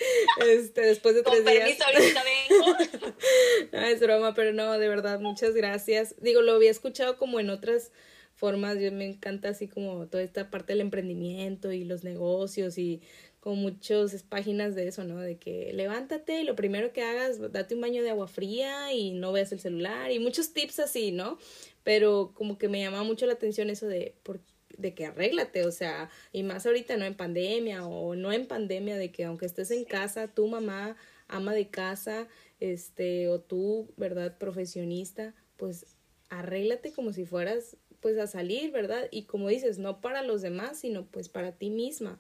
este, 0.47 0.81
después 0.83 1.15
de 1.15 1.23
tres 1.23 1.45
días. 1.45 1.79
no, 3.73 3.81
es 3.81 4.01
broma, 4.01 4.35
pero 4.35 4.53
no, 4.53 4.79
de 4.79 4.89
verdad, 4.89 5.21
muchas 5.21 5.55
gracias. 5.55 6.15
Digo, 6.21 6.41
lo 6.41 6.53
había 6.53 6.71
escuchado 6.71 7.19
como 7.19 7.41
en 7.41 7.51
otras 7.51 7.93
formas, 8.41 8.81
yo 8.81 8.91
me 8.91 9.05
encanta 9.05 9.51
así 9.51 9.69
como 9.69 10.07
toda 10.07 10.23
esta 10.23 10.51
parte 10.51 10.73
del 10.73 10.81
emprendimiento 10.81 11.71
y 11.73 11.85
los 11.85 12.05
negocios 12.05 12.79
y 12.79 13.03
con 13.39 13.59
muchas 13.59 14.23
páginas 14.23 14.75
de 14.75 14.89
eso, 14.89 15.05
¿no? 15.05 15.19
De 15.19 15.37
que 15.39 15.73
levántate 15.75 16.41
y 16.41 16.45
lo 16.45 16.57
primero 16.57 16.93
que 16.93 17.03
hagas, 17.03 17.39
date 17.53 17.75
un 17.75 17.83
baño 17.83 18.03
de 18.03 18.11
agua 18.11 18.29
fría 18.29 18.93
y 18.95 19.13
no 19.13 19.31
veas 19.33 19.53
el 19.53 19.61
celular 19.61 20.11
y 20.11 20.19
muchos 20.19 20.55
tips 20.55 20.81
así, 20.81 21.13
¿no? 21.13 21.39
Pero 21.85 22.33
como 22.35 22.57
que 22.57 22.69
me 22.69 22.81
llama 22.81 23.03
mucho 23.05 23.27
la 23.27 23.35
atención 23.35 23.69
eso 23.69 23.87
de, 23.87 24.15
por, 24.23 24.41
de 24.79 24.95
que 24.95 25.05
arréglate, 25.05 25.67
o 25.67 25.73
sea, 25.73 26.09
y 26.33 26.43
más 26.43 26.65
ahorita, 26.65 26.97
¿no? 26.97 27.05
En 27.05 27.15
pandemia 27.15 27.87
o 27.87 28.15
no 28.15 28.33
en 28.33 28.47
pandemia, 28.47 28.97
de 28.97 29.13
que 29.13 29.25
aunque 29.25 29.47
estés 29.47 29.71
en 29.71 29.85
casa, 29.85 30.29
tu 30.29 30.47
mamá, 30.49 30.97
ama 31.29 31.53
de 31.53 31.69
casa, 31.69 32.27
este, 32.59 33.29
o 33.29 33.39
tú, 33.41 33.93
¿verdad? 33.97 34.39
Profesionista, 34.39 35.35
pues 35.59 35.87
arréglate 36.31 36.93
como 36.93 37.13
si 37.13 37.27
fueras 37.27 37.77
pues 38.01 38.19
a 38.19 38.27
salir, 38.27 38.71
¿verdad? 38.71 39.09
Y 39.11 39.25
como 39.25 39.49
dices, 39.49 39.79
no 39.79 40.01
para 40.01 40.23
los 40.23 40.43
demás, 40.43 40.81
sino 40.81 41.05
pues 41.07 41.29
para 41.29 41.53
ti 41.53 41.71
misma. 41.71 42.19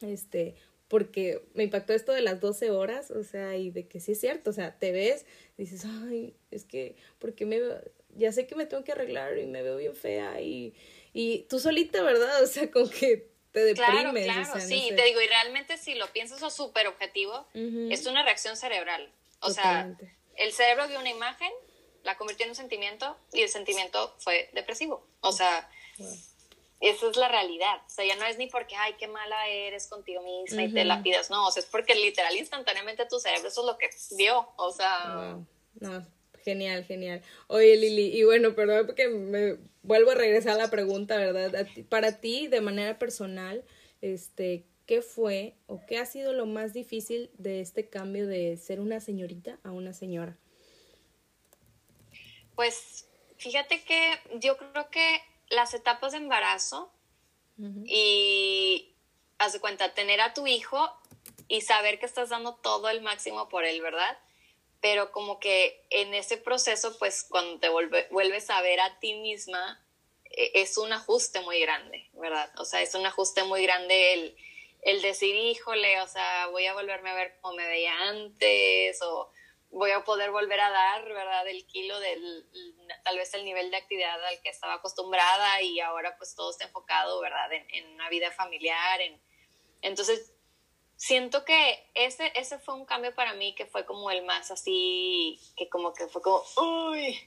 Este, 0.00 0.54
porque 0.88 1.42
me 1.54 1.64
impactó 1.64 1.92
esto 1.92 2.12
de 2.12 2.22
las 2.22 2.40
12 2.40 2.70
horas, 2.70 3.10
o 3.10 3.22
sea, 3.22 3.56
y 3.56 3.70
de 3.70 3.86
que 3.86 4.00
sí 4.00 4.12
es 4.12 4.20
cierto, 4.20 4.50
o 4.50 4.52
sea, 4.52 4.78
te 4.78 4.92
ves, 4.92 5.26
dices, 5.56 5.84
ay, 5.84 6.34
es 6.50 6.64
que, 6.64 6.96
porque 7.18 7.44
me 7.44 7.60
ya 8.16 8.32
sé 8.32 8.46
que 8.46 8.56
me 8.56 8.66
tengo 8.66 8.84
que 8.84 8.92
arreglar 8.92 9.38
y 9.38 9.46
me 9.46 9.62
veo 9.62 9.76
bien 9.76 9.94
fea 9.94 10.40
y, 10.40 10.74
y 11.12 11.40
tú 11.48 11.60
solita, 11.60 12.02
¿verdad? 12.02 12.30
O 12.42 12.46
sea, 12.46 12.70
con 12.70 12.88
que 12.88 13.28
te 13.52 13.60
deprimes. 13.60 14.24
Claro, 14.24 14.42
claro, 14.42 14.60
sí, 14.60 14.90
te 14.94 15.04
digo, 15.04 15.20
y 15.20 15.26
realmente 15.26 15.76
si 15.76 15.94
lo 15.94 16.06
piensas 16.12 16.42
o 16.42 16.50
súper 16.50 16.86
objetivo, 16.86 17.46
es 17.54 18.06
una 18.06 18.22
reacción 18.22 18.56
cerebral. 18.56 19.10
O 19.40 19.50
sea, 19.50 19.96
el 20.36 20.52
cerebro 20.52 20.88
vio 20.88 20.98
una 20.98 21.10
imagen 21.10 21.50
la 22.08 22.16
convirtió 22.16 22.44
en 22.44 22.50
un 22.50 22.56
sentimiento 22.56 23.18
y 23.34 23.42
el 23.42 23.50
sentimiento 23.50 24.14
fue 24.16 24.48
depresivo. 24.54 25.06
O 25.20 25.30
sea, 25.30 25.68
esa 26.80 27.10
es 27.10 27.16
la 27.18 27.28
realidad. 27.28 27.82
O 27.86 27.90
sea, 27.90 28.06
ya 28.06 28.16
no 28.16 28.24
es 28.24 28.38
ni 28.38 28.46
porque, 28.46 28.76
ay, 28.76 28.94
qué 28.98 29.06
mala 29.06 29.46
eres 29.46 29.88
contigo 29.88 30.22
misma 30.22 30.62
y 30.62 30.72
te 30.72 30.86
la 30.86 31.02
pidas. 31.02 31.28
No, 31.28 31.46
o 31.46 31.50
sea, 31.50 31.62
es 31.62 31.68
porque 31.68 31.94
literal, 31.94 32.34
instantáneamente 32.34 33.04
tu 33.04 33.18
cerebro 33.18 33.48
eso 33.48 33.60
es 33.60 33.66
lo 33.66 33.76
que 33.76 33.90
vio. 34.16 34.48
O 34.56 34.72
sea. 34.72 35.36
No, 35.80 36.06
genial, 36.42 36.82
genial. 36.86 37.20
Oye, 37.46 37.76
Lili, 37.76 38.18
y 38.18 38.24
bueno, 38.24 38.54
perdón 38.54 38.86
porque 38.86 39.08
me 39.08 39.58
vuelvo 39.82 40.12
a 40.12 40.14
regresar 40.14 40.52
a 40.52 40.62
la 40.62 40.70
pregunta, 40.70 41.18
¿verdad? 41.18 41.66
para 41.90 42.20
ti, 42.22 42.48
de 42.48 42.62
manera 42.62 42.98
personal, 42.98 43.66
este, 44.00 44.64
¿qué 44.86 45.02
fue 45.02 45.56
o 45.66 45.84
qué 45.86 45.98
ha 45.98 46.06
sido 46.06 46.32
lo 46.32 46.46
más 46.46 46.72
difícil 46.72 47.30
de 47.36 47.60
este 47.60 47.90
cambio 47.90 48.26
de 48.26 48.56
ser 48.56 48.80
una 48.80 48.98
señorita 49.00 49.58
a 49.62 49.72
una 49.72 49.92
señora? 49.92 50.38
Pues 52.58 53.06
fíjate 53.36 53.84
que 53.84 54.20
yo 54.40 54.56
creo 54.56 54.90
que 54.90 55.22
las 55.48 55.74
etapas 55.74 56.10
de 56.10 56.18
embarazo 56.18 56.92
y 57.84 58.96
haz 59.38 59.52
de 59.52 59.60
cuenta, 59.60 59.94
tener 59.94 60.20
a 60.20 60.34
tu 60.34 60.44
hijo 60.48 60.92
y 61.46 61.60
saber 61.60 62.00
que 62.00 62.06
estás 62.06 62.30
dando 62.30 62.56
todo 62.56 62.88
el 62.88 63.00
máximo 63.00 63.48
por 63.48 63.64
él, 63.64 63.80
¿verdad? 63.80 64.18
Pero 64.80 65.12
como 65.12 65.38
que 65.38 65.86
en 65.90 66.14
ese 66.14 66.36
proceso, 66.36 66.98
pues 66.98 67.24
cuando 67.30 67.60
te 67.60 67.68
vuelves 67.68 68.50
a 68.50 68.60
ver 68.60 68.80
a 68.80 68.98
ti 68.98 69.14
misma, 69.14 69.80
e, 70.24 70.50
es 70.54 70.78
un 70.78 70.92
ajuste 70.92 71.40
muy 71.42 71.60
grande, 71.60 72.10
¿verdad? 72.14 72.50
O 72.58 72.64
sea, 72.64 72.82
es 72.82 72.92
un 72.96 73.06
ajuste 73.06 73.44
muy 73.44 73.62
grande 73.62 74.14
el, 74.14 74.36
el 74.82 75.00
decir, 75.00 75.32
híjole, 75.36 76.00
o 76.00 76.08
sea, 76.08 76.48
voy 76.48 76.66
a 76.66 76.74
volverme 76.74 77.10
a 77.10 77.14
ver 77.14 77.38
como 77.40 77.54
me 77.54 77.68
veía 77.68 77.96
antes, 78.08 79.00
o 79.02 79.30
voy 79.70 79.90
a 79.90 80.04
poder 80.04 80.30
volver 80.30 80.60
a 80.60 80.70
dar, 80.70 81.04
¿verdad? 81.04 81.46
El 81.46 81.66
kilo 81.66 81.98
del, 82.00 82.46
tal 83.04 83.16
vez 83.16 83.32
el 83.34 83.44
nivel 83.44 83.70
de 83.70 83.76
actividad 83.76 84.24
al 84.24 84.40
que 84.42 84.48
estaba 84.48 84.74
acostumbrada 84.74 85.62
y 85.62 85.80
ahora 85.80 86.16
pues 86.16 86.34
todo 86.34 86.50
está 86.50 86.64
enfocado, 86.64 87.20
¿verdad? 87.20 87.52
En, 87.52 87.66
en 87.74 87.94
una 87.94 88.08
vida 88.08 88.30
familiar, 88.30 89.00
en... 89.00 89.20
Entonces, 89.82 90.32
siento 90.98 91.44
que 91.44 91.88
ese, 91.94 92.32
ese 92.34 92.58
fue 92.58 92.74
un 92.74 92.84
cambio 92.84 93.14
para 93.14 93.32
mí 93.32 93.54
que 93.54 93.66
fue 93.66 93.86
como 93.86 94.10
el 94.10 94.24
más 94.24 94.50
así, 94.50 95.40
que 95.56 95.68
como 95.68 95.94
que 95.94 96.08
fue 96.08 96.20
como, 96.20 96.42
uy, 96.56 97.18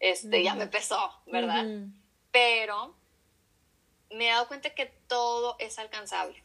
este, 0.00 0.42
ya 0.42 0.54
me 0.54 0.68
pesó, 0.68 1.12
¿verdad? 1.26 1.66
Pero 2.30 2.94
me 4.10 4.28
he 4.28 4.30
dado 4.30 4.48
cuenta 4.48 4.70
que 4.70 4.86
todo 4.86 5.56
es 5.58 5.78
alcanzable, 5.78 6.42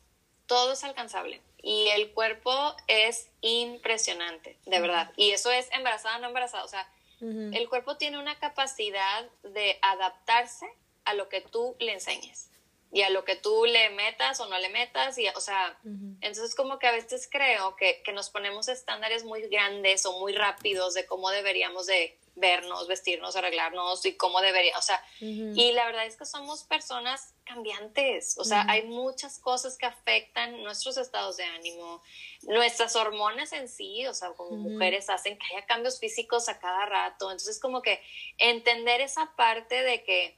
todo 0.47 0.73
es 0.73 0.83
alcanzable. 0.83 1.41
Y 1.61 1.89
el 1.89 2.11
cuerpo 2.11 2.75
es 2.87 3.29
impresionante, 3.41 4.57
de 4.65 4.79
verdad. 4.79 5.11
Y 5.15 5.31
eso 5.31 5.51
es 5.51 5.69
embarazada, 5.71 6.17
no 6.19 6.27
embarazada. 6.27 6.63
O 6.63 6.67
sea, 6.67 6.89
el 7.21 7.69
cuerpo 7.69 7.97
tiene 7.97 8.17
una 8.17 8.39
capacidad 8.39 9.29
de 9.43 9.77
adaptarse 9.83 10.65
a 11.05 11.13
lo 11.13 11.29
que 11.29 11.41
tú 11.41 11.75
le 11.79 11.93
enseñes 11.93 12.49
y 12.91 13.03
a 13.03 13.09
lo 13.09 13.23
que 13.23 13.35
tú 13.35 13.65
le 13.65 13.91
metas 13.91 14.39
o 14.39 14.47
no 14.47 14.57
le 14.57 14.69
metas. 14.69 15.17
Y, 15.19 15.27
o 15.29 15.39
sea, 15.39 15.77
entonces 15.83 16.55
como 16.55 16.79
que 16.79 16.87
a 16.87 16.91
veces 16.91 17.29
creo 17.31 17.75
que, 17.75 18.01
que, 18.03 18.11
nos 18.11 18.29
ponemos 18.31 18.67
estándares 18.67 19.23
muy 19.23 19.43
grandes 19.43 20.05
o 20.05 20.19
muy 20.19 20.33
rápidos 20.33 20.95
de 20.95 21.05
cómo 21.05 21.29
deberíamos 21.29 21.85
de 21.85 22.17
vernos, 22.35 22.87
vestirnos, 22.87 23.35
arreglarnos 23.35 24.05
y 24.05 24.15
cómo 24.15 24.41
debería, 24.41 24.77
o 24.77 24.81
sea, 24.81 25.03
y 25.19 25.71
la 25.73 25.85
verdad 25.85 26.05
es 26.05 26.15
que 26.15 26.25
somos 26.25 26.63
personas 26.63 27.33
cambiantes, 27.53 28.37
o 28.37 28.43
sea, 28.43 28.65
hay 28.69 28.83
muchas 28.83 29.39
cosas 29.39 29.77
que 29.77 29.85
afectan 29.85 30.63
nuestros 30.63 30.97
estados 30.97 31.37
de 31.37 31.43
ánimo, 31.43 32.01
nuestras 32.43 32.95
hormonas 32.95 33.51
en 33.51 33.67
sí, 33.67 34.07
o 34.07 34.13
sea, 34.13 34.29
como 34.29 34.51
mujeres 34.51 35.09
hacen 35.09 35.37
que 35.37 35.45
haya 35.53 35.65
cambios 35.65 35.99
físicos 35.99 36.47
a 36.47 36.59
cada 36.59 36.85
rato, 36.85 37.29
entonces 37.29 37.59
como 37.59 37.81
que 37.81 38.01
entender 38.37 39.01
esa 39.01 39.35
parte 39.35 39.83
de 39.83 40.03
que 40.03 40.37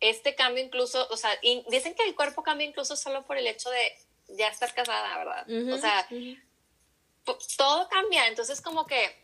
este 0.00 0.34
cambio 0.34 0.64
incluso, 0.64 1.06
o 1.10 1.16
sea, 1.16 1.30
dicen 1.68 1.94
que 1.94 2.04
el 2.04 2.14
cuerpo 2.14 2.42
cambia 2.42 2.66
incluso 2.66 2.96
solo 2.96 3.26
por 3.26 3.36
el 3.36 3.46
hecho 3.46 3.68
de 3.70 3.92
ya 4.28 4.48
estar 4.48 4.72
casada, 4.74 5.18
¿verdad? 5.18 5.72
O 5.72 5.78
sea, 5.78 6.08
todo 7.56 7.88
cambia, 7.88 8.26
entonces 8.28 8.60
como 8.60 8.86
que 8.86 9.16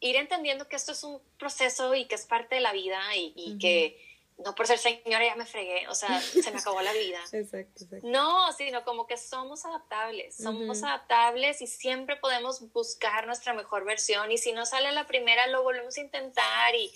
ir 0.00 0.16
entendiendo 0.16 0.66
que 0.66 0.76
esto 0.76 0.92
es 0.92 1.04
un 1.04 1.20
proceso 1.38 1.94
y 1.94 2.06
que 2.06 2.14
es 2.14 2.24
parte 2.24 2.54
de 2.54 2.60
la 2.62 2.72
vida 2.72 3.00
y, 3.14 3.58
que 3.58 4.09
no 4.44 4.54
por 4.54 4.66
ser 4.66 4.78
señora 4.78 5.24
ya 5.24 5.36
me 5.36 5.46
fregué, 5.46 5.86
o 5.88 5.94
sea, 5.94 6.20
se 6.20 6.50
me 6.50 6.58
acabó 6.58 6.80
la 6.80 6.92
vida. 6.92 7.20
Exacto, 7.32 7.84
exacto. 7.84 8.06
No, 8.08 8.52
sino 8.52 8.84
como 8.84 9.06
que 9.06 9.16
somos 9.16 9.64
adaptables, 9.64 10.36
somos 10.36 10.82
adaptables 10.82 11.60
y 11.62 11.66
siempre 11.66 12.16
podemos 12.16 12.72
buscar 12.72 13.26
nuestra 13.26 13.54
mejor 13.54 13.84
versión 13.84 14.30
y 14.32 14.38
si 14.38 14.52
no 14.52 14.66
sale 14.66 14.92
la 14.92 15.06
primera 15.06 15.46
lo 15.48 15.62
volvemos 15.62 15.96
a 15.96 16.00
intentar 16.00 16.74
y, 16.74 16.90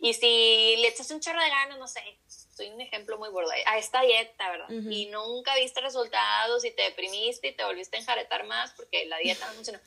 y 0.00 0.14
si 0.14 0.76
le 0.78 0.88
echas 0.88 1.10
un 1.10 1.20
chorro 1.20 1.42
de 1.42 1.48
ganas, 1.48 1.78
no 1.78 1.86
sé, 1.86 2.02
soy 2.26 2.68
un 2.68 2.80
ejemplo 2.80 3.18
muy 3.18 3.28
gordo, 3.30 3.50
a 3.66 3.78
esta 3.78 4.02
dieta, 4.02 4.50
¿verdad? 4.50 4.70
Y 4.70 5.06
nunca 5.06 5.54
viste 5.54 5.80
resultados 5.80 6.64
y 6.64 6.72
te 6.72 6.82
deprimiste 6.82 7.48
y 7.48 7.52
te 7.56 7.64
volviste 7.64 7.96
a 7.96 8.00
enjaretar 8.00 8.46
más 8.46 8.72
porque 8.72 9.06
la 9.06 9.18
dieta 9.18 9.46
no 9.46 9.52
funcionó 9.54 9.78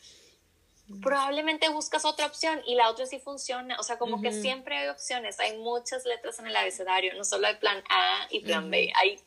probablemente 1.01 1.69
buscas 1.69 2.05
otra 2.05 2.25
opción 2.25 2.61
y 2.65 2.75
la 2.75 2.89
otra 2.89 3.05
sí 3.05 3.19
funciona. 3.19 3.77
O 3.79 3.83
sea, 3.83 3.97
como 3.97 4.21
que 4.21 4.31
siempre 4.31 4.77
hay 4.77 4.89
opciones. 4.89 5.39
Hay 5.39 5.57
muchas 5.57 6.05
letras 6.05 6.39
en 6.39 6.47
el 6.47 6.55
abecedario, 6.55 7.13
no 7.15 7.23
solo 7.23 7.47
hay 7.47 7.55
plan 7.55 7.83
A 7.89 8.27
y 8.29 8.41
plan 8.41 8.69
B, 8.69 8.91
hay 8.95 9.19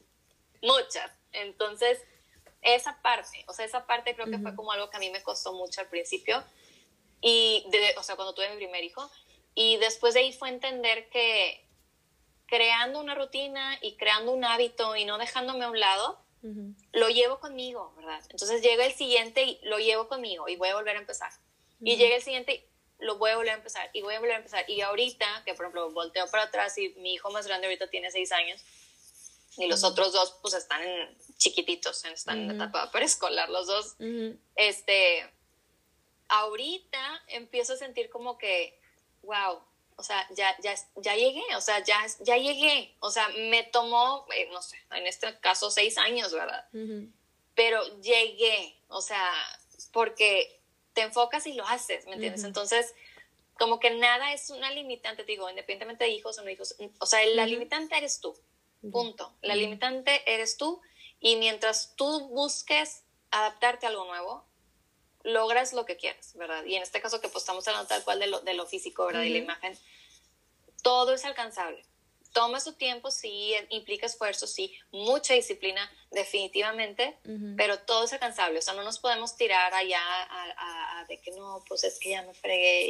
muchas. 0.63 1.11
Entonces, 1.33 2.01
esa 2.63 3.01
parte, 3.03 3.45
o 3.47 3.53
sea, 3.53 3.65
esa 3.65 3.87
parte 3.87 4.15
creo 4.15 4.27
que 4.27 4.39
fue 4.39 4.55
como 4.55 4.73
algo 4.73 4.91
que 4.91 4.97
a 4.97 5.01
mí 5.01 5.11
me 5.11 5.23
costó 5.23 5.53
mucho 5.53 5.81
al 5.81 5.89
principio. 5.89 6.43
Y, 7.21 7.67
de, 7.71 7.95
o 7.99 8.03
sea, 8.03 8.17
cuando 8.17 8.35
tuve 8.35 8.51
mi 8.51 8.57
primer 8.57 8.85
hijo. 8.85 9.11
Y 9.55 9.77
después 9.77 10.15
de 10.15 10.21
ahí 10.21 10.33
fue 10.33 10.49
entender 10.49 11.09
que 11.11 11.65
creando 12.47 13.01
una 13.01 13.15
rutina 13.15 13.79
y 13.81 13.97
creando 13.97 14.33
un 14.33 14.45
hábito 14.45 14.97
y 14.97 15.05
no 15.05 15.19
dejándome 15.19 15.65
a 15.65 15.71
un 15.71 15.81
lado, 15.81 16.25
lo 16.93 17.09
llevo 17.09 17.41
conmigo, 17.41 17.95
¿verdad? 17.97 18.23
Entonces 18.29 18.61
llega 18.61 18.85
el 18.85 18.93
siguiente 18.93 19.45
y 19.45 19.61
lo 19.63 19.79
llevo 19.79 20.09
conmigo 20.09 20.47
y 20.49 20.57
voy 20.57 20.69
a 20.69 20.75
volver 20.75 20.97
a 20.97 21.01
empezar. 21.01 21.33
Y 21.85 21.97
llega 21.97 22.17
el 22.17 22.23
siguiente, 22.23 22.67
lo 22.99 23.19
voy 23.19 23.31
a 23.31 23.37
volver 23.37 23.53
a 23.53 23.57
empezar 23.57 23.91
y 23.93 24.03
voy 24.03 24.15
a 24.15 24.21
volver 24.21 24.37
a 24.37 24.39
empezar. 24.39 24.69
Y 24.69 24.81
ahorita, 24.81 25.43
que 25.45 25.55
por 25.55 25.67
ejemplo 25.67 25.91
volteo 25.91 26.27
para 26.31 26.45
atrás 26.45 26.79
y 26.79 26.91
mi 26.97 27.15
hijo 27.15 27.31
más 27.31 27.47
grande 27.47 27.67
ahorita 27.67 27.89
tiene 27.89 28.11
seis 28.11 28.33
años 28.33 28.63
y 29.57 29.67
los 29.67 29.85
otros 29.85 30.13
dos 30.13 30.37
pues 30.43 30.55
están 30.55 30.83
en 30.83 31.17
chiquititos, 31.37 32.05
están 32.05 32.41
en 32.41 32.51
etapa 32.53 32.91
preescolar 32.91 33.49
los 33.51 33.67
dos, 33.67 33.97
este, 34.57 35.31
ahorita 36.29 37.23
empiezo 37.29 37.75
a 37.75 37.77
sentir 37.77 38.11
como 38.11 38.39
que, 38.39 38.79
wow, 39.23 39.61
o 39.97 40.03
sea, 40.03 40.27
ya, 40.35 40.57
ya, 40.61 40.75
ya 40.97 41.15
llegué, 41.15 41.45
o 41.57 41.61
sea, 41.61 41.83
ya, 41.85 42.05
ya 42.21 42.37
llegué, 42.37 42.97
o 43.01 43.11
sea, 43.11 43.29
me 43.29 43.63
tomó, 43.65 44.27
eh, 44.35 44.49
no 44.53 44.61
sé, 44.61 44.77
en 44.91 45.07
este 45.07 45.39
caso 45.41 45.71
seis 45.71 45.99
años, 45.99 46.33
¿verdad? 46.33 46.67
Pero 47.55 48.01
llegué, 48.01 48.77
o 48.89 49.01
sea, 49.01 49.33
porque 49.93 50.61
te 50.95 51.03
enfocas 51.03 51.47
y 51.47 51.55
lo 51.55 51.67
haces, 51.67 52.07
¿me 52.07 52.15
entiendes? 52.15 52.45
Entonces, 52.45 52.95
como 53.59 53.79
que 53.79 53.91
nada 53.91 54.33
es 54.33 54.51
una 54.51 54.71
limitante, 54.71 55.25
digo, 55.25 55.49
independientemente 55.51 56.05
de 56.05 56.11
hijos 56.11 56.39
o 56.39 56.43
no 56.43 56.51
hijos, 56.51 56.77
o 56.99 57.07
sea, 57.07 57.25
la 57.27 57.47
limitante 57.47 57.97
eres 57.97 58.21
tú, 58.21 58.35
punto. 58.91 59.35
La 59.43 59.55
limitante 59.55 60.23
eres 60.33 60.57
tú 60.57 60.81
y 61.21 61.37
mientras 61.37 61.95
tú 61.97 62.29
busques 62.29 63.03
adaptarte 63.31 63.87
a 63.87 63.91
algo 63.91 64.05
nuevo, 64.07 64.47
logras 65.23 65.73
lo 65.73 65.85
que 65.85 65.97
quieras, 65.97 66.35
¿verdad? 66.35 66.65
Y 66.65 66.77
en 66.77 66.83
este 66.83 67.01
caso 67.01 67.21
que 67.21 67.29
pues 67.29 67.43
estamos 67.43 67.67
hablando 67.67 67.89
tal 67.89 68.05
cual 68.05 68.21
de 68.21 68.27
lo, 68.27 68.41
de 68.41 68.55
lo 68.55 68.67
físico, 68.67 69.07
¿verdad? 69.07 69.23
Y 69.23 69.31
la 69.31 69.39
imagen, 69.39 69.79
todo 70.83 71.15
es 71.15 71.25
alcanzable 71.25 71.85
toma 72.35 72.61
su 72.61 72.75
tiempo, 72.75 73.11
sí, 73.13 73.55
implica 73.71 74.07
esfuerzo, 74.07 74.47
sí, 74.47 74.77
mucha 74.91 75.35
disciplina, 75.35 75.89
definitivamente, 76.11 77.17
pero 77.57 77.79
todo 77.79 78.05
es 78.05 78.13
alcanzable. 78.13 78.59
O 78.59 78.63
sea, 78.63 78.75
no 78.75 78.83
nos 78.83 78.99
podemos 78.99 79.37
tirar 79.37 79.73
allá 79.73 80.03
a, 80.03 81.05
de 81.09 81.21
que 81.21 81.31
no, 81.31 81.65
pues 81.69 81.85
es 81.85 81.99
que 81.99 82.11
ya 82.11 82.23
me 82.23 82.35
fregué 82.35 82.89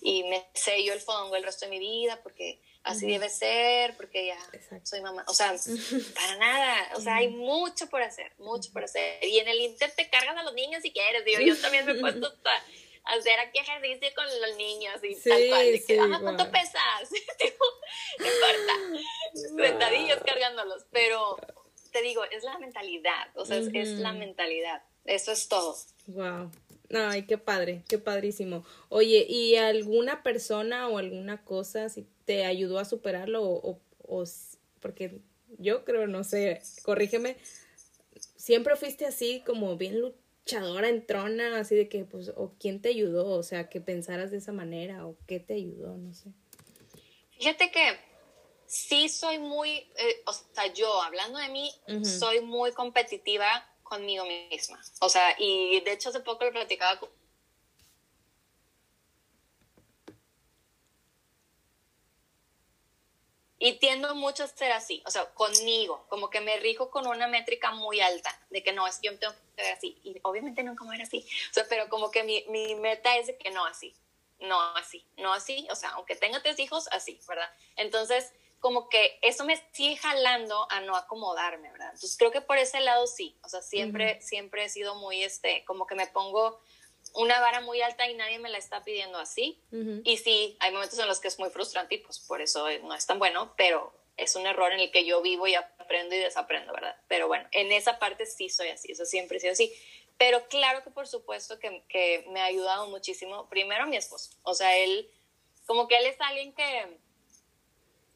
y, 0.00 0.24
me 0.24 0.46
sello 0.54 0.92
el 0.92 1.00
fondo 1.00 1.36
el 1.36 1.42
resto 1.42 1.64
de 1.64 1.70
mi 1.70 1.78
vida 1.78 2.20
porque 2.22 2.60
así 2.82 3.06
debe 3.06 3.28
ser, 3.28 3.96
porque 3.96 4.26
ya 4.26 4.38
soy 4.84 5.00
mamá. 5.00 5.24
O 5.26 5.34
sea, 5.34 5.54
para 6.14 6.36
nada. 6.36 6.92
O 6.96 7.00
sea, 7.00 7.16
hay 7.16 7.28
mucho 7.28 7.88
por 7.88 8.02
hacer, 8.02 8.32
mucho 8.38 8.72
por 8.72 8.84
hacer. 8.84 9.24
Y 9.24 9.38
en 9.38 9.48
el 9.48 9.60
Inter 9.60 9.90
te 9.90 10.08
cargan 10.10 10.38
a 10.38 10.42
los 10.42 10.54
niños 10.54 10.82
si 10.82 10.92
quieres. 10.92 11.24
Digo, 11.24 11.40
yo 11.40 11.56
también 11.60 11.86
me 11.86 11.92
he 11.92 11.94
puesto 12.00 12.30
hacer 13.06 13.38
aquí 13.38 13.58
ejercicio 13.58 14.08
con 14.14 14.26
los 14.26 14.56
niños 14.56 14.96
y 15.02 15.14
tal 15.28 15.48
cual. 15.48 15.72
De 15.72 15.84
que, 15.84 15.96
¿cuánto 15.96 16.50
pesas? 16.50 17.08
no 18.26 19.46
importa. 19.52 19.68
Sentadillas 19.68 20.22
cargándolos. 20.24 20.86
Pero 20.90 21.36
te 21.92 22.02
digo, 22.02 22.22
es 22.24 22.44
la 22.44 22.58
mentalidad. 22.58 23.28
O 23.34 23.44
sea, 23.44 23.58
es, 23.58 23.88
la 23.98 24.12
mentalidad. 24.12 24.82
Eso 25.04 25.32
es 25.32 25.48
todo. 25.48 25.76
Wow. 26.08 26.50
Ay, 26.94 27.26
qué 27.26 27.38
padre, 27.38 27.82
qué 27.88 27.98
padrísimo. 27.98 28.64
Oye, 28.88 29.26
¿y 29.28 29.56
alguna 29.56 30.22
persona 30.22 30.88
o 30.88 30.98
alguna 30.98 31.44
cosa 31.44 31.88
si 31.88 32.06
te 32.24 32.44
ayudó 32.44 32.78
a 32.78 32.84
superarlo 32.84 33.42
o, 33.42 33.80
o 34.06 34.24
porque 34.80 35.18
yo 35.58 35.84
creo, 35.84 36.06
no 36.06 36.22
sé, 36.22 36.62
corrígeme, 36.82 37.36
siempre 38.36 38.76
fuiste 38.76 39.06
así 39.06 39.42
como 39.44 39.76
bien 39.76 40.00
luchadora 40.00 40.88
en 40.88 41.04
trona, 41.04 41.58
así 41.58 41.74
de 41.74 41.88
que, 41.88 42.04
pues, 42.04 42.32
o 42.36 42.52
quién 42.60 42.80
te 42.80 42.90
ayudó, 42.90 43.28
o 43.30 43.42
sea, 43.42 43.68
que 43.68 43.80
pensaras 43.80 44.30
de 44.30 44.36
esa 44.38 44.52
manera, 44.52 45.06
o 45.06 45.16
qué 45.26 45.40
te 45.40 45.54
ayudó, 45.54 45.96
no 45.96 46.14
sé. 46.14 46.30
Fíjate 47.38 47.70
que 47.70 47.80
sí 48.66 49.08
soy 49.08 49.38
muy, 49.38 49.70
eh, 49.96 50.22
o 50.26 50.32
sea, 50.32 50.66
yo 50.72 51.02
hablando 51.02 51.38
de 51.38 51.48
mí, 51.48 51.72
soy 52.04 52.40
muy 52.40 52.72
competitiva 52.72 53.48
conmigo 53.82 54.24
misma. 54.24 54.80
O 55.00 55.08
sea, 55.08 55.34
y 55.38 55.80
de 55.80 55.92
hecho 55.92 56.10
hace 56.10 56.20
poco 56.20 56.44
lo 56.44 56.52
platicaba 56.52 56.98
con 56.98 57.08
Y 63.58 63.78
tiendo 63.78 64.14
mucho 64.14 64.44
a 64.44 64.48
ser 64.48 64.72
así, 64.72 65.02
o 65.06 65.10
sea, 65.10 65.32
conmigo, 65.32 66.04
como 66.08 66.28
que 66.28 66.40
me 66.42 66.58
rijo 66.58 66.90
con 66.90 67.06
una 67.06 67.26
métrica 67.26 67.72
muy 67.72 68.00
alta, 68.00 68.30
de 68.50 68.62
que 68.62 68.72
no, 68.72 68.86
es 68.86 68.98
que 68.98 69.08
yo 69.08 69.18
tengo 69.18 69.32
que 69.32 69.62
ver 69.62 69.72
así. 69.72 69.98
Y 70.04 70.14
obviamente 70.22 70.62
nunca 70.62 70.84
voy 70.84 70.94
a 70.94 70.98
ver 70.98 71.06
así, 71.06 71.26
o 71.50 71.54
sea, 71.54 71.64
pero 71.68 71.88
como 71.88 72.10
que 72.10 72.22
mi, 72.22 72.44
mi 72.48 72.74
meta 72.74 73.16
es 73.16 73.28
de 73.28 73.38
que 73.38 73.50
no 73.50 73.64
así, 73.64 73.94
no 74.40 74.60
así, 74.76 75.06
no 75.16 75.32
así, 75.32 75.66
o 75.70 75.74
sea, 75.74 75.90
aunque 75.90 76.16
tenga 76.16 76.42
tres 76.42 76.58
hijos, 76.58 76.86
así, 76.92 77.18
¿verdad? 77.26 77.50
Entonces, 77.76 78.34
como 78.60 78.88
que 78.88 79.18
eso 79.22 79.44
me 79.44 79.62
sigue 79.72 79.96
jalando 79.96 80.66
a 80.70 80.80
no 80.80 80.96
acomodarme, 80.96 81.70
¿verdad? 81.70 81.90
Entonces 81.92 82.16
creo 82.18 82.30
que 82.30 82.40
por 82.40 82.58
ese 82.58 82.80
lado 82.80 83.06
sí, 83.06 83.36
o 83.42 83.48
sea, 83.48 83.62
siempre, 83.62 84.20
siempre 84.20 84.64
he 84.64 84.68
sido 84.68 84.94
muy, 84.96 85.22
este, 85.22 85.64
como 85.64 85.86
que 85.86 85.94
me 85.94 86.06
pongo 86.06 86.60
una 87.14 87.40
vara 87.40 87.60
muy 87.60 87.80
alta 87.80 88.08
y 88.08 88.14
nadie 88.14 88.38
me 88.38 88.48
la 88.48 88.58
está 88.58 88.82
pidiendo 88.82 89.18
así. 89.18 89.60
Y 90.04 90.16
sí, 90.18 90.56
hay 90.60 90.72
momentos 90.72 90.98
en 90.98 91.08
los 91.08 91.20
que 91.20 91.28
es 91.28 91.38
muy 91.38 91.50
frustrante 91.50 91.94
y 91.96 91.98
pues 91.98 92.18
por 92.18 92.40
eso 92.40 92.66
no 92.82 92.94
es 92.94 93.06
tan 93.06 93.18
bueno, 93.18 93.54
pero 93.56 93.92
es 94.16 94.34
un 94.36 94.46
error 94.46 94.72
en 94.72 94.80
el 94.80 94.90
que 94.90 95.04
yo 95.04 95.22
vivo 95.22 95.46
y 95.46 95.54
aprendo 95.54 96.14
y 96.14 96.18
desaprendo, 96.18 96.72
¿verdad? 96.72 96.96
Pero 97.08 97.28
bueno, 97.28 97.46
en 97.52 97.72
esa 97.72 97.98
parte 97.98 98.26
sí 98.26 98.48
soy 98.48 98.68
así, 98.68 98.92
eso 98.92 99.04
siempre 99.04 99.36
he 99.36 99.40
sido 99.40 99.52
así. 99.52 99.72
Pero 100.18 100.48
claro 100.48 100.82
que 100.82 100.90
por 100.90 101.06
supuesto 101.06 101.58
que, 101.58 101.84
que 101.88 102.24
me 102.28 102.40
ha 102.40 102.46
ayudado 102.46 102.88
muchísimo, 102.88 103.48
primero 103.48 103.86
mi 103.86 103.96
esposo, 103.96 104.30
o 104.42 104.54
sea, 104.54 104.76
él, 104.78 105.10
como 105.66 105.88
que 105.88 105.98
él 105.98 106.06
es 106.06 106.20
alguien 106.20 106.54
que 106.54 106.98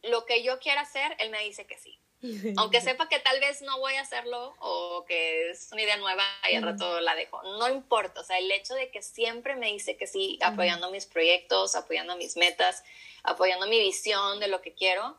lo 0.02 0.24
que 0.26 0.42
yo 0.42 0.58
quiera 0.58 0.82
hacer, 0.82 1.16
él 1.18 1.30
me 1.30 1.42
dice 1.44 1.66
que 1.66 1.78
sí. 1.78 1.98
Aunque 2.58 2.80
sepa 2.80 3.08
que 3.08 3.18
tal 3.18 3.40
vez 3.40 3.62
no 3.62 3.78
voy 3.78 3.94
a 3.94 4.02
hacerlo 4.02 4.54
o 4.58 5.04
que 5.06 5.50
es 5.50 5.70
una 5.72 5.82
idea 5.82 5.96
nueva 5.96 6.24
y 6.50 6.54
al 6.54 6.62
rato 6.62 7.00
la 7.00 7.14
dejo. 7.14 7.42
No 7.42 7.68
importa, 7.68 8.20
o 8.20 8.24
sea, 8.24 8.38
el 8.38 8.50
hecho 8.50 8.74
de 8.74 8.90
que 8.90 9.02
siempre 9.02 9.56
me 9.56 9.72
dice 9.72 9.96
que 9.96 10.06
sí, 10.06 10.38
apoyando 10.42 10.90
mis 10.90 11.06
proyectos, 11.06 11.74
apoyando 11.74 12.16
mis 12.16 12.36
metas, 12.36 12.84
apoyando 13.22 13.66
mi 13.66 13.80
visión 13.80 14.38
de 14.38 14.48
lo 14.48 14.60
que 14.60 14.74
quiero, 14.74 15.16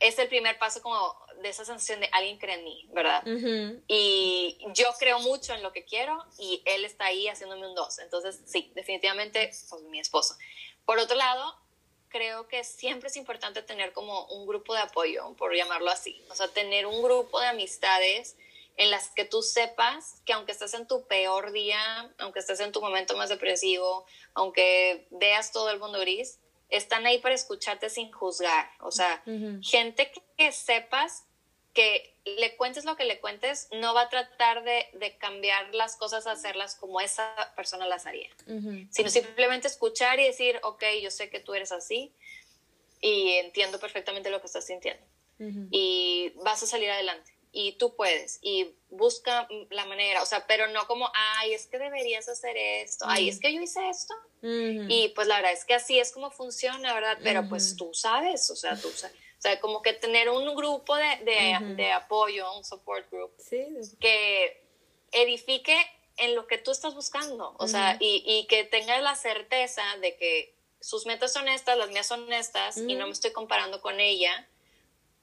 es 0.00 0.18
el 0.18 0.28
primer 0.28 0.58
paso 0.58 0.82
como 0.82 1.16
de 1.40 1.48
esa 1.48 1.64
sensación 1.64 2.00
de 2.00 2.08
alguien 2.12 2.38
cree 2.38 2.54
en 2.54 2.64
mí, 2.64 2.88
¿verdad? 2.92 3.22
Y 3.86 4.58
yo 4.74 4.86
creo 4.98 5.20
mucho 5.20 5.54
en 5.54 5.62
lo 5.62 5.72
que 5.72 5.84
quiero 5.84 6.24
y 6.38 6.62
él 6.64 6.84
está 6.84 7.06
ahí 7.06 7.28
haciéndome 7.28 7.66
un 7.66 7.74
dos. 7.74 7.98
Entonces, 8.00 8.40
sí, 8.44 8.72
definitivamente, 8.74 9.50
pues 9.70 9.82
mi 9.82 10.00
esposo. 10.00 10.36
Por 10.84 10.98
otro 10.98 11.16
lado, 11.16 11.54
creo 12.08 12.48
que 12.48 12.64
siempre 12.64 13.08
es 13.08 13.16
importante 13.16 13.62
tener 13.62 13.92
como 13.92 14.26
un 14.26 14.46
grupo 14.46 14.74
de 14.74 14.80
apoyo, 14.80 15.34
por 15.36 15.54
llamarlo 15.54 15.90
así. 15.90 16.22
O 16.30 16.34
sea, 16.34 16.48
tener 16.48 16.86
un 16.86 17.02
grupo 17.02 17.40
de 17.40 17.46
amistades 17.46 18.36
en 18.76 18.90
las 18.90 19.08
que 19.10 19.24
tú 19.24 19.42
sepas 19.42 20.22
que 20.24 20.32
aunque 20.32 20.52
estés 20.52 20.74
en 20.74 20.86
tu 20.86 21.06
peor 21.06 21.52
día, 21.52 22.12
aunque 22.18 22.38
estés 22.38 22.60
en 22.60 22.72
tu 22.72 22.80
momento 22.80 23.16
más 23.16 23.28
depresivo, 23.28 24.06
aunque 24.34 25.06
veas 25.10 25.52
todo 25.52 25.70
el 25.70 25.80
mundo 25.80 25.98
gris, 25.98 26.38
están 26.70 27.06
ahí 27.06 27.18
para 27.18 27.34
escucharte 27.34 27.90
sin 27.90 28.12
juzgar. 28.12 28.70
O 28.80 28.90
sea, 28.90 29.22
gente 29.62 30.12
que, 30.36 30.52
sepas 30.52 31.26
que 31.78 32.12
le 32.24 32.56
cuentes 32.56 32.84
lo 32.84 32.96
que 32.96 33.04
le 33.04 33.20
cuentes, 33.20 33.68
no 33.70 33.94
va 33.94 34.02
a 34.02 34.08
tratar 34.08 34.64
de, 34.64 35.16
cambiar 35.18 35.72
las 35.76 35.94
cosas, 35.94 36.26
hacerlas 36.26 36.74
como 36.74 37.00
esa 37.00 37.32
persona 37.54 37.86
las 37.86 38.04
haría, 38.04 38.28
sino 38.90 39.08
simplemente 39.08 39.68
escuchar 39.68 40.18
y 40.18 40.24
decir, 40.24 40.58
ok, 40.64 40.82
yo 41.00 41.12
sé 41.12 41.30
que 41.30 41.38
tú 41.38 41.54
eres 41.54 41.70
así 41.70 42.12
y 43.00 43.34
entiendo 43.34 43.78
perfectamente 43.78 44.28
lo 44.28 44.40
que 44.40 44.48
estás 44.48 44.66
sintiendo. 44.66 45.04
Y 45.70 46.32
vas 46.42 46.64
a 46.64 46.66
salir 46.66 46.90
adelante 46.90 47.32
y 47.52 47.74
tú 47.74 47.94
puedes 47.94 48.40
y 48.42 48.74
busca 48.90 49.46
la 49.70 49.84
manera, 49.84 50.20
o 50.20 50.26
sea, 50.26 50.48
pero 50.48 50.66
no 50.66 50.84
como, 50.88 51.08
ay, 51.14 51.54
es 51.54 51.68
que 51.68 51.78
deberías 51.78 52.28
hacer 52.28 52.56
esto, 52.56 53.04
ay, 53.06 53.28
es 53.28 53.38
que 53.38 53.54
yo 53.54 53.60
hice 53.60 53.88
esto. 53.88 54.14
Y 54.42 55.12
pues 55.14 55.28
la 55.28 55.36
verdad 55.36 55.52
es 55.52 55.64
que 55.64 55.74
así 55.74 56.00
es 56.00 56.10
como 56.10 56.32
funciona, 56.32 56.92
¿verdad? 56.92 57.18
Pero 57.22 57.48
pues 57.48 57.76
tú 57.76 57.94
sabes, 57.94 58.50
o 58.50 58.56
sea, 58.56 58.76
tú 58.76 58.88
sabes 58.88 59.27
o 59.38 59.40
sea, 59.40 59.60
como 59.60 59.82
que 59.82 59.92
tener 59.92 60.28
un 60.28 60.54
grupo 60.56 60.96
de, 60.96 61.16
de, 61.24 61.74
de 61.76 61.92
apoyo, 61.92 62.52
un 62.56 62.64
support 62.64 63.08
group, 63.08 63.30
que 64.00 64.64
edifique 65.12 65.76
en 66.16 66.34
lo 66.34 66.48
que 66.48 66.58
tú 66.58 66.72
estás 66.72 66.96
buscando, 66.96 67.54
o 67.56 67.68
sea, 67.68 67.96
y, 68.00 68.24
y, 68.26 68.48
que 68.48 68.64
tengas 68.64 69.00
la 69.00 69.14
certeza 69.14 69.84
de 70.00 70.16
que 70.16 70.56
sus 70.80 71.06
metas 71.06 71.32
son 71.32 71.46
estas, 71.46 71.78
las 71.78 71.88
mías 71.90 72.08
son 72.08 72.32
estas, 72.32 72.78
y 72.78 72.96
no 72.96 73.06
me 73.06 73.12
estoy 73.12 73.30
comparando 73.30 73.80
con 73.80 74.00
ella, 74.00 74.48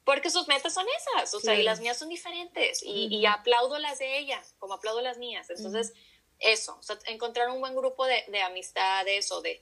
porque 0.04 0.30
sus 0.30 0.48
metas 0.48 0.72
son 0.72 0.86
esas, 0.96 1.34
o 1.34 1.40
sea, 1.40 1.54
y 1.54 1.62
las 1.62 1.80
mías 1.80 1.98
son 1.98 2.08
diferentes, 2.08 2.82
y, 2.82 3.14
y, 3.14 3.26
aplaudo 3.26 3.78
las 3.78 3.98
de 3.98 4.18
ella, 4.18 4.42
como 4.58 4.74
aplaudo 4.74 5.02
las 5.02 5.18
mías. 5.18 5.50
Entonces, 5.50 5.92
eso, 6.38 6.78
o 6.78 6.82
sea, 6.82 6.98
encontrar 7.04 7.50
un 7.50 7.60
buen 7.60 7.76
grupo 7.76 8.06
de, 8.06 8.24
de, 8.28 8.40
amistades 8.40 9.30
o 9.30 9.42
de, 9.42 9.60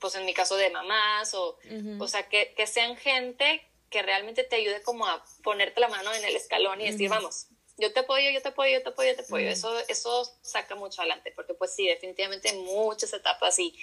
pues 0.00 0.14
en 0.14 0.24
mi 0.24 0.32
caso, 0.32 0.56
de 0.56 0.70
mamás, 0.70 1.34
o, 1.34 1.58
o 1.98 2.08
sea, 2.08 2.30
que, 2.30 2.54
que 2.56 2.66
sean 2.66 2.96
gente 2.96 3.68
que 3.92 4.02
realmente 4.02 4.42
te 4.42 4.56
ayude 4.56 4.82
como 4.82 5.06
a 5.06 5.24
ponerte 5.44 5.80
la 5.80 5.88
mano 5.88 6.12
en 6.12 6.24
el 6.24 6.34
escalón 6.34 6.80
y 6.80 6.90
decir, 6.90 7.08
vamos, 7.08 7.46
yo 7.78 7.92
te 7.92 8.00
apoyo, 8.00 8.30
yo 8.30 8.42
te 8.42 8.48
apoyo, 8.48 8.72
yo 8.78 8.82
te 8.82 8.88
apoyo, 8.88 9.10
yo 9.10 9.16
te 9.16 9.22
apoyo. 9.22 9.48
Eso, 9.48 9.78
eso 9.88 10.38
saca 10.42 10.74
mucho 10.74 11.00
adelante, 11.00 11.32
porque 11.34 11.54
pues 11.54 11.74
sí, 11.74 11.86
definitivamente 11.86 12.52
muchas 12.54 13.12
etapas 13.12 13.58
y, 13.58 13.74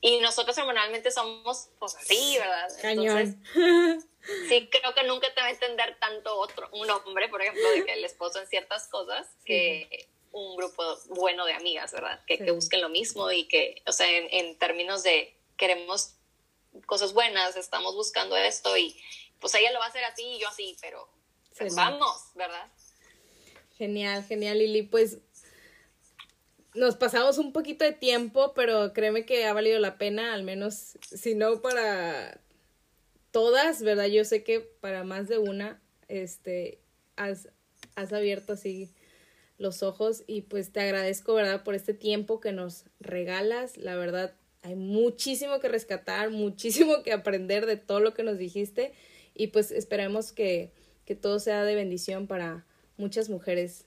y 0.00 0.20
nosotros 0.20 0.56
hormonalmente 0.58 1.10
somos 1.10 1.68
pues 1.78 1.96
así, 1.96 2.36
¿verdad? 2.38 2.68
Cañón. 2.80 3.44
sí, 4.48 4.68
creo 4.70 4.94
que 4.94 5.04
nunca 5.04 5.32
te 5.34 5.40
va 5.40 5.48
a 5.48 5.50
entender 5.50 5.98
tanto 6.00 6.36
otro, 6.36 6.68
un 6.72 6.88
hombre, 6.90 7.28
por 7.28 7.42
ejemplo, 7.42 7.68
de 7.70 7.84
que 7.84 7.92
el 7.94 8.04
esposo 8.04 8.40
en 8.40 8.46
ciertas 8.46 8.88
cosas, 8.88 9.26
que 9.44 10.08
un 10.30 10.56
grupo 10.56 10.82
bueno 11.08 11.46
de 11.46 11.54
amigas, 11.54 11.92
¿verdad? 11.92 12.22
Que, 12.26 12.38
que 12.38 12.50
busquen 12.50 12.80
lo 12.80 12.88
mismo 12.88 13.30
y 13.30 13.48
que, 13.48 13.82
o 13.86 13.92
sea, 13.92 14.08
en, 14.08 14.28
en 14.30 14.58
términos 14.58 15.02
de 15.02 15.36
queremos 15.56 16.14
cosas 16.86 17.12
buenas, 17.12 17.56
estamos 17.56 17.94
buscando 17.94 18.36
esto 18.36 18.76
y, 18.76 19.00
pues 19.40 19.54
ella 19.54 19.72
lo 19.72 19.78
va 19.78 19.86
a 19.86 19.88
hacer 19.88 20.04
así 20.04 20.22
y 20.22 20.40
yo 20.40 20.48
así, 20.48 20.76
pero 20.80 21.08
pues 21.56 21.74
vamos, 21.74 22.30
¿verdad? 22.34 22.68
Genial, 23.76 24.24
genial, 24.24 24.58
Lili. 24.58 24.82
Pues 24.82 25.18
nos 26.74 26.96
pasamos 26.96 27.38
un 27.38 27.52
poquito 27.52 27.84
de 27.84 27.92
tiempo, 27.92 28.52
pero 28.54 28.92
créeme 28.92 29.24
que 29.24 29.44
ha 29.44 29.52
valido 29.52 29.78
la 29.78 29.98
pena, 29.98 30.34
al 30.34 30.42
menos, 30.42 30.98
si 31.02 31.34
no 31.34 31.60
para 31.60 32.40
todas, 33.30 33.82
¿verdad? 33.82 34.06
Yo 34.06 34.24
sé 34.24 34.42
que 34.44 34.60
para 34.60 35.04
más 35.04 35.28
de 35.28 35.38
una, 35.38 35.80
este, 36.08 36.80
has, 37.16 37.48
has 37.94 38.12
abierto 38.12 38.54
así 38.54 38.92
los 39.58 39.82
ojos 39.82 40.22
y 40.26 40.42
pues 40.42 40.72
te 40.72 40.80
agradezco, 40.80 41.34
¿verdad? 41.34 41.64
Por 41.64 41.74
este 41.74 41.94
tiempo 41.94 42.40
que 42.40 42.52
nos 42.52 42.84
regalas. 43.00 43.76
La 43.76 43.96
verdad, 43.96 44.34
hay 44.62 44.76
muchísimo 44.76 45.58
que 45.58 45.68
rescatar, 45.68 46.30
muchísimo 46.30 47.02
que 47.02 47.12
aprender 47.12 47.66
de 47.66 47.76
todo 47.76 48.00
lo 48.00 48.14
que 48.14 48.22
nos 48.22 48.38
dijiste 48.38 48.92
y 49.38 49.46
pues 49.46 49.70
esperemos 49.70 50.32
que, 50.32 50.70
que 51.06 51.14
todo 51.14 51.38
sea 51.38 51.64
de 51.64 51.74
bendición 51.74 52.26
para 52.26 52.66
muchas 52.98 53.30
mujeres. 53.30 53.86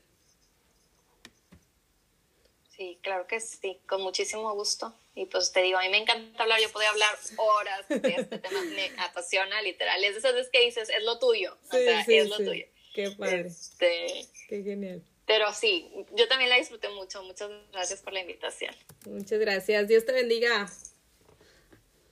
Sí, 2.75 2.97
claro 3.03 3.27
que 3.27 3.39
sí, 3.39 3.79
con 3.87 4.01
muchísimo 4.01 4.51
gusto. 4.55 4.95
Y 5.13 5.25
pues 5.25 5.51
te 5.51 5.61
digo, 5.61 5.77
a 5.77 5.81
mí 5.81 5.89
me 5.89 5.97
encanta 5.97 6.41
hablar, 6.41 6.59
yo 6.61 6.71
podía 6.71 6.89
hablar 6.89 7.09
horas 7.35 7.87
de 7.89 8.15
este 8.17 8.39
tema, 8.39 8.61
me 8.75 8.91
apasiona 8.97 9.61
literal. 9.61 10.01
Es 10.03 10.13
de 10.13 10.19
esas 10.19 10.33
veces 10.33 10.49
que 10.51 10.61
dices, 10.61 10.89
es 10.89 11.03
lo 11.03 11.19
tuyo, 11.19 11.57
o 11.67 11.71
sea, 11.71 12.01
es 12.01 12.29
lo 12.29 12.37
tuyo. 12.37 12.65
Qué 12.95 13.11
padre. 13.11 13.47
Este, 13.47 14.25
Qué 14.47 14.63
genial. 14.63 15.03
Pero 15.25 15.53
sí, 15.53 15.91
yo 16.13 16.27
también 16.27 16.49
la 16.49 16.57
disfruté 16.57 16.89
mucho. 16.89 17.21
Muchas 17.23 17.49
gracias 17.71 18.01
por 18.01 18.13
la 18.13 18.21
invitación. 18.21 18.73
Muchas 19.05 19.39
gracias. 19.39 19.87
Dios 19.87 20.05
te 20.05 20.13
bendiga. 20.13 20.69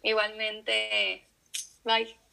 Igualmente. 0.04 1.26
Bye. 1.84 2.29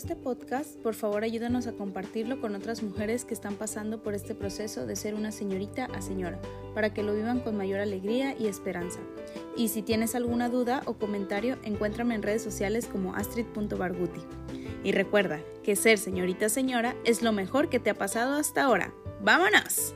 Este 0.00 0.16
podcast, 0.16 0.76
por 0.78 0.94
favor 0.94 1.24
ayúdanos 1.24 1.66
a 1.66 1.72
compartirlo 1.72 2.40
con 2.40 2.54
otras 2.54 2.82
mujeres 2.82 3.26
que 3.26 3.34
están 3.34 3.56
pasando 3.56 4.02
por 4.02 4.14
este 4.14 4.34
proceso 4.34 4.86
de 4.86 4.96
ser 4.96 5.14
una 5.14 5.30
señorita 5.30 5.86
a 5.86 6.00
señora, 6.00 6.40
para 6.74 6.94
que 6.94 7.02
lo 7.02 7.14
vivan 7.14 7.40
con 7.40 7.56
mayor 7.56 7.80
alegría 7.80 8.34
y 8.38 8.46
esperanza. 8.46 9.00
Y 9.58 9.68
si 9.68 9.82
tienes 9.82 10.14
alguna 10.14 10.48
duda 10.48 10.82
o 10.86 10.94
comentario, 10.94 11.58
encuéntrame 11.64 12.14
en 12.14 12.22
redes 12.22 12.42
sociales 12.42 12.86
como 12.86 13.14
astrid.barguti. 13.14 14.20
Y 14.84 14.92
recuerda 14.92 15.40
que 15.62 15.76
ser 15.76 15.98
señorita 15.98 16.48
señora 16.48 16.96
es 17.04 17.20
lo 17.20 17.32
mejor 17.32 17.68
que 17.68 17.78
te 17.78 17.90
ha 17.90 17.94
pasado 17.94 18.36
hasta 18.36 18.64
ahora. 18.64 18.94
¡Vámonos! 19.22 19.94